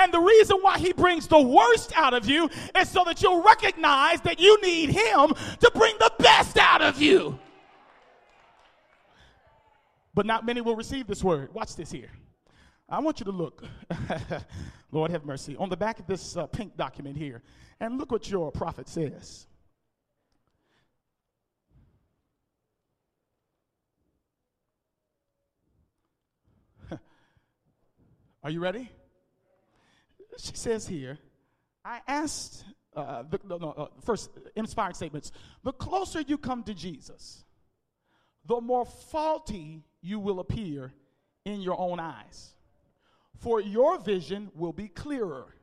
And 0.00 0.12
the 0.14 0.18
reason 0.18 0.56
why 0.62 0.78
he 0.78 0.94
brings 0.94 1.26
the 1.26 1.38
worst 1.38 1.92
out 1.94 2.14
of 2.14 2.26
you 2.26 2.48
is 2.74 2.88
so 2.88 3.04
that 3.04 3.22
you'll 3.22 3.42
recognize 3.42 4.22
that 4.22 4.40
you 4.40 4.58
need 4.62 4.88
him 4.88 5.34
to 5.60 5.70
bring 5.74 5.94
the 5.98 6.10
best 6.18 6.56
out 6.56 6.80
of 6.80 7.02
you. 7.02 7.38
But 10.14 10.24
not 10.24 10.46
many 10.46 10.62
will 10.62 10.74
receive 10.74 11.06
this 11.06 11.22
word. 11.22 11.52
Watch 11.52 11.76
this 11.76 11.92
here. 11.92 12.08
I 12.88 12.98
want 13.00 13.20
you 13.20 13.24
to 13.26 13.30
look, 13.30 13.62
Lord 14.90 15.10
have 15.10 15.26
mercy, 15.26 15.54
on 15.56 15.68
the 15.68 15.76
back 15.76 16.00
of 16.00 16.06
this 16.06 16.34
uh, 16.34 16.46
pink 16.46 16.78
document 16.78 17.18
here, 17.18 17.42
and 17.78 17.98
look 17.98 18.10
what 18.10 18.30
your 18.30 18.50
prophet 18.50 18.88
says. 18.88 19.46
Are 28.42 28.50
you 28.50 28.60
ready? 28.60 28.90
She 30.42 30.56
says 30.56 30.86
here, 30.86 31.18
I 31.84 32.00
asked, 32.06 32.64
uh, 32.94 33.22
the, 33.28 33.40
no, 33.44 33.58
no, 33.58 33.70
uh, 33.70 33.86
first, 34.04 34.30
inspired 34.56 34.96
statements. 34.96 35.32
The 35.64 35.72
closer 35.72 36.20
you 36.20 36.38
come 36.38 36.62
to 36.64 36.74
Jesus, 36.74 37.44
the 38.46 38.60
more 38.60 38.84
faulty 38.84 39.84
you 40.00 40.18
will 40.18 40.40
appear 40.40 40.92
in 41.44 41.60
your 41.60 41.78
own 41.78 42.00
eyes. 42.00 42.54
For 43.38 43.60
your 43.60 43.98
vision 43.98 44.50
will 44.54 44.72
be 44.72 44.88
clearer, 44.88 45.54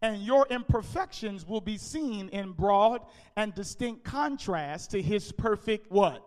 and 0.00 0.22
your 0.22 0.46
imperfections 0.48 1.46
will 1.46 1.60
be 1.60 1.78
seen 1.78 2.28
in 2.28 2.52
broad 2.52 3.00
and 3.36 3.54
distinct 3.54 4.04
contrast 4.04 4.92
to 4.92 5.02
his 5.02 5.32
perfect 5.32 5.90
what? 5.90 6.24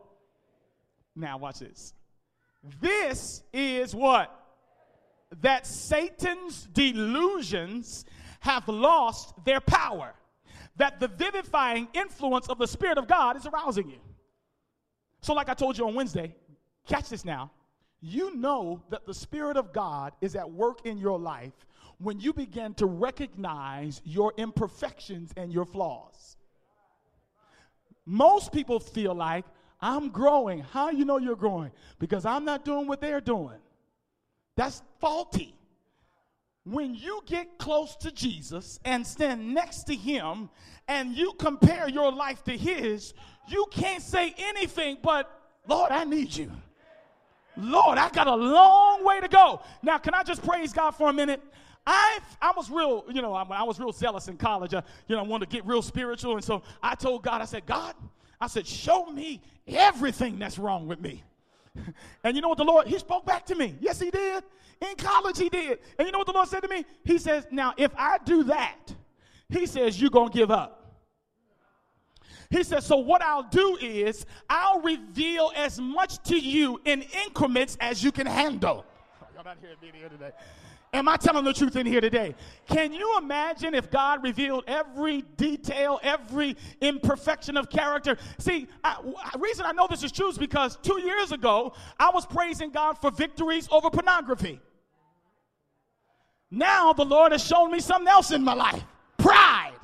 Now, 1.15 1.37
watch 1.37 1.59
this. 1.59 1.93
This 2.81 3.43
is 3.53 3.95
what? 3.95 4.46
That 5.41 5.65
Satan's 5.67 6.67
delusions 6.73 8.05
have 8.39 8.67
lost 8.67 9.33
their 9.45 9.61
power. 9.61 10.13
That 10.77 10.99
the 10.99 11.07
vivifying 11.07 11.87
influence 11.93 12.47
of 12.47 12.57
the 12.57 12.67
Spirit 12.67 12.97
of 12.97 13.07
God 13.07 13.35
is 13.35 13.45
arousing 13.45 13.89
you. 13.89 13.99
So, 15.21 15.33
like 15.33 15.49
I 15.49 15.53
told 15.53 15.77
you 15.77 15.87
on 15.87 15.95
Wednesday, 15.95 16.35
catch 16.85 17.09
this 17.09 17.25
now 17.25 17.51
you 18.01 18.35
know 18.35 18.83
that 18.89 19.05
the 19.05 19.13
Spirit 19.13 19.57
of 19.57 19.73
God 19.73 20.13
is 20.21 20.35
at 20.35 20.49
work 20.49 20.85
in 20.85 20.97
your 20.97 21.17
life 21.17 21.53
when 21.99 22.19
you 22.19 22.31
begin 22.31 22.73
to 22.75 22.85
recognize 22.85 24.01
your 24.05 24.33
imperfections 24.37 25.31
and 25.35 25.51
your 25.51 25.65
flaws. 25.65 26.37
Most 28.05 28.51
people 28.51 28.79
feel 28.79 29.15
like, 29.15 29.45
I'm 29.79 30.09
growing. 30.09 30.59
How 30.59 30.89
you 30.89 31.05
know 31.05 31.17
you're 31.17 31.35
growing? 31.35 31.71
Because 31.99 32.25
I'm 32.25 32.45
not 32.45 32.65
doing 32.65 32.87
what 32.87 33.01
they're 33.01 33.21
doing. 33.21 33.57
That's 34.57 34.81
faulty. 34.99 35.55
When 36.65 36.95
you 36.95 37.21
get 37.25 37.57
close 37.57 37.95
to 37.97 38.11
Jesus 38.11 38.77
and 38.83 39.07
stand 39.07 39.53
next 39.53 39.83
to 39.83 39.95
him 39.95 40.49
and 40.89 41.15
you 41.15 41.31
compare 41.39 41.87
your 41.87 42.11
life 42.11 42.43
to 42.43 42.57
his, 42.57 43.13
you 43.47 43.67
can't 43.71 44.03
say 44.03 44.35
anything 44.37 44.97
but, 45.01 45.31
Lord, 45.65 45.91
I 45.91 46.03
need 46.03 46.35
you. 46.35 46.51
Lord, 47.55 47.97
I 47.97 48.09
got 48.09 48.27
a 48.27 48.35
long 48.35 49.05
way 49.05 49.21
to 49.21 49.29
go. 49.29 49.61
Now, 49.81 49.97
can 49.97 50.13
I 50.13 50.23
just 50.23 50.43
praise 50.43 50.73
God 50.73 50.91
for 50.91 51.09
a 51.09 51.13
minute? 51.13 51.41
I 51.85 52.19
I 52.41 52.51
was 52.55 52.69
real, 52.69 53.05
you 53.09 53.21
know, 53.21 53.33
I, 53.33 53.43
I 53.43 53.63
was 53.63 53.79
real 53.79 53.93
zealous 53.93 54.27
in 54.27 54.35
college. 54.35 54.73
I, 54.73 54.83
you 55.07 55.15
know, 55.15 55.23
I 55.23 55.25
wanted 55.25 55.49
to 55.49 55.55
get 55.55 55.65
real 55.65 55.81
spiritual, 55.81 56.35
and 56.35 56.43
so 56.43 56.61
I 56.83 56.95
told 56.95 57.23
God, 57.23 57.41
I 57.41 57.45
said, 57.45 57.65
God, 57.65 57.95
I 58.41 58.47
said, 58.47 58.67
show 58.67 59.05
me 59.05 59.41
everything 59.65 60.37
that's 60.37 60.59
wrong 60.59 60.87
with 60.87 60.99
me. 60.99 61.23
And 62.23 62.35
you 62.35 62.41
know 62.41 62.49
what 62.49 62.57
the 62.57 62.63
Lord, 62.63 62.87
He 62.87 62.97
spoke 62.99 63.25
back 63.25 63.45
to 63.47 63.55
me. 63.55 63.75
Yes, 63.79 63.99
He 63.99 64.09
did. 64.09 64.43
In 64.81 64.95
college, 64.95 65.37
He 65.37 65.49
did. 65.49 65.79
And 65.97 66.05
you 66.05 66.11
know 66.11 66.19
what 66.19 66.27
the 66.27 66.33
Lord 66.33 66.47
said 66.47 66.61
to 66.61 66.67
me? 66.67 66.85
He 67.03 67.17
says, 67.17 67.47
Now, 67.51 67.73
if 67.77 67.91
I 67.97 68.17
do 68.23 68.43
that, 68.43 68.77
He 69.49 69.65
says, 69.65 69.99
you're 69.99 70.09
going 70.09 70.31
to 70.31 70.37
give 70.37 70.51
up. 70.51 70.77
He 72.49 72.63
says, 72.63 72.85
So 72.85 72.97
what 72.97 73.21
I'll 73.21 73.49
do 73.49 73.77
is, 73.81 74.25
I'll 74.49 74.81
reveal 74.81 75.51
as 75.55 75.79
much 75.79 76.21
to 76.23 76.37
you 76.37 76.81
in 76.85 77.03
increments 77.25 77.77
as 77.79 78.03
you 78.03 78.11
can 78.11 78.27
handle. 78.27 78.85
Y'all 79.35 79.43
not 79.43 79.57
hearing 79.61 79.77
me. 79.81 80.27
Am 80.97 81.07
I 81.07 81.15
telling 81.15 81.45
the 81.45 81.53
truth 81.53 81.75
in 81.75 81.85
here 81.85 82.01
today? 82.01 82.33
Can 82.65 82.91
you 82.91 83.19
imagine 83.19 83.75
if 83.75 83.91
God 83.91 84.23
revealed 84.23 84.63
every 84.65 85.21
detail, 85.21 85.99
every 86.01 86.57
imperfection 86.81 87.55
of 87.55 87.69
character? 87.69 88.17
See, 88.39 88.67
the 88.83 89.37
reason 89.37 89.67
I 89.67 89.73
know 89.73 89.85
this 89.87 90.03
is 90.03 90.11
true 90.11 90.29
is 90.29 90.39
because 90.39 90.75
two 90.81 90.99
years 90.99 91.31
ago, 91.31 91.73
I 91.99 92.09
was 92.09 92.25
praising 92.25 92.71
God 92.71 92.97
for 92.97 93.11
victories 93.11 93.67
over 93.71 93.91
pornography. 93.91 94.59
Now 96.49 96.93
the 96.93 97.05
Lord 97.05 97.31
has 97.31 97.45
shown 97.45 97.69
me 97.69 97.79
something 97.79 98.07
else 98.07 98.31
in 98.31 98.43
my 98.43 98.55
life 98.55 98.83
pride. 99.19 99.76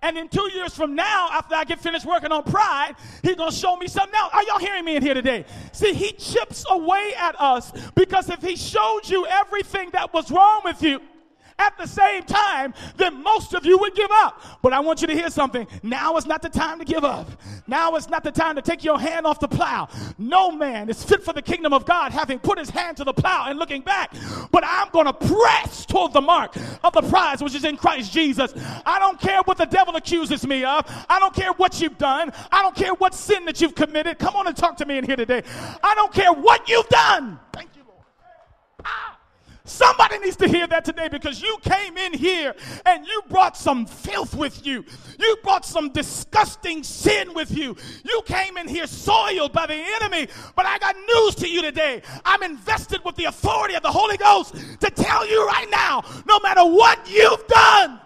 And 0.00 0.16
in 0.16 0.28
two 0.28 0.48
years 0.54 0.74
from 0.74 0.94
now, 0.94 1.28
after 1.32 1.56
I 1.56 1.64
get 1.64 1.80
finished 1.80 2.06
working 2.06 2.30
on 2.30 2.44
pride, 2.44 2.94
he's 3.22 3.34
to 3.34 3.50
show 3.50 3.76
me 3.76 3.88
something 3.88 4.14
else. 4.14 4.32
Are 4.32 4.44
y'all 4.44 4.60
hearing 4.60 4.84
me 4.84 4.94
in 4.96 5.02
here 5.02 5.14
today? 5.14 5.44
See, 5.72 5.92
he 5.92 6.12
chips 6.12 6.64
away 6.70 7.14
at 7.18 7.38
us 7.40 7.72
because 7.96 8.30
if 8.30 8.40
he 8.40 8.54
showed 8.54 9.02
you 9.06 9.26
everything 9.26 9.90
that 9.92 10.14
was 10.14 10.30
wrong 10.30 10.60
with 10.64 10.82
you, 10.82 11.00
at 11.58 11.76
the 11.76 11.86
same 11.86 12.22
time, 12.22 12.74
then 12.96 13.22
most 13.22 13.54
of 13.54 13.66
you 13.66 13.78
would 13.78 13.94
give 13.94 14.10
up. 14.10 14.42
But 14.62 14.72
I 14.72 14.80
want 14.80 15.00
you 15.00 15.06
to 15.08 15.14
hear 15.14 15.30
something. 15.30 15.66
Now 15.82 16.16
is 16.16 16.26
not 16.26 16.42
the 16.42 16.48
time 16.48 16.78
to 16.78 16.84
give 16.84 17.04
up. 17.04 17.28
Now 17.66 17.96
is 17.96 18.08
not 18.08 18.24
the 18.24 18.30
time 18.30 18.56
to 18.56 18.62
take 18.62 18.84
your 18.84 18.98
hand 18.98 19.26
off 19.26 19.40
the 19.40 19.48
plow. 19.48 19.88
No 20.18 20.50
man 20.50 20.88
is 20.88 21.02
fit 21.02 21.22
for 21.22 21.32
the 21.32 21.42
kingdom 21.42 21.72
of 21.72 21.84
God 21.84 22.12
having 22.12 22.38
put 22.38 22.58
his 22.58 22.70
hand 22.70 22.96
to 22.98 23.04
the 23.04 23.12
plow 23.12 23.46
and 23.48 23.58
looking 23.58 23.82
back. 23.82 24.14
But 24.50 24.64
I'm 24.66 24.88
going 24.90 25.06
to 25.06 25.12
press 25.12 25.84
toward 25.84 26.12
the 26.12 26.20
mark 26.20 26.56
of 26.84 26.92
the 26.92 27.02
prize 27.02 27.42
which 27.42 27.54
is 27.54 27.64
in 27.64 27.76
Christ 27.76 28.12
Jesus. 28.12 28.52
I 28.86 28.98
don't 28.98 29.20
care 29.20 29.40
what 29.44 29.58
the 29.58 29.66
devil 29.66 29.96
accuses 29.96 30.46
me 30.46 30.64
of. 30.64 30.84
I 31.08 31.18
don't 31.18 31.34
care 31.34 31.52
what 31.52 31.80
you've 31.80 31.98
done. 31.98 32.32
I 32.52 32.62
don't 32.62 32.76
care 32.76 32.94
what 32.94 33.14
sin 33.14 33.44
that 33.46 33.60
you've 33.60 33.74
committed. 33.74 34.18
Come 34.18 34.36
on 34.36 34.46
and 34.46 34.56
talk 34.56 34.76
to 34.78 34.86
me 34.86 34.98
in 34.98 35.04
here 35.04 35.16
today. 35.16 35.42
I 35.82 35.94
don't 35.94 36.12
care 36.12 36.32
what 36.32 36.68
you've 36.68 36.88
done. 36.88 37.38
Thank 37.52 37.70
you, 37.76 37.82
Lord. 37.86 38.04
Ah. 38.84 39.17
Somebody 39.68 40.18
needs 40.18 40.36
to 40.36 40.48
hear 40.48 40.66
that 40.66 40.84
today 40.84 41.08
because 41.08 41.42
you 41.42 41.56
came 41.62 41.96
in 41.98 42.14
here 42.14 42.54
and 42.86 43.06
you 43.06 43.22
brought 43.28 43.56
some 43.56 43.86
filth 43.86 44.34
with 44.34 44.66
you. 44.66 44.84
You 45.18 45.36
brought 45.42 45.64
some 45.64 45.90
disgusting 45.90 46.82
sin 46.82 47.34
with 47.34 47.56
you. 47.56 47.76
You 48.04 48.22
came 48.24 48.56
in 48.56 48.66
here 48.66 48.86
soiled 48.86 49.52
by 49.52 49.66
the 49.66 49.74
enemy. 49.74 50.28
But 50.56 50.66
I 50.66 50.78
got 50.78 50.96
news 50.96 51.34
to 51.36 51.48
you 51.48 51.62
today. 51.62 52.02
I'm 52.24 52.42
invested 52.42 53.04
with 53.04 53.16
the 53.16 53.24
authority 53.24 53.74
of 53.74 53.82
the 53.82 53.92
Holy 53.92 54.16
Ghost 54.16 54.54
to 54.80 54.90
tell 54.90 55.28
you 55.28 55.46
right 55.46 55.68
now 55.70 56.02
no 56.26 56.40
matter 56.40 56.64
what 56.64 56.98
you've 57.10 57.46
done, 57.46 58.00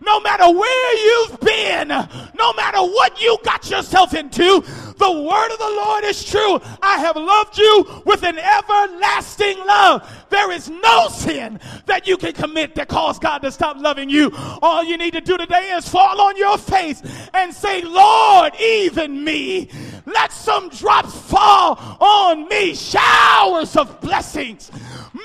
no 0.00 0.20
matter 0.20 0.50
where 0.50 0.96
you've 0.96 1.40
been, 1.40 1.88
no 1.88 2.52
matter 2.54 2.78
what 2.78 3.20
you 3.20 3.36
got 3.44 3.68
yourself 3.70 4.14
into, 4.14 4.64
the 4.96 5.10
word 5.10 5.50
of 5.50 5.58
the 5.58 5.64
Lord 5.64 6.04
is 6.04 6.24
true. 6.24 6.60
I 6.82 6.98
have 6.98 7.16
loved 7.16 7.56
you 7.58 8.02
with 8.04 8.22
an 8.22 8.38
everlasting 8.38 9.58
love. 9.66 10.08
There 10.30 10.50
is 10.52 10.68
no 10.68 11.08
sin 11.08 11.58
that 11.86 12.06
you 12.06 12.16
can 12.16 12.32
commit 12.32 12.74
that 12.74 12.88
cause 12.88 13.18
God 13.18 13.38
to 13.38 13.50
stop 13.50 13.76
loving 13.78 14.10
you. 14.10 14.30
All 14.62 14.84
you 14.84 14.96
need 14.96 15.12
to 15.12 15.20
do 15.20 15.36
today 15.36 15.70
is 15.70 15.88
fall 15.88 16.20
on 16.20 16.36
your 16.36 16.58
face 16.58 17.02
and 17.34 17.52
say, 17.52 17.82
Lord, 17.82 18.54
even 18.60 19.24
me. 19.24 19.70
Let 20.06 20.32
some 20.32 20.68
drops 20.70 21.16
fall 21.16 21.78
on 22.00 22.48
me. 22.48 22.74
Showers 22.74 23.76
of 23.76 24.00
blessings. 24.00 24.70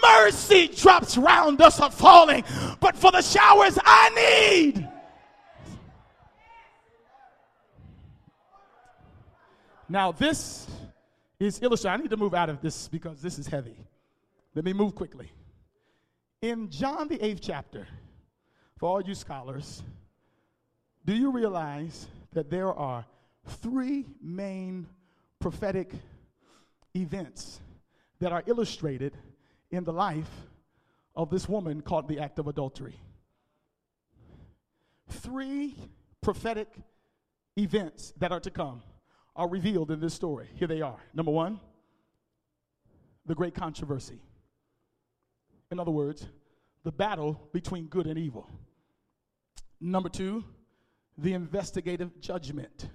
Mercy 0.07 0.67
drops 0.67 1.17
round 1.17 1.61
us 1.61 1.79
are 1.79 1.91
falling. 1.91 2.43
But 2.79 2.95
for 2.95 3.11
the 3.11 3.21
showers 3.21 3.77
I 3.83 4.09
need, 4.73 4.87
Now, 9.87 10.11
this 10.11 10.67
is 11.39 11.61
illustrated. 11.61 11.99
I 11.99 12.01
need 12.01 12.09
to 12.09 12.17
move 12.17 12.33
out 12.33 12.49
of 12.49 12.59
this 12.59 12.87
because 12.87 13.21
this 13.21 13.37
is 13.37 13.47
heavy. 13.47 13.77
Let 14.55 14.65
me 14.65 14.73
move 14.73 14.95
quickly. 14.95 15.31
In 16.41 16.69
John, 16.69 17.07
the 17.07 17.23
eighth 17.23 17.41
chapter, 17.41 17.87
for 18.77 18.89
all 18.89 19.01
you 19.01 19.13
scholars, 19.13 19.83
do 21.05 21.13
you 21.13 21.31
realize 21.31 22.07
that 22.33 22.49
there 22.49 22.73
are 22.73 23.05
three 23.45 24.05
main 24.21 24.87
prophetic 25.39 25.91
events 26.95 27.59
that 28.19 28.31
are 28.31 28.43
illustrated 28.47 29.15
in 29.75 29.83
the 29.83 29.93
life 29.93 30.29
of 31.15 31.29
this 31.29 31.47
woman 31.47 31.81
called 31.81 32.07
the 32.07 32.19
act 32.19 32.39
of 32.39 32.47
adultery? 32.47 32.99
Three 35.09 35.75
prophetic 36.21 36.67
events 37.57 38.13
that 38.17 38.31
are 38.31 38.39
to 38.39 38.49
come 38.49 38.81
are 39.35 39.49
revealed 39.49 39.91
in 39.91 39.99
this 39.99 40.13
story. 40.13 40.49
Here 40.55 40.67
they 40.67 40.81
are. 40.81 40.99
Number 41.13 41.31
one, 41.31 41.59
the 43.25 43.35
great 43.35 43.53
controversy. 43.53 44.19
In 45.71 45.79
other 45.79 45.91
words, 45.91 46.27
the 46.83 46.91
battle 46.91 47.49
between 47.51 47.87
good 47.87 48.07
and 48.07 48.17
evil. 48.17 48.49
Number 49.81 50.09
two, 50.09 50.43
the 51.17 51.33
investigative 51.33 52.19
judgment. 52.19 52.89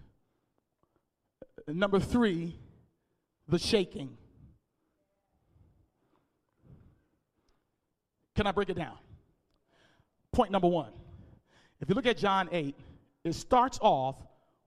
Number 1.67 2.01
three, 2.01 2.59
the 3.49 3.59
shaking. 3.59 4.17
Can 8.41 8.47
I 8.47 8.53
break 8.53 8.71
it 8.71 8.77
down? 8.77 8.97
Point 10.33 10.51
number 10.51 10.67
one. 10.67 10.93
If 11.79 11.91
you 11.91 11.95
look 11.95 12.07
at 12.07 12.17
John 12.17 12.49
8, 12.51 12.75
it 13.23 13.35
starts 13.35 13.79
off 13.83 14.17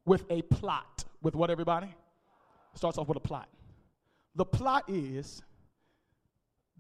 with 0.06 0.24
a 0.30 0.44
plot 0.44 1.06
with 1.24 1.34
what, 1.34 1.50
everybody? 1.50 1.92
Starts 2.76 3.00
off 3.00 3.08
with 3.08 3.18
a 3.18 3.20
plot. 3.20 3.50
The 4.36 4.46
plot 4.46 4.84
is 4.88 5.42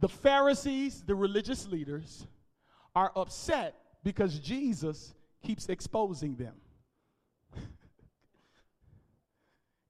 the 0.01 0.08
Pharisees, 0.08 1.01
the 1.01 1.15
religious 1.15 1.67
leaders, 1.67 2.27
are 2.95 3.12
upset 3.15 3.73
because 4.03 4.38
Jesus 4.38 5.15
keeps 5.41 5.69
exposing 5.69 6.36
them. 6.36 6.53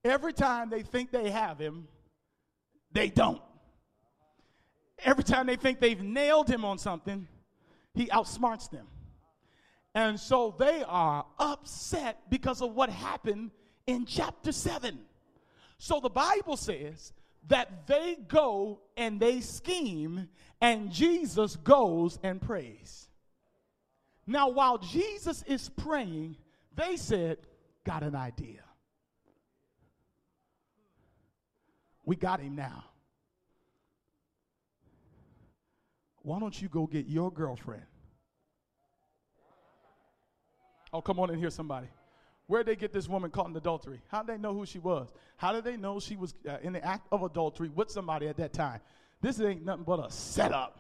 Every 0.06 0.32
time 0.32 0.70
they 0.70 0.84
think 0.84 1.12
they 1.12 1.32
have 1.32 1.60
him, 1.60 1.86
they 2.94 3.10
don't. 3.10 3.42
Every 5.04 5.24
time 5.24 5.48
they 5.48 5.56
think 5.56 5.80
they've 5.80 6.02
nailed 6.02 6.50
him 6.50 6.64
on 6.64 6.78
something, 6.78 7.28
he 7.94 8.08
outsmarts 8.08 8.70
them. 8.70 8.88
And 9.96 10.20
so 10.20 10.56
they 10.58 10.84
are 10.88 11.26
upset 11.38 12.22
because 12.30 12.62
of 12.62 12.74
what 12.74 12.90
happened 12.90 13.52
in 13.86 14.06
chapter 14.06 14.52
7. 14.52 14.98
So 15.78 16.00
the 16.00 16.10
Bible 16.10 16.58
says 16.58 17.14
that 17.48 17.88
they 17.88 18.18
go 18.28 18.80
and 18.98 19.20
they 19.20 19.42
scheme, 19.42 20.30
and 20.62 20.92
Jesus 20.92 21.58
goes 21.58 22.18
and 22.24 22.42
prays. 22.42 23.10
Now, 24.26 24.50
while 24.50 24.78
Jesus 24.78 25.44
is 25.44 25.70
praying, 25.70 26.38
they 26.76 26.96
said, 26.96 27.38
Got 27.84 28.04
an 28.04 28.16
idea. 28.16 28.62
We 32.06 32.16
got 32.16 32.40
him 32.40 32.56
now. 32.56 32.86
Why 36.24 36.40
don't 36.40 36.60
you 36.60 36.70
go 36.70 36.88
get 36.88 37.06
your 37.06 37.32
girlfriend? 37.32 37.84
Oh, 40.92 41.02
come 41.02 41.20
on 41.20 41.30
in 41.30 41.38
here, 41.38 41.50
somebody. 41.50 41.88
Where'd 42.48 42.66
they 42.66 42.76
get 42.76 42.92
this 42.92 43.08
woman 43.08 43.32
caught 43.32 43.48
in 43.48 43.56
adultery? 43.56 44.02
How 44.08 44.22
did 44.22 44.36
they 44.36 44.42
know 44.42 44.54
who 44.54 44.66
she 44.66 44.80
was? 44.80 45.10
How 45.38 45.54
did 45.54 45.64
they 45.64 45.78
know 45.78 46.00
she 46.00 46.16
was 46.16 46.34
uh, 46.48 46.58
in 46.62 46.74
the 46.74 46.86
act 46.86 47.08
of 47.12 47.24
adultery 47.24 47.70
with 47.70 47.90
somebody 47.90 48.28
at 48.28 48.38
that 48.38 48.54
time? 48.54 48.80
This 49.22 49.40
ain't 49.40 49.64
nothing 49.66 49.86
but 49.86 50.06
a 50.06 50.12
setup. 50.12 50.80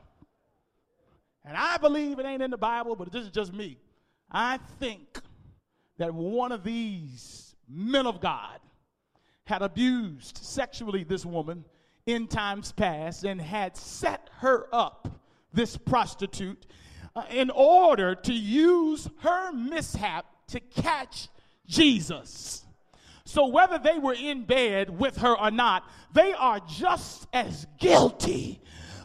And 1.45 1.57
I 1.57 1.77
believe 1.77 2.19
it 2.19 2.25
ain't 2.25 2.41
in 2.41 2.51
the 2.51 2.57
Bible, 2.57 2.95
but 2.95 3.11
this 3.11 3.25
is 3.25 3.31
just 3.31 3.53
me. 3.53 3.77
I 4.31 4.59
think 4.79 5.19
that 5.97 6.13
one 6.13 6.51
of 6.51 6.63
these 6.63 7.55
men 7.69 8.05
of 8.05 8.21
God 8.21 8.59
had 9.45 9.61
abused 9.61 10.37
sexually 10.37 11.03
this 11.03 11.25
woman 11.25 11.65
in 12.05 12.27
times 12.27 12.71
past 12.71 13.23
and 13.23 13.41
had 13.41 13.75
set 13.75 14.29
her 14.39 14.67
up, 14.73 15.07
this 15.53 15.77
prostitute, 15.77 16.65
uh, 17.15 17.23
in 17.29 17.49
order 17.49 18.15
to 18.15 18.33
use 18.33 19.09
her 19.19 19.51
mishap 19.51 20.25
to 20.47 20.59
catch 20.59 21.29
Jesus. 21.67 22.65
So, 23.25 23.47
whether 23.47 23.79
they 23.79 23.97
were 23.97 24.13
in 24.13 24.43
bed 24.43 24.89
with 24.89 25.17
her 25.17 25.37
or 25.37 25.51
not, 25.51 25.89
they 26.13 26.33
are 26.33 26.59
just 26.59 27.27
as 27.33 27.65
guilty 27.79 28.61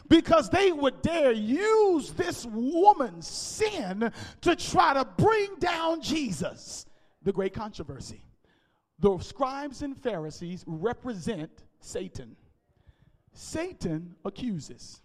because 0.09 0.49
they 0.49 0.71
would 0.71 1.01
dare 1.01 1.31
use 1.31 2.11
this 2.11 2.45
woman's 2.45 3.27
sin 3.27 4.11
to 4.41 4.55
try 4.55 4.93
to 4.93 5.05
bring 5.05 5.55
down 5.59 6.01
Jesus. 6.01 6.85
The 7.23 7.31
great 7.31 7.53
controversy. 7.53 8.23
The 8.99 9.17
scribes 9.19 9.81
and 9.81 9.97
Pharisees 9.97 10.63
represent 10.67 11.51
Satan. 11.79 12.35
Satan 13.33 14.15
accuses. 14.25 15.01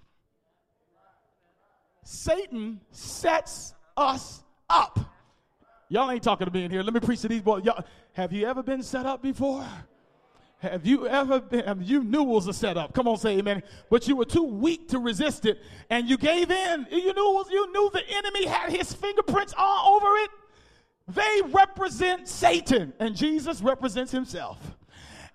Satan 2.04 2.80
sets 2.90 3.74
us 3.96 4.42
up. 4.68 5.00
Y'all 5.88 6.10
ain't 6.10 6.22
talking 6.22 6.46
to 6.46 6.52
me 6.52 6.64
in 6.64 6.70
here. 6.70 6.82
Let 6.82 6.94
me 6.94 7.00
preach 7.00 7.20
to 7.22 7.28
these 7.28 7.42
boys. 7.42 7.64
Y'all, 7.64 7.84
have 8.12 8.32
you 8.32 8.46
ever 8.46 8.62
been 8.62 8.82
set 8.82 9.06
up 9.06 9.22
before? 9.22 9.66
Have 10.58 10.86
you 10.86 11.06
ever 11.06 11.40
been, 11.40 11.64
have 11.64 11.82
you 11.82 12.02
knew 12.02 12.22
it 12.22 12.28
was 12.28 12.46
a 12.46 12.52
setup? 12.52 12.94
Come 12.94 13.06
on, 13.06 13.18
say 13.18 13.38
amen. 13.38 13.62
But 13.90 14.08
you 14.08 14.16
were 14.16 14.24
too 14.24 14.44
weak 14.44 14.88
to 14.88 14.98
resist 14.98 15.44
it 15.44 15.60
and 15.90 16.08
you 16.08 16.16
gave 16.16 16.50
in. 16.50 16.86
You 16.90 17.12
knew, 17.12 17.32
was, 17.32 17.50
you 17.50 17.70
knew 17.72 17.90
the 17.92 18.02
enemy 18.08 18.46
had 18.46 18.72
his 18.72 18.92
fingerprints 18.92 19.52
all 19.56 19.96
over 19.96 20.16
it. 20.18 20.30
They 21.08 21.42
represent 21.52 22.28
Satan 22.28 22.94
and 22.98 23.14
Jesus 23.14 23.60
represents 23.60 24.10
himself. 24.10 24.58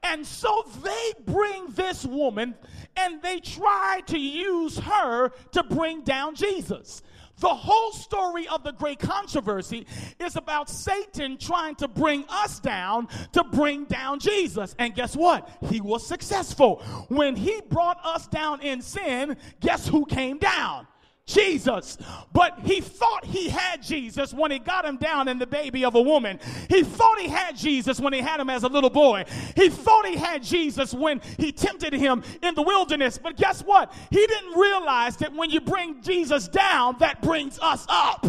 And 0.03 0.25
so 0.25 0.65
they 0.83 1.13
bring 1.25 1.67
this 1.71 2.05
woman 2.05 2.55
and 2.95 3.21
they 3.21 3.39
try 3.39 4.01
to 4.07 4.17
use 4.17 4.77
her 4.79 5.29
to 5.51 5.63
bring 5.63 6.01
down 6.01 6.35
Jesus. 6.35 7.01
The 7.39 7.47
whole 7.47 7.93
story 7.93 8.47
of 8.49 8.63
the 8.63 8.73
great 8.73 8.99
controversy 8.99 9.87
is 10.19 10.35
about 10.35 10.69
Satan 10.69 11.37
trying 11.37 11.75
to 11.75 11.87
bring 11.87 12.25
us 12.27 12.59
down 12.59 13.07
to 13.31 13.43
bring 13.45 13.85
down 13.85 14.19
Jesus. 14.19 14.75
And 14.77 14.93
guess 14.93 15.15
what? 15.15 15.49
He 15.69 15.79
was 15.79 16.05
successful. 16.05 16.81
When 17.07 17.35
he 17.37 17.61
brought 17.69 18.05
us 18.05 18.27
down 18.27 18.61
in 18.61 18.81
sin, 18.81 19.37
guess 19.61 19.87
who 19.87 20.05
came 20.05 20.37
down? 20.37 20.87
Jesus. 21.29 21.97
But 22.33 22.59
he 22.63 22.81
thought 22.81 23.23
he 23.23 23.49
had 23.49 23.81
Jesus 23.81 24.33
when 24.33 24.51
he 24.51 24.59
got 24.59 24.85
him 24.85 24.97
down 24.97 25.27
in 25.27 25.37
the 25.37 25.47
baby 25.47 25.85
of 25.85 25.95
a 25.95 26.01
woman. 26.01 26.39
He 26.67 26.83
thought 26.83 27.19
he 27.19 27.27
had 27.27 27.55
Jesus 27.55 27.99
when 27.99 28.13
he 28.13 28.19
had 28.19 28.39
him 28.39 28.49
as 28.49 28.63
a 28.63 28.67
little 28.67 28.89
boy. 28.89 29.25
He 29.55 29.69
thought 29.69 30.05
he 30.05 30.15
had 30.15 30.43
Jesus 30.43 30.93
when 30.93 31.21
he 31.37 31.51
tempted 31.51 31.93
him 31.93 32.23
in 32.41 32.55
the 32.55 32.61
wilderness. 32.61 33.17
But 33.17 33.37
guess 33.37 33.61
what? 33.61 33.93
He 34.09 34.25
didn't 34.25 34.59
realize 34.59 35.17
that 35.17 35.33
when 35.33 35.49
you 35.49 35.61
bring 35.61 36.01
Jesus 36.01 36.47
down, 36.47 36.97
that 36.99 37.21
brings 37.21 37.59
us 37.59 37.85
up. 37.87 38.25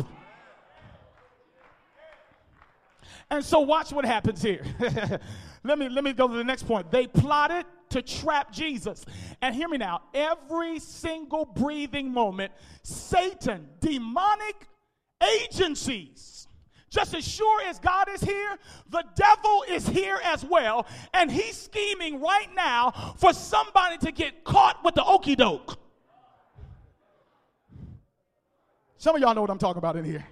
And 3.31 3.45
so 3.45 3.61
watch 3.61 3.93
what 3.93 4.05
happens 4.05 4.43
here. 4.43 4.65
let 5.63 5.79
me 5.79 5.89
let 5.89 6.05
me 6.05 6.13
go 6.13 6.29
to 6.29 6.35
the 6.35 6.45
next 6.45 6.65
point. 6.65 6.91
They 6.91 7.07
plotted 7.07 7.67
to 7.91 8.03
trap 8.03 8.53
Jesus. 8.53 9.05
And 9.43 9.55
hear 9.55 9.69
me 9.69 9.79
now 9.79 10.03
every 10.15 10.79
single 10.79 11.45
breathing 11.45 12.13
moment, 12.13 12.53
Satan, 12.83 13.69
demonic 13.81 14.69
agencies, 15.43 16.49
just 16.89 17.15
as 17.15 17.27
sure 17.27 17.63
as 17.63 17.79
God 17.79 18.09
is 18.09 18.23
here, 18.23 18.57
the 18.89 19.05
devil 19.15 19.65
is 19.69 19.87
here 19.87 20.19
as 20.25 20.45
well. 20.45 20.87
And 21.13 21.31
he's 21.31 21.57
scheming 21.57 22.21
right 22.21 22.49
now 22.55 23.15
for 23.19 23.33
somebody 23.33 23.99
to 23.99 24.13
get 24.13 24.45
caught 24.45 24.83
with 24.85 24.95
the 24.95 25.05
okey 25.05 25.37
doke. 25.37 25.79
Some 28.99 29.17
of 29.17 29.23
y'all 29.23 29.35
know 29.35 29.41
what 29.41 29.51
I'm 29.51 29.59
talking 29.59 29.79
about 29.79 29.97
in 29.97 30.05
here. 30.05 30.27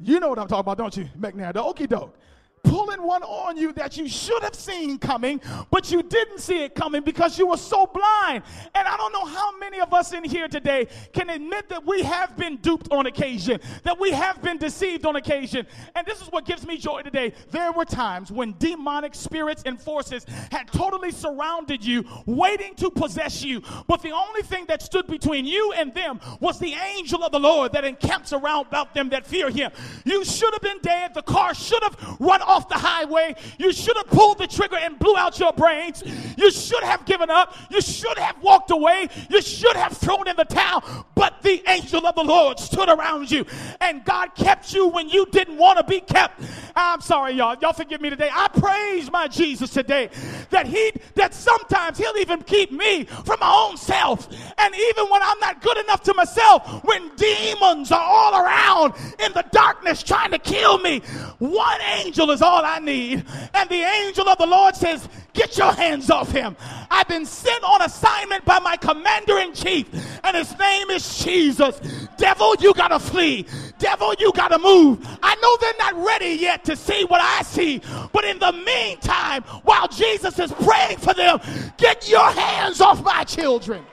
You 0.00 0.18
know 0.18 0.30
what 0.30 0.38
I'm 0.38 0.48
talking 0.48 0.60
about, 0.60 0.78
don't 0.78 0.96
you, 0.96 1.08
McNair? 1.18 1.52
The 1.52 1.62
okey 1.62 1.86
doke 1.86 2.16
pulling 2.62 3.02
one 3.02 3.22
on 3.22 3.56
you 3.56 3.72
that 3.72 3.96
you 3.96 4.08
should 4.08 4.42
have 4.42 4.54
seen 4.54 4.98
coming, 4.98 5.40
but 5.70 5.90
you 5.90 6.02
didn't 6.02 6.38
see 6.38 6.64
it 6.64 6.74
coming 6.74 7.02
because 7.02 7.38
you 7.38 7.46
were 7.46 7.56
so 7.56 7.86
blind. 7.86 8.42
And 8.74 8.88
I 8.88 8.96
don't 8.96 9.12
know 9.12 9.24
how 9.24 9.56
many 9.58 9.80
of 9.80 9.92
us 9.92 10.12
in 10.12 10.24
here 10.24 10.48
today 10.48 10.86
can 11.12 11.30
admit 11.30 11.68
that 11.68 11.84
we 11.86 12.02
have 12.02 12.36
been 12.36 12.56
duped 12.56 12.92
on 12.92 13.06
occasion, 13.06 13.60
that 13.84 13.98
we 13.98 14.10
have 14.10 14.42
been 14.42 14.58
deceived 14.58 15.06
on 15.06 15.16
occasion. 15.16 15.66
And 15.94 16.06
this 16.06 16.20
is 16.20 16.28
what 16.28 16.44
gives 16.44 16.66
me 16.66 16.76
joy 16.76 17.02
today. 17.02 17.32
There 17.50 17.72
were 17.72 17.84
times 17.84 18.30
when 18.30 18.54
demonic 18.58 19.14
spirits 19.14 19.62
and 19.66 19.80
forces 19.80 20.26
had 20.50 20.66
totally 20.68 21.10
surrounded 21.10 21.84
you, 21.84 22.04
waiting 22.26 22.74
to 22.76 22.90
possess 22.90 23.42
you. 23.42 23.62
But 23.86 24.02
the 24.02 24.12
only 24.12 24.42
thing 24.42 24.66
that 24.66 24.82
stood 24.82 25.06
between 25.06 25.44
you 25.46 25.72
and 25.72 25.94
them 25.94 26.20
was 26.40 26.58
the 26.58 26.74
angel 26.74 27.24
of 27.24 27.32
the 27.32 27.40
Lord 27.40 27.72
that 27.72 27.84
encamps 27.84 28.32
around 28.32 28.66
about 28.66 28.94
them 28.94 29.08
that 29.10 29.26
fear 29.26 29.50
him. 29.50 29.70
You 30.04 30.24
should 30.24 30.52
have 30.52 30.62
been 30.62 30.80
dead. 30.82 31.14
The 31.14 31.22
car 31.22 31.54
should 31.54 31.82
have 31.82 32.16
run 32.18 32.40
off 32.50 32.68
the 32.68 32.74
highway. 32.74 33.34
You 33.58 33.72
should 33.72 33.96
have 33.96 34.08
pulled 34.08 34.38
the 34.38 34.46
trigger 34.46 34.76
and 34.76 34.98
blew 34.98 35.16
out 35.16 35.38
your 35.38 35.52
brains. 35.52 36.02
You 36.36 36.50
should 36.50 36.82
have 36.82 37.04
given 37.06 37.30
up. 37.30 37.54
You 37.70 37.80
should 37.80 38.18
have 38.18 38.42
walked 38.42 38.70
away. 38.70 39.08
You 39.30 39.40
should 39.40 39.76
have 39.76 39.96
thrown 39.96 40.28
in 40.28 40.36
the 40.36 40.44
towel. 40.44 41.06
But 41.14 41.42
the 41.42 41.62
angel 41.68 42.06
of 42.06 42.14
the 42.14 42.24
Lord 42.24 42.58
stood 42.58 42.88
around 42.88 43.30
you 43.30 43.46
and 43.80 44.04
God 44.04 44.34
kept 44.34 44.72
you 44.72 44.88
when 44.88 45.08
you 45.08 45.26
didn't 45.26 45.56
want 45.56 45.78
to 45.78 45.84
be 45.84 46.00
kept. 46.00 46.42
I'm 46.74 47.00
sorry, 47.00 47.34
y'all. 47.34 47.56
Y'all 47.60 47.72
forgive 47.72 48.00
me 48.00 48.10
today. 48.10 48.30
I 48.32 48.48
praise 48.48 49.10
my 49.10 49.28
Jesus 49.28 49.70
today 49.70 50.10
that 50.50 50.66
he 50.66 50.92
that 51.14 51.34
sometimes 51.34 51.98
he'll 51.98 52.16
even 52.16 52.42
keep 52.42 52.72
me 52.72 53.04
from 53.04 53.38
my 53.40 53.66
own 53.68 53.76
self. 53.76 54.28
And 54.58 54.74
even 54.74 55.06
when 55.06 55.22
I'm 55.22 55.38
not 55.40 55.62
good 55.62 55.78
enough 55.78 56.02
to 56.04 56.14
myself, 56.14 56.84
when 56.84 57.14
demons 57.16 57.92
are 57.92 58.00
all 58.00 58.42
around 58.42 58.94
in 59.18 59.32
the 59.32 59.44
darkness 59.52 60.02
trying 60.02 60.30
to 60.30 60.38
kill 60.38 60.78
me, 60.78 61.00
one 61.38 61.80
angel 61.98 62.30
is 62.30 62.39
is 62.40 62.42
all 62.42 62.64
I 62.64 62.78
need. 62.78 63.24
And 63.54 63.68
the 63.68 63.82
angel 63.82 64.28
of 64.28 64.38
the 64.38 64.46
Lord 64.46 64.74
says, 64.74 65.08
Get 65.32 65.56
your 65.58 65.72
hands 65.72 66.10
off 66.10 66.30
him. 66.32 66.56
I've 66.90 67.06
been 67.06 67.24
sent 67.24 67.62
on 67.62 67.82
assignment 67.82 68.44
by 68.44 68.58
my 68.58 68.76
commander 68.76 69.38
in 69.38 69.52
chief, 69.52 69.86
and 70.24 70.36
his 70.36 70.58
name 70.58 70.90
is 70.90 71.18
Jesus. 71.24 71.78
Devil, 72.16 72.56
you 72.56 72.74
gotta 72.74 72.98
flee. 72.98 73.46
Devil, 73.78 74.14
you 74.18 74.32
gotta 74.32 74.58
move. 74.58 75.06
I 75.22 75.36
know 75.36 75.56
they're 75.60 75.72
not 75.78 76.04
ready 76.04 76.30
yet 76.30 76.64
to 76.64 76.76
see 76.76 77.04
what 77.04 77.20
I 77.20 77.42
see, 77.42 77.80
but 78.12 78.24
in 78.24 78.38
the 78.38 78.52
meantime, 78.52 79.42
while 79.62 79.86
Jesus 79.86 80.38
is 80.38 80.52
praying 80.52 80.98
for 80.98 81.14
them, 81.14 81.38
get 81.76 82.08
your 82.08 82.28
hands 82.30 82.80
off 82.80 83.02
my 83.04 83.22
children. 83.24 83.84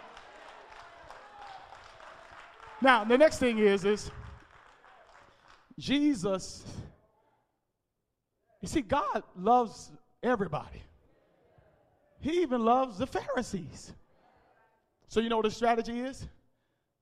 Now, 2.81 3.03
the 3.03 3.17
next 3.17 3.37
thing 3.37 3.59
is, 3.59 3.85
is 3.85 4.11
Jesus 5.77 6.63
you 8.61 8.67
see, 8.67 8.81
God 8.81 9.23
loves 9.35 9.91
everybody. 10.23 10.81
He 12.19 12.41
even 12.41 12.65
loves 12.65 12.97
the 12.97 13.07
Pharisees. 13.07 13.93
So, 15.07 15.19
you 15.19 15.29
know 15.29 15.37
what 15.37 15.45
the 15.45 15.51
strategy 15.51 15.99
is? 15.99 16.27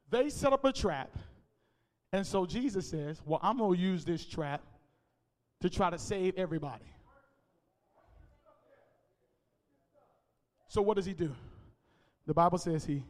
They 0.10 0.30
set 0.30 0.54
up 0.54 0.64
a 0.66 0.72
trap. 0.72 1.16
And 2.12 2.26
so 2.26 2.46
Jesus 2.46 2.90
says, 2.90 3.22
Well, 3.26 3.40
I'm 3.42 3.58
going 3.58 3.78
to 3.78 3.82
use 3.82 4.06
this 4.06 4.26
trap 4.26 4.62
to 5.62 5.70
try 5.70 5.90
to 5.90 5.98
save 5.98 6.38
everybody. 6.38 6.86
So, 10.68 10.82
what 10.82 10.96
does 10.98 11.06
he 11.06 11.14
do? 11.14 11.34
The 12.28 12.34
Bible 12.34 12.58
says 12.58 12.86
he 12.86 13.04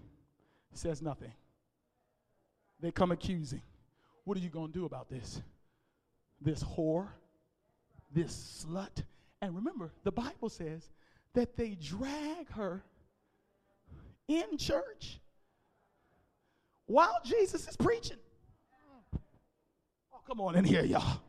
says 0.74 1.02
nothing. 1.02 1.32
They 2.80 2.92
come 2.92 3.12
accusing. 3.12 3.62
What 4.24 4.38
are 4.38 4.42
you 4.42 4.50
going 4.50 4.68
to 4.68 4.74
do 4.74 4.86
about 4.86 5.10
this? 5.10 5.42
This 6.42 6.64
whore 6.64 7.08
this 8.16 8.66
slut. 8.66 9.04
And 9.42 9.56
remember, 9.56 9.92
the 10.04 10.12
Bible 10.12 10.50
says 10.50 10.90
that 11.34 11.56
they 11.56 11.76
drag 11.76 12.50
her 12.52 12.84
in 14.28 14.58
church 14.58 15.20
while 16.88 17.20
Jesus 17.24 17.68
is 17.68 17.76
preaching. 17.78 18.18
Oh, 20.14 20.20
come 20.26 20.42
on 20.42 20.56
in 20.56 20.64
here, 20.64 20.84
y'all. 20.84 21.22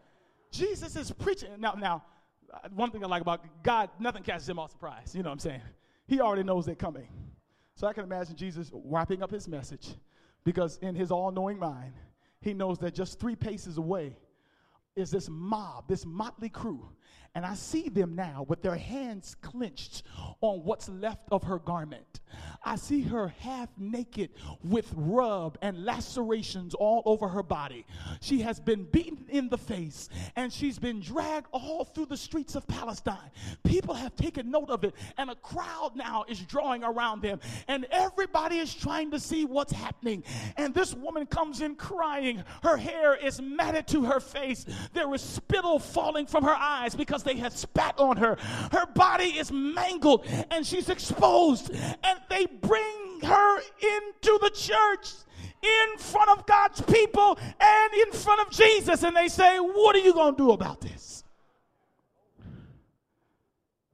Jesus 0.50 0.96
is 0.96 1.10
preaching. 1.10 1.50
Now, 1.58 1.72
now, 1.72 2.04
uh, 2.52 2.68
one 2.74 2.90
thing 2.90 3.04
I 3.04 3.08
like 3.08 3.20
about 3.20 3.44
God, 3.62 3.90
nothing 3.98 4.22
catches 4.22 4.48
him 4.48 4.58
off 4.58 4.70
surprise. 4.70 5.14
You 5.14 5.22
know 5.22 5.28
what 5.28 5.34
I'm 5.34 5.38
saying? 5.40 5.62
He 6.06 6.20
already 6.20 6.44
knows 6.44 6.64
they're 6.64 6.74
coming. 6.74 7.08
So 7.74 7.86
I 7.86 7.92
can 7.92 8.04
imagine 8.04 8.36
Jesus 8.36 8.70
wrapping 8.72 9.22
up 9.22 9.30
his 9.30 9.48
message 9.48 9.88
because 10.44 10.78
in 10.78 10.94
his 10.94 11.10
all 11.10 11.30
knowing 11.30 11.58
mind, 11.58 11.92
he 12.40 12.54
knows 12.54 12.78
that 12.78 12.94
just 12.94 13.18
three 13.18 13.34
paces 13.36 13.76
away 13.76 14.16
is 14.96 15.10
this 15.10 15.28
mob, 15.28 15.86
this 15.88 16.04
motley 16.06 16.48
crew. 16.48 16.88
And 17.36 17.44
I 17.44 17.54
see 17.54 17.90
them 17.90 18.14
now 18.14 18.46
with 18.48 18.62
their 18.62 18.76
hands 18.76 19.36
clenched 19.42 20.04
on 20.40 20.64
what's 20.64 20.88
left 20.88 21.28
of 21.30 21.42
her 21.42 21.58
garment. 21.58 22.20
I 22.64 22.76
see 22.76 23.02
her 23.02 23.28
half 23.40 23.68
naked 23.78 24.30
with 24.64 24.90
rub 24.96 25.58
and 25.60 25.84
lacerations 25.84 26.74
all 26.74 27.02
over 27.04 27.28
her 27.28 27.42
body. 27.42 27.84
She 28.20 28.40
has 28.40 28.58
been 28.58 28.84
beaten 28.84 29.26
in 29.28 29.50
the 29.50 29.58
face 29.58 30.08
and 30.34 30.52
she's 30.52 30.78
been 30.78 31.00
dragged 31.00 31.46
all 31.52 31.84
through 31.84 32.06
the 32.06 32.16
streets 32.16 32.54
of 32.54 32.66
Palestine. 32.66 33.30
People 33.64 33.94
have 33.94 34.16
taken 34.16 34.50
note 34.50 34.70
of 34.70 34.82
it, 34.84 34.94
and 35.18 35.30
a 35.30 35.34
crowd 35.34 35.92
now 35.94 36.24
is 36.28 36.40
drawing 36.40 36.82
around 36.82 37.22
them, 37.22 37.40
and 37.68 37.86
everybody 37.90 38.58
is 38.58 38.74
trying 38.74 39.10
to 39.10 39.20
see 39.20 39.44
what's 39.44 39.72
happening. 39.72 40.24
And 40.56 40.74
this 40.74 40.94
woman 40.94 41.26
comes 41.26 41.60
in 41.60 41.76
crying. 41.76 42.42
Her 42.62 42.76
hair 42.76 43.14
is 43.14 43.40
matted 43.40 43.86
to 43.88 44.04
her 44.04 44.20
face. 44.20 44.64
There 44.92 45.12
is 45.14 45.20
spittle 45.20 45.78
falling 45.78 46.26
from 46.26 46.44
her 46.44 46.56
eyes 46.56 46.94
because 46.96 47.22
they 47.22 47.36
had 47.36 47.52
spat 47.52 47.98
on 47.98 48.16
her. 48.16 48.36
Her 48.72 48.86
body 48.86 49.38
is 49.38 49.52
mangled 49.52 50.26
and 50.50 50.66
she's 50.66 50.88
exposed. 50.88 51.70
And 51.72 52.18
they 52.28 52.46
bring 52.46 53.20
her 53.22 53.58
into 53.58 54.38
the 54.42 54.50
church 54.54 55.12
in 55.62 55.98
front 55.98 56.30
of 56.30 56.46
God's 56.46 56.80
people 56.82 57.38
and 57.60 57.94
in 57.94 58.12
front 58.12 58.46
of 58.46 58.50
Jesus. 58.50 59.02
And 59.02 59.16
they 59.16 59.28
say, 59.28 59.58
What 59.58 59.96
are 59.96 60.00
you 60.00 60.12
going 60.12 60.34
to 60.34 60.38
do 60.38 60.50
about 60.52 60.80
this? 60.80 61.24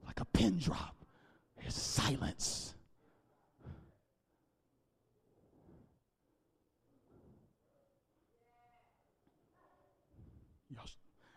Like 0.05 0.19
a 0.19 0.25
pin 0.25 0.57
drop, 0.59 0.95
there's 1.59 1.75
silence. 1.75 2.62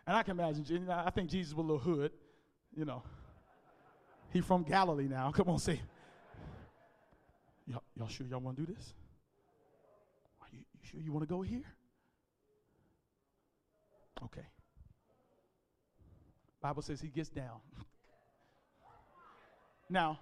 And 0.07 0.15
I 0.15 0.23
can 0.23 0.39
imagine, 0.39 0.89
I 0.89 1.09
think 1.09 1.29
Jesus 1.29 1.53
was 1.53 1.65
a 1.65 1.67
little 1.67 1.79
hood, 1.79 2.13
you 2.73 2.85
know. 2.85 3.03
He 4.31 4.39
from 4.39 4.63
Galilee 4.63 5.07
now. 5.09 5.31
Come 5.31 5.49
on, 5.49 5.59
say. 5.59 5.81
Y'all, 7.67 7.83
y'all 7.97 8.07
sure 8.07 8.25
y'all 8.25 8.39
want 8.39 8.55
to 8.55 8.65
do 8.65 8.73
this? 8.73 8.93
Are 10.41 10.47
you, 10.53 10.59
you 10.59 10.79
sure 10.89 11.01
you 11.01 11.11
want 11.11 11.27
to 11.27 11.33
go 11.33 11.41
here? 11.41 11.65
Okay. 14.23 14.47
Bible 16.61 16.81
says 16.81 17.01
he 17.01 17.09
gets 17.09 17.29
down. 17.29 17.59
now, 19.89 20.19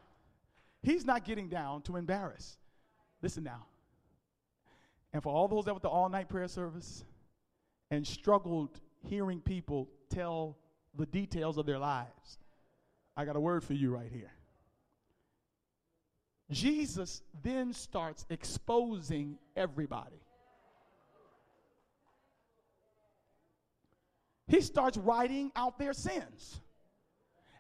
he's 0.81 1.05
not 1.05 1.23
getting 1.23 1.47
down 1.47 1.83
to 1.83 1.95
embarrass. 1.95 2.57
Listen 3.21 3.43
now. 3.43 3.67
And 5.13 5.21
for 5.21 5.31
all 5.31 5.47
those 5.47 5.65
that 5.65 5.75
were 5.75 5.79
the 5.79 5.89
all-night 5.89 6.27
prayer 6.27 6.47
service 6.47 7.03
and 7.91 8.05
struggled 8.05 8.81
hearing 9.08 9.41
people 9.41 9.89
tell 10.10 10.58
the 10.97 11.06
details 11.06 11.58
of 11.58 11.66
their 11.66 11.80
lives. 11.80 12.39
I 13.18 13.26
got 13.26 13.36
a 13.36 13.39
word 13.39 13.64
for 13.64 13.74
you 13.74 13.91
right 13.91 14.12
here. 14.12 14.32
Jesus 16.51 17.22
then 17.43 17.74
starts 17.74 18.26
exposing 18.30 19.38
everybody. 19.56 20.22
He 24.47 24.62
starts 24.62 24.95
writing 24.97 25.51
out 25.56 25.80
their 25.80 25.93
sins. 25.93 26.62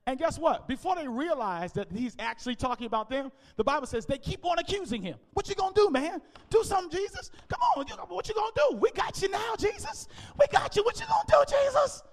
And 0.07 0.19
guess 0.19 0.37
what? 0.37 0.67
Before 0.67 0.95
they 0.95 1.07
realize 1.07 1.73
that 1.73 1.91
he's 1.91 2.15
actually 2.19 2.55
talking 2.55 2.85
about 2.85 3.09
them, 3.09 3.31
the 3.55 3.63
Bible 3.63 3.87
says 3.87 4.05
they 4.05 4.19
keep 4.19 4.45
on 4.45 4.59
accusing 4.59 5.01
him. 5.01 5.17
What 5.33 5.49
you 5.49 5.55
gonna 5.55 5.73
do, 5.73 5.89
man? 5.89 6.21
Do 6.51 6.63
something, 6.63 6.95
Jesus. 6.95 7.31
Come 7.49 7.59
on, 7.61 7.85
what 8.09 8.27
you 8.29 8.35
gonna 8.35 8.51
do? 8.55 8.77
We 8.77 8.91
got 8.91 9.19
you 9.21 9.29
now, 9.29 9.55
Jesus. 9.57 10.07
We 10.39 10.45
got 10.51 10.75
you. 10.75 10.83
What 10.83 10.99
you 10.99 11.07
gonna 11.07 11.45
do, 11.45 11.55
Jesus? 11.57 12.03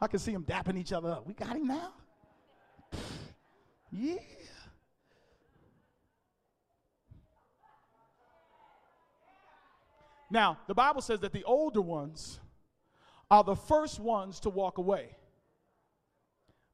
I 0.00 0.06
can 0.06 0.20
see 0.20 0.32
them 0.32 0.44
dapping 0.44 0.78
each 0.78 0.92
other 0.92 1.10
up. 1.10 1.26
We 1.26 1.34
got 1.34 1.56
him 1.56 1.66
now. 1.66 1.94
yeah. 3.90 4.14
Now, 10.30 10.58
the 10.68 10.74
Bible 10.74 11.02
says 11.02 11.18
that 11.20 11.32
the 11.32 11.42
older 11.42 11.80
ones 11.80 12.38
are 13.32 13.42
the 13.42 13.56
first 13.56 13.98
ones 13.98 14.38
to 14.40 14.48
walk 14.48 14.78
away 14.78 15.16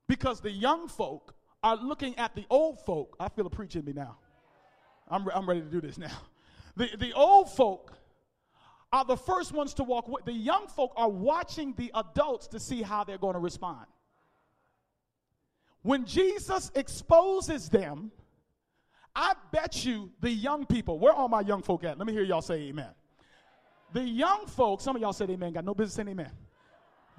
because 0.09 0.41
the 0.41 0.51
young 0.51 0.89
folk 0.89 1.35
are 1.63 1.77
looking 1.77 2.17
at 2.19 2.35
the 2.35 2.45
old 2.51 2.81
folk. 2.85 3.17
I 3.19 3.29
feel 3.29 3.47
a 3.47 3.51
preach 3.51 3.77
in 3.77 3.85
me 3.85 3.93
now. 3.93 4.17
I'm, 5.09 5.25
re- 5.25 5.33
I'm 5.35 5.49
ready 5.49 5.61
to 5.61 5.67
do 5.67 5.81
this 5.81 5.99
now. 5.99 6.17
The, 6.77 6.91
the 6.99 7.13
old 7.15 7.51
folk 7.51 7.95
are 8.93 9.05
the 9.05 9.17
first 9.17 9.53
ones 9.53 9.75
to 9.75 9.83
walk 9.83 10.09
away. 10.09 10.21
The 10.27 10.33
young 10.33 10.69
folk 10.69 10.93
are 10.97 11.09
watching 11.09 11.75
the 11.77 11.91
adults 11.95 12.49
to 12.49 12.61
see 12.61 12.83
how 12.83 13.03
they're 13.03 13.19
going 13.19 13.35
to 13.35 13.41
respond. 13.41 13.87
When 15.83 16.05
Jesus 16.05 16.71
exposes 16.75 17.69
them, 17.69 18.13
I 19.15 19.33
bet 19.53 19.85
you 19.85 20.11
the 20.21 20.31
young 20.31 20.67
people, 20.67 20.99
where 20.99 21.15
are 21.15 21.29
my 21.29 21.41
young 21.41 21.63
folk 21.63 21.85
at? 21.85 21.97
Let 21.97 22.07
me 22.07 22.13
hear 22.13 22.25
y'all 22.25 22.43
say 22.43 22.57
amen. 22.69 22.91
The 23.93 24.03
young 24.03 24.47
folk, 24.47 24.81
some 24.81 24.97
of 24.97 25.03
y'all 25.03 25.15
said 25.15 25.31
amen, 25.31 25.55
got 25.55 25.65
no 25.65 25.75
business 25.75 25.95
saying 25.95 26.09
amen 26.09 26.31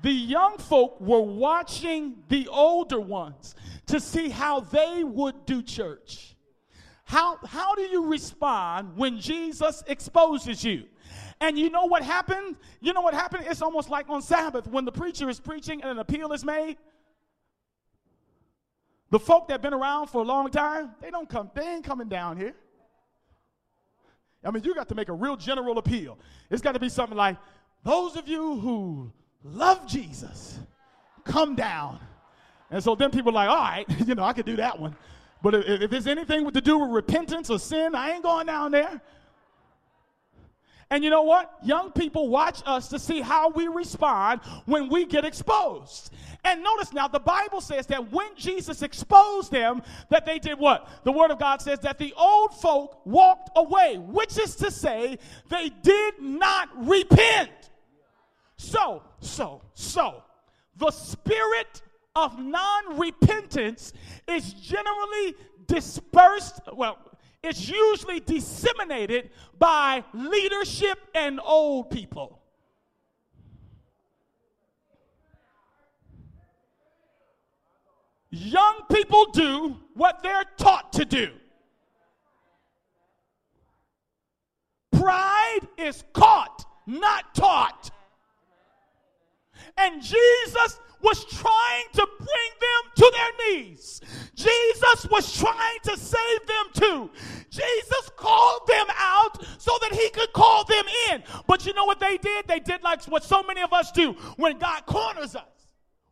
the 0.02 0.12
young 0.12 0.58
folk 0.58 1.02
were 1.02 1.22
watching 1.22 2.16
the 2.30 2.48
older 2.50 3.00
ones 3.00 3.56
to 3.88 4.00
see 4.00 4.30
how 4.30 4.60
they 4.60 5.04
would 5.04 5.46
do 5.46 5.62
church. 5.62 6.36
How, 7.06 7.38
how 7.46 7.74
do 7.74 7.82
you 7.84 8.06
respond 8.06 8.98
when 8.98 9.20
Jesus 9.20 9.84
exposes 9.88 10.64
you? 10.64 10.86
And 11.40 11.58
you 11.58 11.70
know 11.70 11.86
what 11.86 12.04
happened? 12.04 12.58
You 12.82 12.94
know 12.94 13.02
what 13.02 13.14
happened? 13.14 13.46
It's 13.48 13.62
almost 13.62 13.90
like 13.90 14.10
on 14.10 14.22
Sabbath 14.22 14.68
when 14.68 14.86
the 14.86 14.92
preacher 14.92 15.30
is 15.30 15.40
preaching 15.40 15.82
and 15.82 15.92
an 15.92 16.00
appeal 16.00 16.34
is 16.34 16.44
made. 16.44 16.78
The 19.10 19.20
folk 19.20 19.48
that 19.48 19.54
have 19.54 19.62
been 19.62 19.74
around 19.74 20.08
for 20.08 20.22
a 20.22 20.26
long 20.26 20.50
time, 20.52 20.92
they 21.02 21.10
don't 21.10 21.30
come, 21.30 21.50
they 21.56 21.76
ain't 21.76 21.86
coming 21.86 22.10
down 22.10 22.38
here. 22.38 22.54
I 24.44 24.52
mean, 24.52 24.64
you 24.64 24.76
got 24.76 24.90
to 24.90 24.96
make 24.96 25.10
a 25.10 25.14
real 25.14 25.38
general 25.38 25.78
appeal. 25.78 26.20
It's 26.50 26.62
got 26.62 26.74
to 26.74 26.80
be 26.80 26.90
something 26.90 27.18
like, 27.18 27.38
those 27.84 28.16
of 28.16 28.28
you 28.28 28.60
who 28.60 29.12
love 29.52 29.88
Jesus, 29.88 30.60
come 31.24 31.56
down. 31.56 32.00
And 32.70 32.84
so 32.84 32.96
then 32.96 33.12
people 33.12 33.32
are 33.32 33.34
like, 33.34 33.50
all 33.50 33.56
right, 33.56 33.86
you 34.08 34.16
know, 34.16 34.24
I 34.24 34.34
could 34.34 34.46
do 34.46 34.58
that 34.58 34.80
one. 34.80 34.96
But 35.42 35.56
if, 35.56 35.82
if 35.84 35.94
it's 35.94 36.08
anything 36.08 36.50
to 36.50 36.62
do 36.62 36.78
with 36.78 36.90
repentance 36.92 37.50
or 37.50 37.60
sin, 37.60 37.96
I 37.96 38.12
ain't 38.12 38.24
going 38.24 38.48
down 38.48 38.72
there. 38.72 39.02
And 40.90 41.04
you 41.04 41.10
know 41.10 41.24
what? 41.24 41.54
Young 41.64 41.92
people 41.92 42.30
watch 42.30 42.64
us 42.66 42.88
to 42.90 43.00
see 43.00 43.20
how 43.20 43.50
we 43.50 43.68
respond 43.68 44.40
when 44.66 44.88
we 44.88 45.06
get 45.06 45.26
exposed. 45.26 46.14
And 46.46 46.64
notice 46.64 46.94
now, 46.94 47.10
the 47.10 47.20
Bible 47.20 47.60
says 47.60 47.88
that 47.88 48.10
when 48.12 48.28
Jesus 48.38 48.82
exposed 48.82 49.52
them, 49.52 49.82
that 50.10 50.26
they 50.26 50.40
did 50.40 50.58
what? 50.58 50.88
The 51.04 51.12
Word 51.12 51.32
of 51.32 51.40
God 51.40 51.62
says 51.62 51.80
that 51.80 51.98
the 51.98 52.14
old 52.18 52.54
folk 52.54 53.02
walked 53.06 53.50
away, 53.58 53.98
which 53.98 54.38
is 54.38 54.56
to 54.58 54.72
say, 54.72 55.20
they 55.50 55.70
did 55.82 56.22
not 56.22 56.70
repent. 56.88 57.50
So, 58.58 59.04
so, 59.20 59.62
so, 59.74 60.24
the 60.76 60.92
spirit 60.92 61.82
of 62.16 62.40
non 62.40 62.98
repentance 62.98 63.94
is 64.28 64.54
generally 64.54 65.36
dispersed, 65.68 66.62
well, 66.74 66.98
it's 67.44 67.70
usually 67.70 68.20
disseminated 68.20 69.30
by 69.60 70.04
leadership 70.14 70.98
and 71.14 71.40
old 71.44 71.92
people. 71.92 72.42
Young 78.30 78.82
people 78.92 79.26
do 79.32 79.78
what 79.94 80.22
they're 80.22 80.44
taught 80.58 80.94
to 80.94 81.06
do. 81.06 81.30
Pride 84.92 85.60
is 85.78 86.04
caught, 86.14 86.66
not 86.86 87.34
taught. 87.34 87.92
And 89.78 90.02
Jesus 90.02 90.80
was 91.02 91.24
trying 91.26 91.86
to 91.94 92.08
bring 92.18 92.52
them 92.60 92.92
to 92.96 93.14
their 93.16 93.54
knees. 93.56 94.02
Jesus 94.34 95.08
was 95.10 95.38
trying 95.38 95.80
to 95.84 95.98
save 95.98 96.48
them 96.48 96.66
too. 96.74 97.12
Jesus 97.50 98.12
called 98.16 98.68
them 98.68 98.88
out 98.98 99.46
so 99.58 99.78
that 99.82 99.94
he 99.94 100.10
could 100.10 100.34
call 100.34 100.64
them 100.66 100.86
in. 101.12 101.24
But 101.48 101.66
you 101.66 101.74
know 101.74 101.86
what 101.86 102.00
they 102.00 102.18
did? 102.18 102.48
They 102.48 102.60
did 102.60 102.84
like 102.84 103.04
what 103.06 103.24
so 103.24 103.44
many 103.44 103.62
of 103.62 103.74
us 103.74 103.92
do 103.92 104.14
when 104.38 104.58
God 104.58 104.86
corners 104.86 105.36
us. 105.36 105.44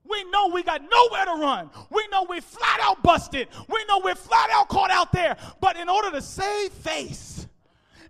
We 0.07 0.23
know 0.25 0.47
we 0.47 0.61
got 0.61 0.81
nowhere 0.81 1.25
to 1.25 1.41
run. 1.41 1.69
We 1.89 2.07
know 2.11 2.25
we're 2.29 2.41
flat 2.41 2.79
out 2.81 3.01
busted. 3.01 3.47
We 3.67 3.83
know 3.87 4.01
we're 4.03 4.15
flat 4.15 4.49
out 4.51 4.69
caught 4.69 4.91
out 4.91 5.11
there. 5.11 5.35
But 5.59 5.77
in 5.77 5.89
order 5.89 6.11
to 6.11 6.21
save 6.21 6.71
face, 6.71 7.47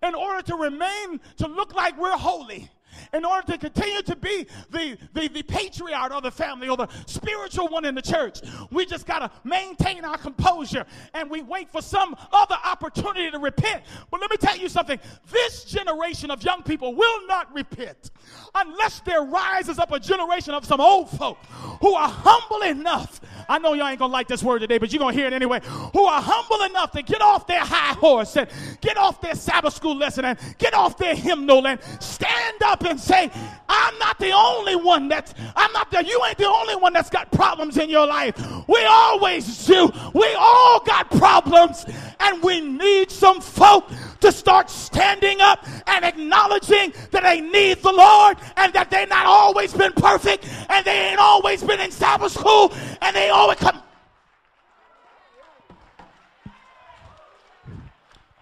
in 0.03 0.13
order 0.13 0.41
to 0.43 0.55
remain, 0.55 1.21
to 1.37 1.47
look 1.47 1.73
like 1.73 1.97
we're 1.97 2.17
holy, 2.17 2.69
in 3.15 3.25
order 3.25 3.53
to 3.53 3.57
continue 3.57 4.01
to 4.01 4.15
be 4.15 4.45
the, 4.69 4.97
the, 5.13 5.27
the 5.29 5.43
patriarch 5.43 6.11
of 6.11 6.23
the 6.23 6.31
family 6.31 6.67
or 6.67 6.77
the 6.77 6.87
spiritual 7.05 7.67
one 7.67 7.85
in 7.85 7.95
the 7.95 8.01
church. 8.01 8.41
We 8.71 8.85
just 8.85 9.05
got 9.05 9.19
to 9.19 9.31
maintain 9.43 10.03
our 10.03 10.17
composure 10.17 10.85
and 11.13 11.29
we 11.29 11.41
wait 11.41 11.71
for 11.71 11.81
some 11.81 12.15
other 12.31 12.57
opportunity 12.63 13.31
to 13.31 13.39
repent. 13.39 13.83
But 14.11 14.21
let 14.21 14.29
me 14.29 14.37
tell 14.37 14.57
you 14.57 14.69
something 14.69 14.99
this 15.31 15.63
generation 15.65 16.31
of 16.31 16.43
young 16.43 16.63
people 16.63 16.93
will 16.93 17.27
not 17.27 17.53
repent 17.53 18.11
unless 18.53 18.99
there 19.01 19.23
rises 19.23 19.79
up 19.79 19.91
a 19.91 19.99
generation 19.99 20.53
of 20.53 20.65
some 20.65 20.81
old 20.81 21.09
folk 21.09 21.37
who 21.81 21.93
are 21.93 22.09
humble 22.09 22.61
enough. 22.63 23.21
I 23.47 23.59
know 23.59 23.73
y'all 23.73 23.87
ain't 23.87 23.99
gonna 23.99 24.11
like 24.11 24.27
this 24.27 24.43
word 24.43 24.59
today, 24.59 24.77
but 24.77 24.91
you're 24.91 24.99
gonna 24.99 25.15
hear 25.15 25.27
it 25.27 25.33
anyway. 25.33 25.61
Who 25.93 26.03
are 26.05 26.21
humble 26.21 26.63
enough 26.65 26.91
to 26.91 27.01
get 27.01 27.21
off 27.21 27.47
their 27.47 27.59
high 27.59 27.93
horse 27.93 28.35
and 28.37 28.49
get 28.81 28.97
off 28.97 29.21
their 29.21 29.35
Sabbath 29.35 29.75
school 29.75 29.95
lesson 29.95 30.25
and 30.25 30.39
get 30.57 30.73
off 30.73 30.97
their 30.97 31.15
hymnal 31.15 31.67
and 31.67 31.79
stand 31.99 32.63
up 32.63 32.83
and 32.83 32.99
say, 33.05 33.31
I'm 33.69 33.97
not 33.99 34.19
the 34.19 34.31
only 34.31 34.75
one 34.75 35.07
that's, 35.07 35.33
I'm 35.55 35.71
not 35.73 35.91
the, 35.91 36.03
you 36.05 36.23
ain't 36.25 36.37
the 36.37 36.47
only 36.47 36.75
one 36.75 36.93
that's 36.93 37.09
got 37.09 37.31
problems 37.31 37.77
in 37.77 37.89
your 37.89 38.07
life. 38.07 38.35
We 38.67 38.83
always 38.85 39.65
do. 39.65 39.91
We 40.13 40.33
all 40.37 40.79
got 40.81 41.09
problems 41.11 41.85
and 42.19 42.41
we 42.43 42.61
need 42.61 43.11
some 43.11 43.41
folk 43.41 43.89
to 44.21 44.31
start 44.31 44.69
standing 44.69 45.41
up 45.41 45.65
and 45.87 46.03
acknowledging 46.03 46.93
that 47.11 47.23
they 47.23 47.41
need 47.41 47.81
the 47.81 47.91
Lord 47.91 48.37
and 48.57 48.73
that 48.73 48.89
they 48.89 49.05
not 49.05 49.25
always 49.25 49.73
been 49.73 49.93
perfect 49.93 50.47
and 50.69 50.85
they 50.85 51.09
ain't 51.09 51.19
always 51.19 51.63
been 51.63 51.79
in 51.79 51.91
Sabbath 51.91 52.31
school 52.31 52.73
and 53.01 53.15
they 53.15 53.29
always 53.29 53.59
come. 53.59 53.81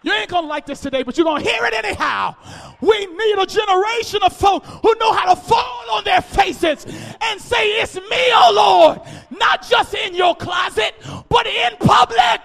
You 0.04 0.12
ain't 0.12 0.30
gonna 0.30 0.48
like 0.48 0.66
this 0.66 0.82
today, 0.82 1.04
but 1.04 1.18
you're 1.18 1.26
gonna 1.26 1.44
hear 1.44 1.66
it 1.66 1.74
anyhow. 1.74 2.36
We 2.82 3.06
need 3.06 3.38
a 3.40 3.46
generation 3.46 4.22
of 4.22 4.36
folk 4.36 4.66
who 4.66 4.94
know 4.96 5.14
how 5.14 5.34
to 5.34 5.42
fall 5.42 5.86
on 5.92 6.04
their 6.04 6.22
faces 6.22 6.86
and 7.22 7.40
say, 7.40 7.82
It's 7.82 7.96
me, 7.96 8.02
oh 8.34 8.52
Lord, 8.54 9.40
not 9.40 9.68
just 9.68 9.94
in 9.94 10.14
your 10.14 10.36
closet, 10.36 10.94
but 11.30 11.48
in 11.48 11.78
public. 11.78 12.42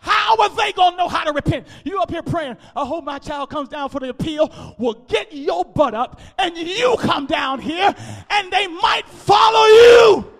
How 0.00 0.36
are 0.36 0.48
they 0.48 0.72
to 0.72 0.96
know 0.96 1.08
how 1.08 1.24
to 1.24 1.32
repent? 1.32 1.66
You 1.84 2.00
up 2.00 2.10
here 2.10 2.22
praying, 2.22 2.56
I 2.74 2.84
hope 2.84 3.04
my 3.04 3.18
child 3.18 3.50
comes 3.50 3.68
down 3.68 3.90
for 3.90 4.00
the 4.00 4.08
appeal. 4.08 4.50
Well, 4.78 4.94
get 5.08 5.32
your 5.32 5.64
butt 5.64 5.94
up 5.94 6.20
and 6.38 6.56
you 6.56 6.96
come 6.98 7.26
down 7.26 7.60
here 7.60 7.94
and 8.30 8.50
they 8.50 8.66
might 8.66 9.06
follow 9.06 9.64
you. 9.66 10.37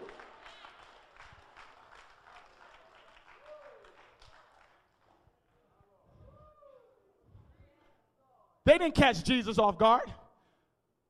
They 8.69 8.77
didn't 8.77 8.97
catch 8.97 9.25
Jesus 9.25 9.59
off 9.59 9.79
guard. 9.79 10.13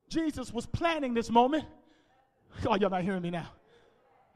Jesus 0.08 0.52
was 0.52 0.64
planning 0.64 1.12
this 1.12 1.28
moment. 1.28 1.64
Oh, 2.64 2.76
y'all 2.76 2.88
not 2.88 3.02
hearing 3.02 3.20
me 3.20 3.30
now. 3.30 3.48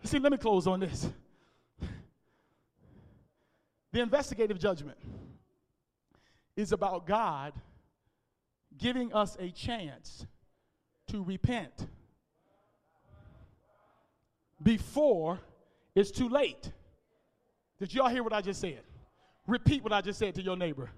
See, 0.02 0.18
let 0.18 0.32
me 0.32 0.38
close 0.38 0.66
on 0.66 0.80
this. 0.80 1.08
The 3.92 4.00
investigative 4.00 4.58
judgment 4.58 4.98
is 6.56 6.72
about 6.72 7.06
God 7.06 7.52
giving 8.76 9.12
us 9.12 9.36
a 9.38 9.50
chance 9.50 10.26
to 11.06 11.22
repent 11.22 11.86
before 14.60 15.38
it's 15.94 16.10
too 16.10 16.28
late. 16.28 16.72
Did 17.78 17.94
y'all 17.94 18.08
hear 18.08 18.24
what 18.24 18.32
I 18.32 18.40
just 18.40 18.60
said? 18.60 18.80
Repeat 19.46 19.84
what 19.84 19.92
I 19.92 20.00
just 20.00 20.18
said 20.18 20.34
to 20.34 20.42
your 20.42 20.56
neighbor. 20.56 20.90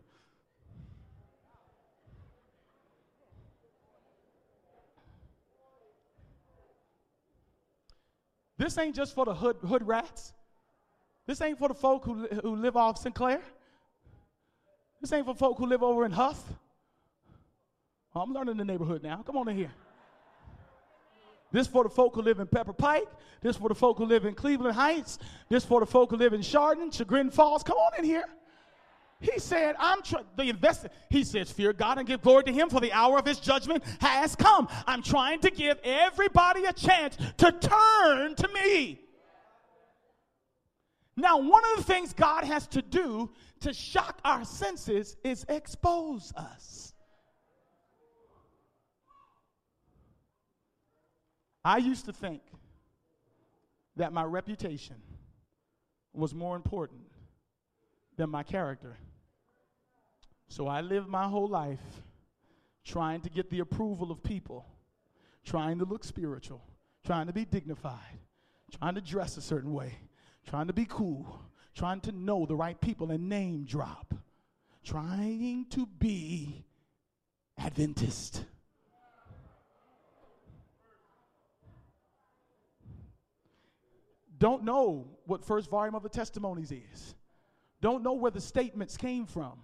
This 8.65 8.79
ain't 8.79 8.97
just 8.97 9.15
for 9.15 9.27
the 9.27 9.35
hood, 9.35 9.57
hood 9.69 9.87
rats. 9.87 10.33
This 11.27 11.43
ain't 11.43 11.59
for 11.59 11.69
the 11.69 11.75
folk 11.75 12.03
who, 12.07 12.27
who 12.43 12.57
live 12.57 12.79
off 12.79 12.97
Sinclair. 12.97 13.43
This 15.03 15.13
ain't 15.13 15.27
for 15.27 15.35
folk 15.35 15.59
who 15.59 15.67
live 15.67 15.83
over 15.83 16.07
in 16.07 16.13
Hough. 16.13 16.43
Oh, 18.15 18.23
I'm 18.23 18.33
learning 18.33 18.57
the 18.57 18.65
neighborhood 18.65 19.03
now. 19.03 19.23
Come 19.23 19.37
on 19.37 19.51
in 19.51 19.57
here. 19.59 19.73
This 21.53 21.67
for 21.67 21.85
the 21.85 21.91
folk 21.91 22.15
who 22.15 22.23
live 22.23 22.41
in 22.41 22.47
Pepper 22.47 22.73
Pike. 22.73 23.07
This 23.43 23.55
for 23.55 23.69
the 23.69 23.75
folk 23.75 23.99
who 23.99 24.07
live 24.07 24.25
in 24.25 24.35
Cleveland 24.35 24.75
Heights. 24.75 25.19
This 25.51 25.63
for 25.63 25.81
the 25.81 25.87
folk 25.87 26.09
who 26.09 26.17
live 26.17 26.33
in 26.33 26.41
Chardon, 26.41 26.91
Chagrin 26.91 27.31
Falls. 27.31 27.63
Come 27.63 27.77
on 27.77 27.99
in 27.99 28.05
here. 28.07 28.25
He 29.33 29.39
said, 29.39 29.75
I'm 29.79 30.01
the 30.37 30.51
investor, 30.51 30.91
he 31.09 31.25
says, 31.25 31.51
fear 31.51 31.73
God 31.73 31.97
and 31.97 32.07
give 32.07 32.21
glory 32.21 32.45
to 32.45 32.53
him 32.53 32.69
for 32.69 32.79
the 32.79 32.93
hour 32.93 33.19
of 33.19 33.27
his 33.27 33.41
judgment 33.41 33.83
has 34.01 34.37
come. 34.37 34.69
I'm 34.87 35.03
trying 35.03 35.41
to 35.41 35.51
give 35.51 35.79
everybody 35.83 36.65
a 36.65 36.73
chance 36.73 37.17
to 37.39 37.51
turn 37.53 38.35
to 38.35 38.49
me. 38.49 39.01
Now, 41.17 41.39
one 41.39 41.63
of 41.73 41.79
the 41.79 41.85
things 41.85 42.13
God 42.13 42.45
has 42.45 42.67
to 42.69 42.83
do 42.83 43.31
to 43.61 43.73
shock 43.73 44.19
our 44.25 44.45
senses 44.45 45.17
is 45.25 45.47
expose 45.49 46.33
us. 46.37 46.93
I 51.65 51.79
used 51.79 52.05
to 52.07 52.13
think 52.13 52.43
that 53.97 54.13
my 54.13 54.25
reputation 54.25 54.97
was 56.13 56.35
more 56.35 56.57
important 56.57 57.01
than 58.19 58.29
my 58.29 58.43
character. 58.43 58.99
So 60.55 60.69
I 60.69 60.83
lived 60.83 61.09
my 61.09 61.27
whole 61.27 61.49
life 61.49 61.81
trying 62.85 63.23
to 63.23 63.29
get 63.29 63.51
the 63.51 63.59
approval 63.59 64.13
of 64.13 64.23
people, 64.23 64.65
trying 65.45 65.81
to 65.81 65.85
look 65.85 66.05
spiritual, 66.05 66.63
trying 67.05 67.27
to 67.27 67.33
be 67.33 67.45
dignified, 67.45 68.21
trying 68.79 68.95
to 68.95 69.01
dress 69.01 69.37
a 69.37 69.41
certain 69.41 69.73
way, 69.73 69.99
trying 70.49 70.69
to 70.69 70.73
be 70.73 70.87
cool, 70.89 71.43
trying 71.75 72.01
to 72.03 72.13
know 72.13 72.47
the 72.47 72.55
right 72.55 72.81
people 72.81 73.11
and 73.11 73.29
name 73.29 73.65
drop, 73.65 74.15
trying 74.85 75.67
to 75.71 75.87
be 75.99 76.65
Adventist. 77.59 78.45
Don't 84.39 84.63
know 84.63 85.09
what 85.27 85.45
first 85.45 85.69
volume 85.69 85.97
of 85.97 86.05
the 86.05 86.09
testimonies 86.09 86.71
is. 86.71 87.17
Don't 87.81 88.05
know 88.05 88.13
where 88.13 88.31
the 88.31 88.41
statements 88.41 88.97
came 88.97 89.27
from. 89.27 89.59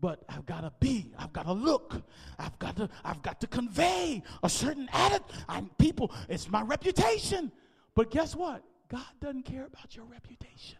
But 0.00 0.24
I've 0.28 0.46
got 0.46 0.62
to 0.62 0.72
be, 0.80 1.12
I've 1.18 1.32
got 1.32 1.44
to 1.44 1.52
look, 1.52 2.02
I've 2.38 2.58
got 2.58 2.76
to, 2.76 2.88
I've 3.04 3.22
got 3.22 3.40
to 3.42 3.46
convey 3.46 4.22
a 4.42 4.48
certain 4.48 4.88
attitude. 4.92 5.26
I'm 5.48 5.70
people, 5.78 6.12
it's 6.28 6.48
my 6.48 6.62
reputation. 6.62 7.52
But 7.94 8.10
guess 8.10 8.34
what? 8.34 8.62
God 8.88 9.04
doesn't 9.20 9.44
care 9.44 9.66
about 9.66 9.94
your 9.94 10.06
reputation. 10.06 10.78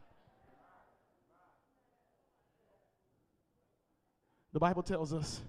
The 4.52 4.58
Bible 4.58 4.82
tells 4.82 5.12
us 5.12 5.40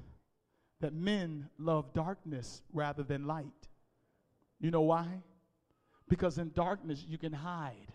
that 0.82 0.94
men 0.94 1.50
love 1.58 1.94
darkness 1.94 2.62
rather 2.74 3.04
than 3.04 3.26
light. 3.26 3.46
You 4.60 4.70
know 4.70 4.82
why? 4.82 5.08
Because 6.08 6.38
in 6.38 6.52
darkness 6.54 7.04
you 7.08 7.18
can 7.18 7.34
hide. 7.34 7.94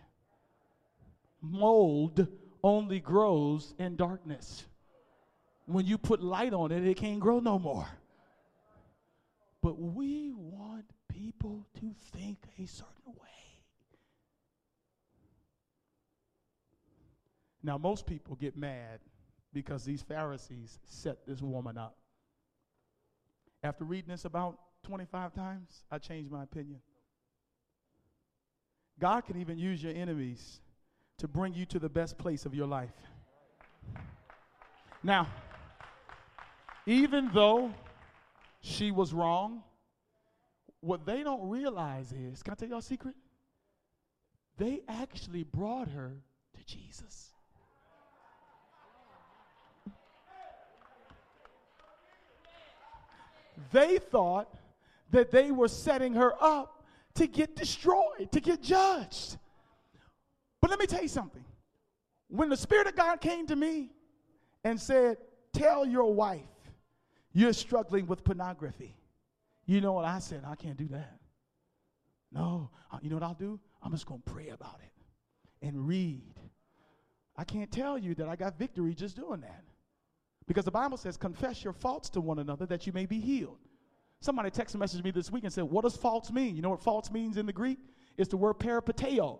Mold 1.41 2.27
only 2.63 2.99
grows 2.99 3.73
in 3.77 3.95
darkness. 3.95 4.65
When 5.67 5.85
you 5.85 5.97
put 5.97 6.23
light 6.23 6.53
on 6.53 6.71
it, 6.71 6.85
it 6.85 6.95
can't 6.97 7.19
grow 7.19 7.39
no 7.39 7.59
more. 7.59 7.87
But 9.61 9.79
we 9.79 10.33
want 10.33 10.85
people 11.09 11.67
to 11.81 11.93
think 12.13 12.39
a 12.57 12.65
certain 12.65 13.13
way. 13.19 13.27
Now, 17.61 17.77
most 17.77 18.05
people 18.05 18.35
get 18.37 18.55
mad 18.55 19.01
because 19.51 19.83
these 19.83 20.01
Pharisees 20.01 20.79
set 20.85 21.27
this 21.27 21.41
woman 21.41 21.77
up. 21.77 21.97
After 23.61 23.83
reading 23.83 24.09
this 24.09 24.23
about 24.23 24.57
25 24.83 25.33
times, 25.33 25.83
I 25.91 25.97
changed 25.97 26.31
my 26.31 26.43
opinion. 26.43 26.79
God 28.99 29.25
can 29.25 29.41
even 29.41 29.57
use 29.57 29.83
your 29.83 29.93
enemies 29.93 30.61
to 31.17 31.27
bring 31.27 31.53
you 31.53 31.65
to 31.65 31.79
the 31.79 31.89
best 31.89 32.17
place 32.17 32.45
of 32.45 32.55
your 32.55 32.67
life. 32.67 32.93
Now, 35.03 35.27
even 36.87 37.29
though 37.33 37.73
she 38.61 38.91
was 38.91 39.13
wrong, 39.13 39.61
what 40.79 41.05
they 41.05 41.21
don't 41.21 41.49
realize 41.49 42.13
is 42.13 42.41
can 42.41 42.53
I 42.53 42.55
tell 42.55 42.69
y'all 42.69 42.79
a 42.79 42.81
secret? 42.81 43.13
They 44.57 44.81
actually 44.87 45.43
brought 45.43 45.89
her 45.89 46.13
to 46.55 46.63
Jesus. 46.65 47.33
They 53.71 53.97
thought 53.97 54.53
that 55.11 55.29
they 55.29 55.51
were 55.51 55.67
setting 55.67 56.13
her 56.13 56.33
up 56.41 56.85
to 57.15 57.27
get 57.27 57.55
destroyed, 57.55 58.31
to 58.31 58.39
get 58.39 58.61
judged. 58.61 59.37
But 60.61 60.69
let 60.69 60.79
me 60.79 60.85
tell 60.85 61.01
you 61.01 61.07
something. 61.07 61.43
When 62.29 62.49
the 62.49 62.57
Spirit 62.57 62.87
of 62.87 62.95
God 62.95 63.19
came 63.19 63.45
to 63.47 63.55
me 63.55 63.89
and 64.63 64.79
said, 64.79 65.17
Tell 65.53 65.85
your 65.85 66.13
wife, 66.13 66.45
You're 67.37 67.53
struggling 67.53 68.07
with 68.07 68.23
pornography. 68.23 68.97
You 69.67 69.79
know 69.79 69.93
what 69.93 70.05
I 70.05 70.17
said? 70.17 70.41
I 70.43 70.55
can't 70.55 70.75
do 70.75 70.87
that. 70.87 71.19
No, 72.31 72.71
you 73.03 73.11
know 73.11 73.17
what 73.17 73.21
I'll 73.21 73.35
do? 73.35 73.59
I'm 73.83 73.91
just 73.91 74.07
going 74.07 74.23
to 74.25 74.31
pray 74.31 74.49
about 74.49 74.79
it 74.83 75.67
and 75.67 75.87
read. 75.87 76.33
I 77.35 77.43
can't 77.43 77.71
tell 77.71 77.95
you 77.95 78.15
that 78.15 78.27
I 78.27 78.35
got 78.35 78.57
victory 78.57 78.95
just 78.95 79.15
doing 79.15 79.41
that. 79.41 79.63
Because 80.47 80.65
the 80.65 80.71
Bible 80.71 80.97
says, 80.97 81.15
confess 81.15 81.63
your 81.63 81.73
faults 81.73 82.09
to 82.09 82.21
one 82.21 82.39
another 82.39 82.65
that 82.65 82.87
you 82.87 82.91
may 82.91 83.05
be 83.05 83.19
healed. 83.19 83.59
Somebody 84.19 84.49
texted 84.49 84.77
messaged 84.77 85.03
me 85.03 85.11
this 85.11 85.29
week 85.29 85.43
and 85.43 85.53
said, 85.53 85.65
What 85.65 85.83
does 85.83 85.95
faults 85.95 86.31
mean? 86.31 86.55
You 86.55 86.63
know 86.63 86.71
what 86.71 86.81
faults 86.81 87.11
means 87.11 87.37
in 87.37 87.45
the 87.45 87.53
Greek? 87.53 87.77
It's 88.17 88.29
the 88.29 88.37
word 88.37 88.55
peripateo. 88.55 89.37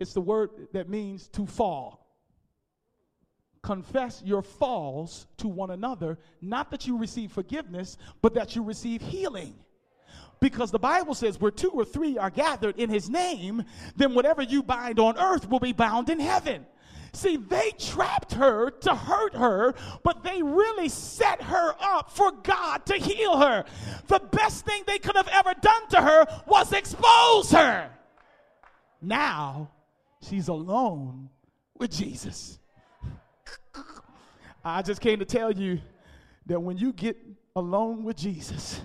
It's 0.00 0.14
the 0.14 0.20
word 0.20 0.50
that 0.72 0.88
means 0.88 1.28
to 1.28 1.46
fall. 1.46 2.05
Confess 3.66 4.22
your 4.24 4.42
falls 4.42 5.26
to 5.38 5.48
one 5.48 5.72
another, 5.72 6.20
not 6.40 6.70
that 6.70 6.86
you 6.86 6.96
receive 6.96 7.32
forgiveness, 7.32 7.98
but 8.22 8.32
that 8.34 8.54
you 8.54 8.62
receive 8.62 9.02
healing. 9.02 9.54
Because 10.38 10.70
the 10.70 10.78
Bible 10.78 11.14
says, 11.14 11.40
where 11.40 11.50
two 11.50 11.70
or 11.70 11.84
three 11.84 12.16
are 12.16 12.30
gathered 12.30 12.78
in 12.78 12.90
his 12.90 13.10
name, 13.10 13.64
then 13.96 14.14
whatever 14.14 14.40
you 14.40 14.62
bind 14.62 15.00
on 15.00 15.18
earth 15.18 15.50
will 15.50 15.58
be 15.58 15.72
bound 15.72 16.10
in 16.10 16.20
heaven. 16.20 16.64
See, 17.12 17.38
they 17.38 17.72
trapped 17.76 18.34
her 18.34 18.70
to 18.70 18.94
hurt 18.94 19.34
her, 19.34 19.74
but 20.04 20.22
they 20.22 20.42
really 20.42 20.88
set 20.88 21.42
her 21.42 21.74
up 21.80 22.12
for 22.12 22.30
God 22.44 22.86
to 22.86 22.94
heal 22.94 23.36
her. 23.36 23.64
The 24.06 24.20
best 24.20 24.64
thing 24.64 24.84
they 24.86 25.00
could 25.00 25.16
have 25.16 25.28
ever 25.32 25.54
done 25.60 25.88
to 25.88 26.02
her 26.02 26.26
was 26.46 26.72
expose 26.72 27.50
her. 27.50 27.90
Now 29.02 29.72
she's 30.22 30.46
alone 30.46 31.30
with 31.76 31.90
Jesus. 31.90 32.60
I 34.64 34.82
just 34.82 35.00
came 35.00 35.18
to 35.18 35.24
tell 35.24 35.52
you 35.52 35.80
that 36.46 36.60
when 36.60 36.76
you 36.76 36.92
get 36.92 37.16
alone 37.54 38.04
with 38.04 38.16
Jesus, 38.16 38.80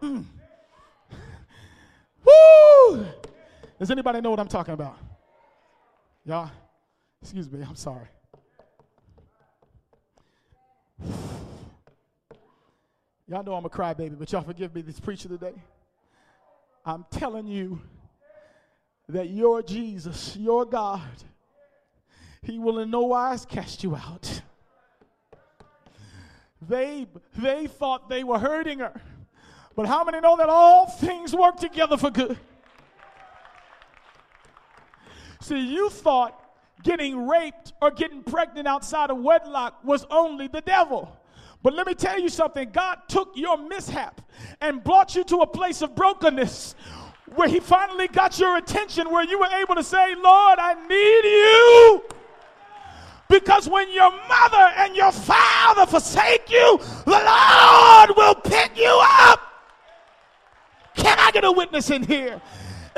mm, 0.00 0.24
woo! 2.24 3.06
Does 3.78 3.90
anybody 3.90 4.20
know 4.20 4.30
what 4.30 4.40
I'm 4.40 4.48
talking 4.48 4.74
about? 4.74 4.98
Y'all, 6.24 6.50
excuse 7.22 7.50
me, 7.50 7.64
I'm 7.66 7.76
sorry. 7.76 8.08
Y'all 13.28 13.44
know 13.44 13.54
I'm 13.54 13.64
a 13.64 13.68
crybaby, 13.68 14.18
but 14.18 14.32
y'all 14.32 14.42
forgive 14.42 14.74
me 14.74 14.80
this 14.80 14.98
preacher 14.98 15.28
today. 15.28 15.52
I'm 16.84 17.04
telling 17.10 17.46
you 17.46 17.80
that 19.08 19.28
your 19.28 19.62
Jesus, 19.62 20.34
your 20.36 20.64
God, 20.64 21.02
He 22.42 22.58
will 22.58 22.78
in 22.78 22.90
no 22.90 23.00
wise 23.02 23.44
cast 23.44 23.82
you 23.82 23.96
out. 23.96 24.42
They, 26.60 27.06
they 27.36 27.66
thought 27.66 28.08
they 28.08 28.24
were 28.24 28.38
hurting 28.38 28.80
her. 28.80 29.00
But 29.76 29.86
how 29.86 30.02
many 30.04 30.20
know 30.20 30.36
that 30.36 30.48
all 30.48 30.86
things 30.86 31.34
work 31.34 31.56
together 31.56 31.96
for 31.96 32.10
good? 32.10 32.38
See, 35.40 35.60
you 35.60 35.88
thought 35.88 36.44
getting 36.82 37.26
raped 37.26 37.72
or 37.80 37.90
getting 37.90 38.22
pregnant 38.22 38.66
outside 38.66 39.10
of 39.10 39.18
wedlock 39.18 39.82
was 39.84 40.04
only 40.10 40.48
the 40.48 40.60
devil. 40.60 41.16
But 41.62 41.74
let 41.74 41.86
me 41.86 41.94
tell 41.94 42.20
you 42.20 42.28
something 42.28 42.70
God 42.70 42.98
took 43.08 43.32
your 43.34 43.56
mishap 43.56 44.20
and 44.60 44.82
brought 44.82 45.14
you 45.14 45.24
to 45.24 45.38
a 45.38 45.46
place 45.46 45.82
of 45.82 45.94
brokenness 45.94 46.74
where 47.34 47.48
He 47.48 47.60
finally 47.60 48.08
got 48.08 48.38
your 48.38 48.56
attention, 48.56 49.10
where 49.10 49.24
you 49.24 49.38
were 49.38 49.50
able 49.60 49.74
to 49.74 49.82
say, 49.82 50.14
Lord, 50.14 50.58
I 50.58 50.74
need 50.88 51.24
you. 51.24 52.17
Because 53.28 53.68
when 53.68 53.92
your 53.92 54.10
mother 54.10 54.72
and 54.78 54.96
your 54.96 55.12
father 55.12 55.86
forsake 55.86 56.50
you, 56.50 56.80
the 57.04 57.10
Lord 57.10 58.16
will 58.16 58.34
pick 58.34 58.76
you 58.76 58.98
up. 59.02 59.40
Can 60.94 61.18
I 61.18 61.30
get 61.30 61.44
a 61.44 61.52
witness 61.52 61.90
in 61.90 62.02
here? 62.02 62.40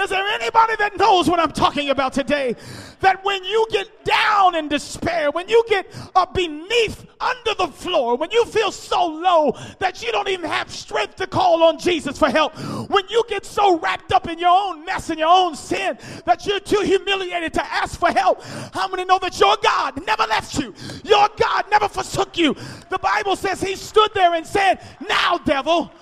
Is 0.00 0.08
there 0.08 0.26
anybody 0.26 0.76
that 0.76 0.96
knows 0.96 1.28
what 1.28 1.38
I'm 1.38 1.52
talking 1.52 1.90
about 1.90 2.14
today? 2.14 2.56
That 3.00 3.22
when 3.22 3.44
you 3.44 3.66
get 3.70 4.04
down 4.04 4.54
in 4.54 4.68
despair, 4.68 5.30
when 5.30 5.48
you 5.48 5.62
get 5.68 5.86
beneath 6.32 7.04
under 7.20 7.54
the 7.54 7.68
floor, 7.68 8.16
when 8.16 8.30
you 8.30 8.46
feel 8.46 8.72
so 8.72 9.06
low 9.06 9.54
that 9.78 10.02
you 10.02 10.10
don't 10.10 10.28
even 10.28 10.48
have 10.48 10.70
strength 10.70 11.16
to 11.16 11.26
call 11.26 11.62
on 11.62 11.78
Jesus 11.78 12.18
for 12.18 12.30
help, 12.30 12.56
when 12.88 13.06
you 13.10 13.22
get 13.28 13.44
so 13.44 13.78
wrapped 13.78 14.12
up 14.12 14.26
in 14.26 14.38
your 14.38 14.48
own 14.50 14.86
mess 14.86 15.10
and 15.10 15.18
your 15.18 15.28
own 15.28 15.54
sin 15.54 15.98
that 16.24 16.46
you're 16.46 16.60
too 16.60 16.80
humiliated 16.80 17.52
to 17.54 17.72
ask 17.72 18.00
for 18.00 18.10
help, 18.10 18.42
how 18.72 18.88
many 18.88 19.04
know 19.04 19.18
that 19.18 19.38
your 19.38 19.56
God 19.62 20.04
never 20.06 20.24
left 20.24 20.58
you? 20.58 20.74
Your 21.04 21.28
God 21.36 21.66
never 21.70 21.88
forsook 21.88 22.38
you. 22.38 22.54
The 22.88 22.98
Bible 22.98 23.36
says 23.36 23.60
he 23.60 23.76
stood 23.76 24.10
there 24.14 24.34
and 24.34 24.46
said, 24.46 24.80
Now, 25.06 25.38
devil, 25.44 25.92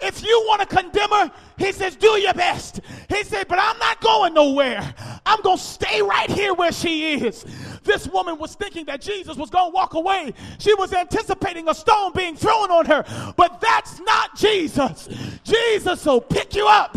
if 0.00 0.24
you 0.24 0.44
want 0.48 0.60
to 0.60 0.76
condemn 0.76 1.10
her, 1.10 1.30
he 1.58 1.72
says, 1.72 1.96
do 1.96 2.08
your 2.20 2.34
best. 2.34 2.80
He 3.08 3.22
said, 3.24 3.48
but 3.48 3.58
I'm 3.60 3.78
not 3.78 4.00
going 4.00 4.34
nowhere. 4.34 4.94
I'm 5.26 5.40
going 5.42 5.58
to 5.58 5.62
stay 5.62 6.02
right 6.02 6.30
here 6.30 6.54
where 6.54 6.72
she 6.72 7.14
is. 7.14 7.44
This 7.82 8.08
woman 8.08 8.38
was 8.38 8.54
thinking 8.54 8.86
that 8.86 9.00
Jesus 9.00 9.36
was 9.36 9.50
going 9.50 9.70
to 9.70 9.74
walk 9.74 9.94
away. 9.94 10.32
She 10.58 10.74
was 10.74 10.92
anticipating 10.92 11.68
a 11.68 11.74
stone 11.74 12.12
being 12.14 12.34
thrown 12.34 12.70
on 12.70 12.86
her, 12.86 13.04
but 13.36 13.60
that's 13.60 14.00
not 14.00 14.36
Jesus. 14.36 15.08
Jesus 15.44 16.04
will 16.04 16.20
pick 16.20 16.54
you 16.54 16.66
up. 16.66 16.96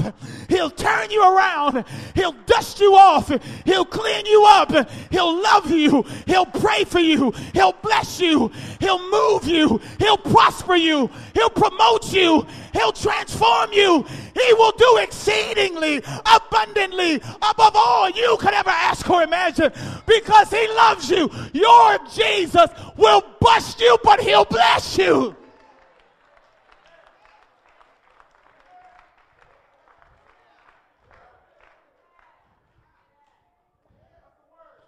He'll 0.49 0.69
turn 0.69 1.11
you 1.11 1.21
around. 1.21 1.83
He'll 2.15 2.35
dust 2.45 2.79
you 2.79 2.95
off. 2.95 3.31
He'll 3.65 3.85
clean 3.85 4.25
you 4.25 4.45
up. 4.47 4.89
He'll 5.11 5.41
love 5.41 5.69
you. 5.69 6.03
He'll 6.25 6.45
pray 6.45 6.85
for 6.85 6.99
you. 6.99 7.31
He'll 7.53 7.73
bless 7.73 8.19
you. 8.19 8.51
He'll 8.79 9.09
move 9.11 9.45
you. 9.45 9.81
He'll 9.99 10.17
prosper 10.17 10.75
you. 10.75 11.09
He'll 11.33 11.49
promote 11.49 12.13
you. 12.13 12.45
He'll 12.73 12.93
transform 12.93 13.73
you. 13.73 14.05
He 14.37 14.53
will 14.53 14.71
do 14.71 14.97
exceedingly 15.01 15.97
abundantly 16.25 17.15
above 17.15 17.75
all 17.75 18.09
you 18.09 18.37
could 18.39 18.53
ever 18.53 18.69
ask 18.69 19.09
or 19.09 19.23
imagine 19.23 19.71
because 20.05 20.51
He 20.51 20.67
loves 20.67 21.09
you. 21.09 21.29
Your 21.53 21.97
Jesus 22.13 22.69
will 22.95 23.23
bust 23.39 23.81
you, 23.81 23.97
but 24.03 24.19
He'll 24.21 24.45
bless 24.45 24.97
you. 24.97 25.35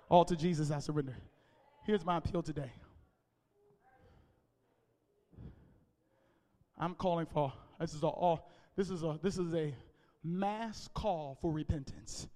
All 0.10 0.26
to 0.26 0.36
Jesus 0.36 0.72
I 0.72 0.80
surrender. 0.80 1.16
Here's 1.86 2.04
my 2.04 2.18
appeal 2.18 2.41
today. 2.41 2.72
I'm 6.78 6.95
calling 6.95 7.26
for 7.26 7.54
this 7.80 7.93
is 7.93 8.04
all 8.04 8.50
this 8.76 8.89
is 8.89 9.03
a 9.03 9.20
this 9.22 9.38
is 9.38 9.53
a 9.53 9.74
mass 10.24 10.89
call 10.93 11.38
for 11.41 11.51
repentance. 11.51 12.28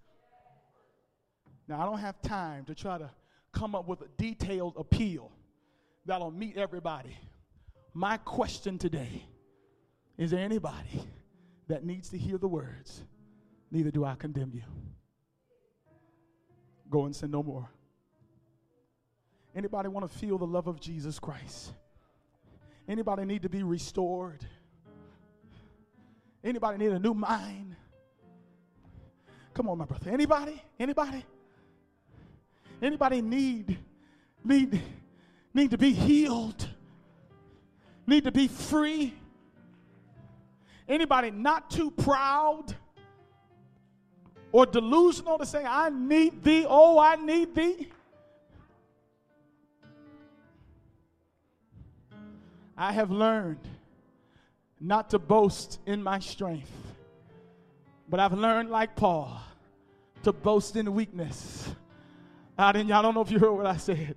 Now 1.67 1.81
I 1.81 1.85
don't 1.85 1.99
have 1.99 2.21
time 2.21 2.65
to 2.65 2.75
try 2.75 2.97
to 2.97 3.09
come 3.51 3.75
up 3.75 3.87
with 3.87 4.01
a 4.01 4.07
detailed 4.17 4.73
appeal 4.77 5.31
that'll 6.05 6.31
meet 6.31 6.57
everybody. 6.57 7.17
My 7.93 8.17
question 8.17 8.77
today 8.77 9.23
is 10.17 10.31
there 10.31 10.43
anybody 10.43 11.07
that 11.67 11.85
needs 11.85 12.09
to 12.09 12.17
hear 12.17 12.37
the 12.37 12.47
words, 12.47 13.03
neither 13.71 13.91
do 13.91 14.03
I 14.03 14.15
condemn 14.15 14.51
you? 14.53 14.63
Go 16.89 17.05
and 17.05 17.15
sin 17.15 17.31
no 17.31 17.41
more. 17.41 17.69
Anybody 19.55 19.87
want 19.87 20.11
to 20.11 20.17
feel 20.17 20.37
the 20.37 20.45
love 20.45 20.67
of 20.67 20.79
Jesus 20.79 21.19
Christ? 21.19 21.73
Anybody 22.87 23.25
need 23.25 23.43
to 23.43 23.49
be 23.49 23.63
restored? 23.63 24.45
Anybody 26.43 26.77
need 26.77 26.91
a 26.91 26.99
new 26.99 27.13
mind? 27.13 27.75
Come 29.53 29.69
on, 29.69 29.77
my 29.77 29.85
brother. 29.85 30.11
Anybody? 30.11 30.61
Anybody? 30.79 31.23
Anybody 32.81 33.21
need 33.21 33.77
need 34.43 34.81
need 35.53 35.71
to 35.71 35.77
be 35.77 35.93
healed? 35.93 36.67
Need 38.05 38.25
to 38.25 38.31
be 38.31 38.47
free? 38.47 39.13
Anybody 40.87 41.31
not 41.31 41.69
too 41.69 41.91
proud 41.91 42.75
or 44.51 44.65
delusional 44.65 45.37
to 45.37 45.45
say, 45.45 45.63
I 45.65 45.89
need 45.89 46.43
thee, 46.43 46.65
oh, 46.67 46.99
I 46.99 47.15
need 47.15 47.55
thee? 47.55 47.89
I 52.77 52.91
have 52.91 53.11
learned 53.11 53.59
not 54.83 55.09
to 55.11 55.17
boast 55.17 55.79
in 55.85 56.03
my 56.03 56.19
strength, 56.19 56.71
but 58.09 58.19
I've 58.19 58.33
learned, 58.33 58.69
like 58.69 58.97
Paul, 58.97 59.41
to 60.23 60.33
boast 60.33 60.75
in 60.75 60.93
weakness. 60.93 61.73
I, 62.57 62.73
didn't, 62.73 62.91
I 62.91 63.01
don't 63.01 63.15
know 63.15 63.21
if 63.21 63.31
you 63.31 63.39
heard 63.39 63.53
what 63.53 63.65
I 63.65 63.77
said. 63.77 64.15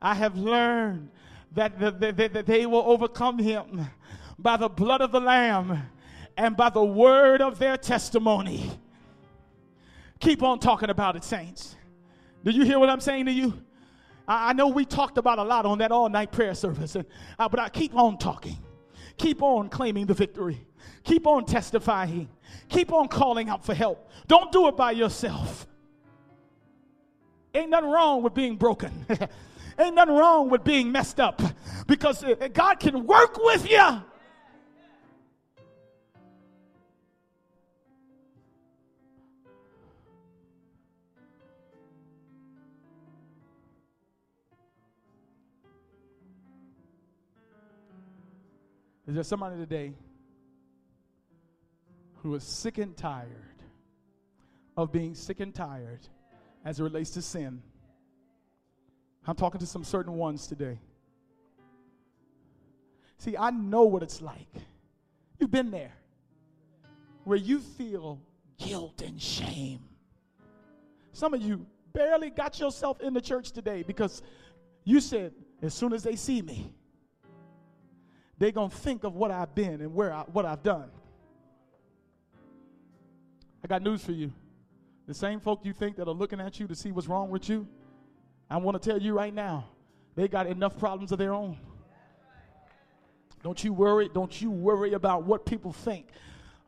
I 0.00 0.14
have 0.14 0.36
learned 0.36 1.10
that, 1.52 1.78
that, 1.78 2.00
that, 2.00 2.32
that 2.32 2.46
they 2.46 2.64
will 2.64 2.84
overcome 2.86 3.38
him 3.38 3.86
by 4.38 4.56
the 4.56 4.68
blood 4.68 5.02
of 5.02 5.12
the 5.12 5.20
Lamb 5.20 5.82
and 6.38 6.56
by 6.56 6.70
the 6.70 6.84
word 6.84 7.42
of 7.42 7.58
their 7.58 7.76
testimony. 7.76 8.70
Keep 10.20 10.42
on 10.42 10.58
talking 10.58 10.88
about 10.88 11.16
it, 11.16 11.24
saints. 11.24 11.76
Do 12.44 12.50
you 12.50 12.64
hear 12.64 12.78
what 12.78 12.88
I'm 12.88 13.00
saying 13.00 13.26
to 13.26 13.32
you? 13.32 13.52
I, 14.26 14.50
I 14.50 14.52
know 14.54 14.68
we 14.68 14.86
talked 14.86 15.18
about 15.18 15.38
a 15.38 15.44
lot 15.44 15.66
on 15.66 15.78
that 15.78 15.92
all 15.92 16.08
night 16.08 16.32
prayer 16.32 16.54
service, 16.54 16.94
and, 16.94 17.04
uh, 17.38 17.46
but 17.46 17.60
I 17.60 17.68
keep 17.68 17.94
on 17.94 18.16
talking. 18.16 18.56
Keep 19.18 19.42
on 19.42 19.68
claiming 19.68 20.06
the 20.06 20.14
victory. 20.14 20.64
Keep 21.04 21.26
on 21.26 21.44
testifying. 21.44 22.28
Keep 22.68 22.92
on 22.92 23.08
calling 23.08 23.48
out 23.48 23.64
for 23.64 23.74
help. 23.74 24.10
Don't 24.26 24.50
do 24.52 24.68
it 24.68 24.76
by 24.76 24.92
yourself. 24.92 25.66
Ain't 27.54 27.70
nothing 27.70 27.90
wrong 27.90 28.22
with 28.22 28.34
being 28.34 28.56
broken. 28.56 29.06
Ain't 29.78 29.94
nothing 29.94 30.14
wrong 30.14 30.50
with 30.50 30.64
being 30.64 30.90
messed 30.90 31.20
up 31.20 31.40
because 31.86 32.22
uh, 32.24 32.48
God 32.52 32.80
can 32.80 33.06
work 33.06 33.38
with 33.38 33.68
you. 33.70 34.02
Is 49.08 49.14
there 49.14 49.24
somebody 49.24 49.56
today 49.56 49.94
who 52.16 52.34
is 52.34 52.44
sick 52.44 52.76
and 52.76 52.94
tired 52.94 53.62
of 54.76 54.92
being 54.92 55.14
sick 55.14 55.40
and 55.40 55.54
tired 55.54 56.06
as 56.62 56.78
it 56.78 56.82
relates 56.82 57.08
to 57.12 57.22
sin? 57.22 57.62
I'm 59.26 59.34
talking 59.34 59.60
to 59.60 59.66
some 59.66 59.82
certain 59.82 60.12
ones 60.12 60.46
today. 60.46 60.78
See, 63.16 63.34
I 63.34 63.48
know 63.50 63.84
what 63.84 64.02
it's 64.02 64.20
like. 64.20 64.52
You've 65.38 65.50
been 65.50 65.70
there 65.70 65.94
where 67.24 67.38
you 67.38 67.60
feel 67.60 68.20
guilt 68.58 69.00
and 69.00 69.20
shame. 69.20 69.80
Some 71.12 71.32
of 71.32 71.40
you 71.40 71.64
barely 71.94 72.28
got 72.28 72.60
yourself 72.60 73.00
in 73.00 73.14
the 73.14 73.22
church 73.22 73.52
today 73.52 73.82
because 73.82 74.20
you 74.84 75.00
said, 75.00 75.32
as 75.62 75.72
soon 75.72 75.94
as 75.94 76.02
they 76.02 76.14
see 76.14 76.42
me, 76.42 76.74
they're 78.38 78.52
going 78.52 78.70
to 78.70 78.76
think 78.76 79.04
of 79.04 79.14
what 79.14 79.30
I've 79.30 79.54
been 79.54 79.80
and 79.80 79.94
where 79.94 80.12
I, 80.12 80.22
what 80.32 80.44
I've 80.44 80.62
done. 80.62 80.90
I 83.62 83.66
got 83.66 83.82
news 83.82 84.04
for 84.04 84.12
you. 84.12 84.32
The 85.06 85.14
same 85.14 85.40
folk 85.40 85.64
you 85.64 85.72
think 85.72 85.96
that 85.96 86.06
are 86.06 86.14
looking 86.14 86.40
at 86.40 86.60
you 86.60 86.66
to 86.68 86.74
see 86.74 86.92
what's 86.92 87.08
wrong 87.08 87.30
with 87.30 87.48
you, 87.48 87.66
I 88.50 88.58
want 88.58 88.80
to 88.80 88.88
tell 88.88 89.00
you 89.00 89.14
right 89.14 89.34
now, 89.34 89.68
they 90.14 90.28
got 90.28 90.46
enough 90.46 90.78
problems 90.78 91.12
of 91.12 91.18
their 91.18 91.32
own. 91.34 91.56
Don't 93.42 93.62
you 93.62 93.72
worry. 93.72 94.10
Don't 94.12 94.40
you 94.40 94.50
worry 94.50 94.94
about 94.94 95.24
what 95.24 95.46
people 95.46 95.72
think. 95.72 96.08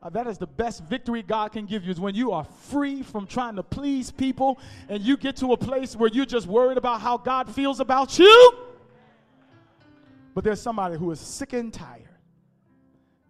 Uh, 0.03 0.09
that 0.09 0.27
is 0.27 0.39
the 0.39 0.47
best 0.47 0.83
victory 0.85 1.23
God 1.23 1.53
can 1.53 1.67
give 1.67 1.85
you 1.85 1.91
is 1.91 2.01
when 2.01 2.15
you 2.15 2.33
are 2.33 2.45
free 2.45 3.03
from 3.03 3.27
trying 3.27 3.57
to 3.57 3.63
please 3.63 4.11
people 4.11 4.59
and 4.89 5.03
you 5.03 5.17
get 5.17 5.37
to 5.37 5.53
a 5.53 5.57
place 5.57 5.95
where 5.95 6.09
you're 6.09 6.25
just 6.25 6.47
worried 6.47 6.79
about 6.79 7.03
how 7.03 7.19
God 7.19 7.51
feels 7.55 7.81
about 7.81 8.19
you. 8.19 8.70
But 10.35 10.45
there's 10.45 10.61
somebody 10.61 10.97
who 10.97 11.11
is 11.11 11.21
sick 11.21 11.53
and 11.53 11.73
tired. 11.73 12.09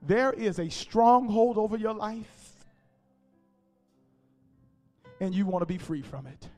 There 0.03 0.33
is 0.33 0.59
a 0.59 0.69
stronghold 0.69 1.59
over 1.59 1.77
your 1.77 1.95
life, 1.95 2.67
and 5.21 5.35
you 5.35 5.47
want 5.47 5.63
to 5.63 5.67
be 5.67 5.79
free 5.79 6.03
from 6.03 6.27
it. 6.27 6.49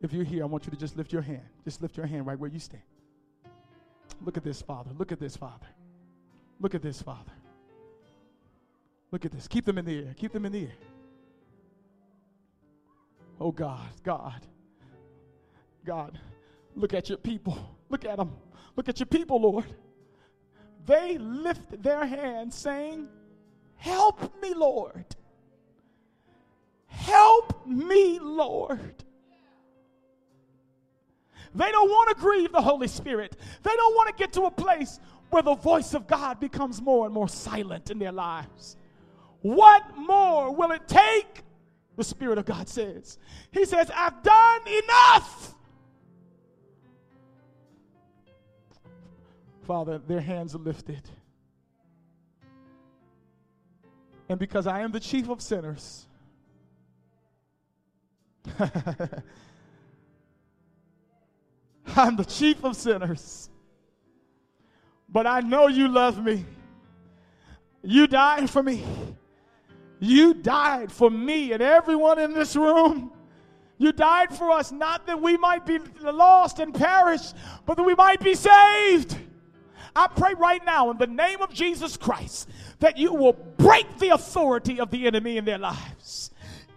If 0.00 0.12
you're 0.12 0.24
here, 0.24 0.42
I 0.42 0.46
want 0.46 0.66
you 0.66 0.70
to 0.70 0.76
just 0.76 0.96
lift 0.96 1.12
your 1.12 1.22
hand. 1.22 1.42
Just 1.64 1.82
lift 1.82 1.96
your 1.96 2.06
hand 2.06 2.26
right 2.26 2.38
where 2.38 2.50
you 2.50 2.58
stand. 2.58 2.82
Look 4.24 4.36
at 4.36 4.44
this, 4.44 4.62
Father. 4.62 4.90
Look 4.98 5.12
at 5.12 5.20
this, 5.20 5.36
Father. 5.36 5.66
Look 6.58 6.74
at 6.74 6.82
this, 6.82 7.00
Father. 7.02 7.32
Look 9.12 9.24
at 9.24 9.32
this. 9.32 9.48
Keep 9.48 9.64
them 9.66 9.78
in 9.78 9.84
the 9.84 9.98
air. 9.98 10.14
Keep 10.16 10.32
them 10.32 10.46
in 10.46 10.52
the 10.52 10.62
air. 10.62 10.76
Oh, 13.40 13.50
God, 13.50 13.88
God, 14.04 14.46
God, 15.84 16.18
look 16.74 16.94
at 16.94 17.08
your 17.08 17.18
people. 17.18 17.58
Look 17.88 18.04
at 18.04 18.16
them. 18.16 18.32
Look 18.76 18.88
at 18.88 18.98
your 18.98 19.06
people, 19.06 19.40
Lord. 19.40 19.64
They 20.86 21.18
lift 21.18 21.82
their 21.82 22.04
hands 22.06 22.54
saying, 22.54 23.08
Help 23.76 24.40
me, 24.42 24.54
Lord. 24.54 25.04
Help 26.86 27.66
me, 27.66 28.18
Lord. 28.18 29.04
They 31.54 31.70
don't 31.72 31.88
want 31.88 32.10
to 32.10 32.14
grieve 32.14 32.52
the 32.52 32.62
Holy 32.62 32.88
Spirit. 32.88 33.36
They 33.62 33.74
don't 33.74 33.94
want 33.94 34.08
to 34.08 34.14
get 34.22 34.32
to 34.34 34.42
a 34.42 34.50
place 34.50 35.00
where 35.30 35.42
the 35.42 35.54
voice 35.54 35.94
of 35.94 36.06
God 36.06 36.38
becomes 36.38 36.80
more 36.80 37.06
and 37.06 37.14
more 37.14 37.28
silent 37.28 37.90
in 37.90 37.98
their 37.98 38.12
lives. 38.12 38.76
What 39.40 39.96
more 39.96 40.54
will 40.54 40.70
it 40.72 40.86
take? 40.86 41.42
The 41.96 42.04
Spirit 42.04 42.38
of 42.38 42.44
God 42.44 42.68
says. 42.68 43.18
He 43.50 43.64
says, 43.64 43.90
I've 43.94 44.22
done 44.22 44.60
enough. 44.66 45.54
Father, 49.70 49.98
their 49.98 50.20
hands 50.20 50.56
are 50.56 50.58
lifted. 50.58 51.02
And 54.28 54.36
because 54.36 54.66
I 54.66 54.80
am 54.80 54.90
the 54.90 54.98
chief 54.98 55.28
of 55.28 55.40
sinners, 55.40 56.08
I'm 58.58 59.22
the 62.16 62.24
chief 62.24 62.64
of 62.64 62.74
sinners. 62.74 63.48
But 65.08 65.28
I 65.28 65.38
know 65.38 65.68
you 65.68 65.86
love 65.86 66.20
me. 66.20 66.44
You 67.84 68.08
died 68.08 68.50
for 68.50 68.64
me. 68.64 68.82
You 70.00 70.34
died 70.34 70.90
for 70.90 71.10
me 71.10 71.52
and 71.52 71.62
everyone 71.62 72.18
in 72.18 72.34
this 72.34 72.56
room. 72.56 73.12
You 73.78 73.92
died 73.92 74.36
for 74.36 74.50
us, 74.50 74.72
not 74.72 75.06
that 75.06 75.22
we 75.22 75.36
might 75.36 75.64
be 75.64 75.78
lost 76.02 76.58
and 76.58 76.74
perish, 76.74 77.34
but 77.66 77.76
that 77.76 77.84
we 77.84 77.94
might 77.94 78.18
be 78.18 78.34
saved. 78.34 79.16
I 79.94 80.06
pray 80.08 80.34
right 80.34 80.64
now 80.64 80.90
in 80.90 80.98
the 80.98 81.06
name 81.06 81.42
of 81.42 81.52
Jesus 81.52 81.96
Christ 81.96 82.48
that 82.78 82.96
you 82.96 83.14
will 83.14 83.32
break 83.32 83.98
the 83.98 84.10
authority 84.10 84.80
of 84.80 84.90
the 84.90 85.06
enemy 85.06 85.36
in 85.36 85.44
their 85.44 85.58
lives 85.58 86.30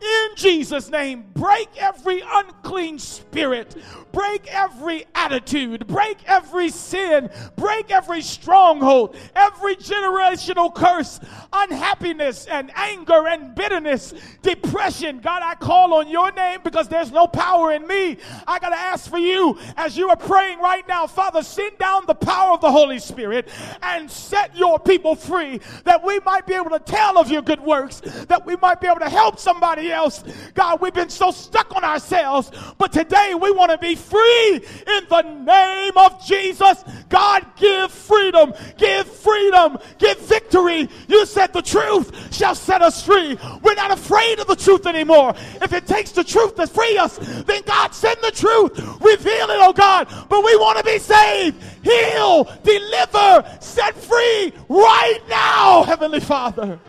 in 0.03 0.35
Jesus' 0.35 0.89
name, 0.89 1.25
break 1.33 1.69
every 1.77 2.21
unclean 2.25 2.99
spirit, 2.99 3.75
break 4.11 4.47
every 4.53 5.05
attitude, 5.15 5.87
break 5.87 6.17
every 6.27 6.69
sin, 6.69 7.29
break 7.55 7.91
every 7.91 8.21
stronghold, 8.21 9.15
every 9.35 9.75
generational 9.75 10.73
curse, 10.73 11.19
unhappiness 11.51 12.45
and 12.47 12.71
anger 12.75 13.27
and 13.27 13.55
bitterness, 13.55 14.13
depression. 14.41 15.19
God, 15.19 15.41
I 15.43 15.55
call 15.55 15.93
on 15.93 16.09
your 16.09 16.31
name 16.31 16.59
because 16.63 16.87
there's 16.87 17.11
no 17.11 17.27
power 17.27 17.71
in 17.71 17.87
me. 17.87 18.17
I 18.47 18.59
got 18.59 18.69
to 18.69 18.79
ask 18.79 19.09
for 19.09 19.19
you 19.19 19.57
as 19.77 19.97
you 19.97 20.09
are 20.09 20.17
praying 20.17 20.59
right 20.59 20.87
now, 20.87 21.07
Father, 21.07 21.43
send 21.43 21.77
down 21.77 22.05
the 22.05 22.15
power 22.15 22.53
of 22.53 22.61
the 22.61 22.71
Holy 22.71 22.99
Spirit 22.99 23.47
and 23.81 24.09
set 24.09 24.55
your 24.55 24.79
people 24.79 25.15
free 25.15 25.59
that 25.85 26.03
we 26.03 26.19
might 26.21 26.45
be 26.45 26.53
able 26.53 26.71
to 26.71 26.79
tell 26.79 27.17
of 27.17 27.31
your 27.31 27.41
good 27.41 27.61
works, 27.61 28.01
that 28.27 28.45
we 28.45 28.55
might 28.57 28.81
be 28.81 28.87
able 28.87 28.99
to 28.99 29.09
help 29.09 29.39
somebody 29.39 29.91
else. 29.93 30.23
God, 30.53 30.81
we've 30.81 30.93
been 30.93 31.09
so 31.09 31.31
stuck 31.31 31.75
on 31.75 31.83
ourselves, 31.83 32.51
but 32.77 32.91
today 32.91 33.35
we 33.39 33.51
want 33.51 33.71
to 33.71 33.77
be 33.77 33.95
free 33.95 34.55
in 34.55 35.07
the 35.09 35.21
name 35.21 35.97
of 35.97 36.25
Jesus. 36.25 36.83
God, 37.09 37.45
give 37.55 37.91
freedom, 37.91 38.53
give 38.77 39.07
freedom, 39.07 39.77
give 39.99 40.19
victory. 40.19 40.89
You 41.07 41.25
said 41.25 41.53
the 41.53 41.61
truth 41.61 42.33
shall 42.33 42.55
set 42.55 42.81
us 42.81 43.03
free. 43.03 43.37
We're 43.61 43.75
not 43.75 43.91
afraid 43.91 44.39
of 44.39 44.47
the 44.47 44.55
truth 44.55 44.85
anymore. 44.85 45.33
If 45.61 45.73
it 45.73 45.87
takes 45.87 46.11
the 46.11 46.23
truth 46.23 46.55
to 46.55 46.67
free 46.67 46.97
us, 46.97 47.17
then 47.17 47.61
God 47.65 47.93
send 47.93 48.17
the 48.21 48.31
truth. 48.31 48.77
Reveal 49.01 49.49
it, 49.49 49.59
oh 49.59 49.73
God. 49.73 50.07
But 50.29 50.43
we 50.43 50.55
want 50.57 50.77
to 50.79 50.83
be 50.83 50.99
saved, 50.99 51.61
heal, 51.83 52.45
deliver, 52.63 53.57
set 53.59 53.95
free 53.95 54.53
right 54.67 55.19
now, 55.29 55.83
Heavenly 55.83 56.19
Father. 56.19 56.79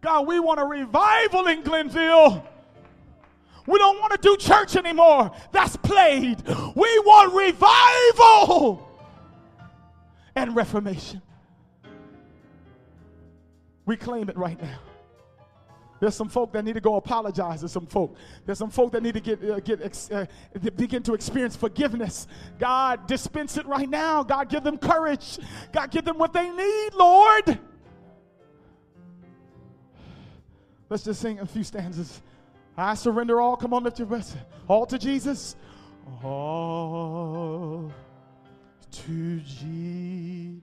God, 0.00 0.26
we 0.26 0.40
want 0.40 0.60
a 0.60 0.64
revival 0.64 1.46
in 1.46 1.62
Glenville. 1.62 2.46
We 3.66 3.78
don't 3.78 4.00
want 4.00 4.12
to 4.12 4.18
do 4.18 4.36
church 4.36 4.76
anymore. 4.76 5.30
That's 5.52 5.76
played. 5.76 6.42
We 6.74 6.98
want 7.00 7.34
revival 7.34 8.88
and 10.34 10.56
reformation. 10.56 11.20
We 13.84 13.96
claim 13.96 14.28
it 14.28 14.36
right 14.36 14.60
now. 14.60 14.78
There's 16.00 16.14
some 16.14 16.30
folk 16.30 16.52
that 16.54 16.64
need 16.64 16.72
to 16.74 16.80
go 16.80 16.96
apologize 16.96 17.60
to 17.60 17.68
some 17.68 17.86
folk. 17.86 18.16
There's 18.46 18.56
some 18.56 18.70
folk 18.70 18.92
that 18.92 19.02
need 19.02 19.14
to 19.14 19.20
get, 19.20 19.44
uh, 19.44 19.60
get 19.60 20.10
uh, 20.10 20.24
begin 20.74 21.02
to 21.02 21.12
experience 21.12 21.56
forgiveness. 21.56 22.26
God, 22.58 23.06
dispense 23.06 23.58
it 23.58 23.66
right 23.66 23.88
now. 23.88 24.22
God, 24.22 24.48
give 24.48 24.64
them 24.64 24.78
courage. 24.78 25.38
God, 25.72 25.90
give 25.90 26.06
them 26.06 26.16
what 26.16 26.32
they 26.32 26.48
need, 26.48 26.94
Lord. 26.94 27.58
Let's 30.90 31.04
just 31.04 31.22
sing 31.22 31.38
a 31.38 31.46
few 31.46 31.64
stanzas. 31.64 32.20
I 32.76 32.94
surrender 32.94 33.40
all. 33.40 33.56
Come 33.56 33.72
on, 33.72 33.84
lift 33.84 34.00
your 34.00 34.08
voice. 34.08 34.34
All 34.68 34.84
to 34.86 34.98
Jesus. 34.98 35.54
All 36.22 37.92
to 38.90 39.40
Jesus. 39.40 40.60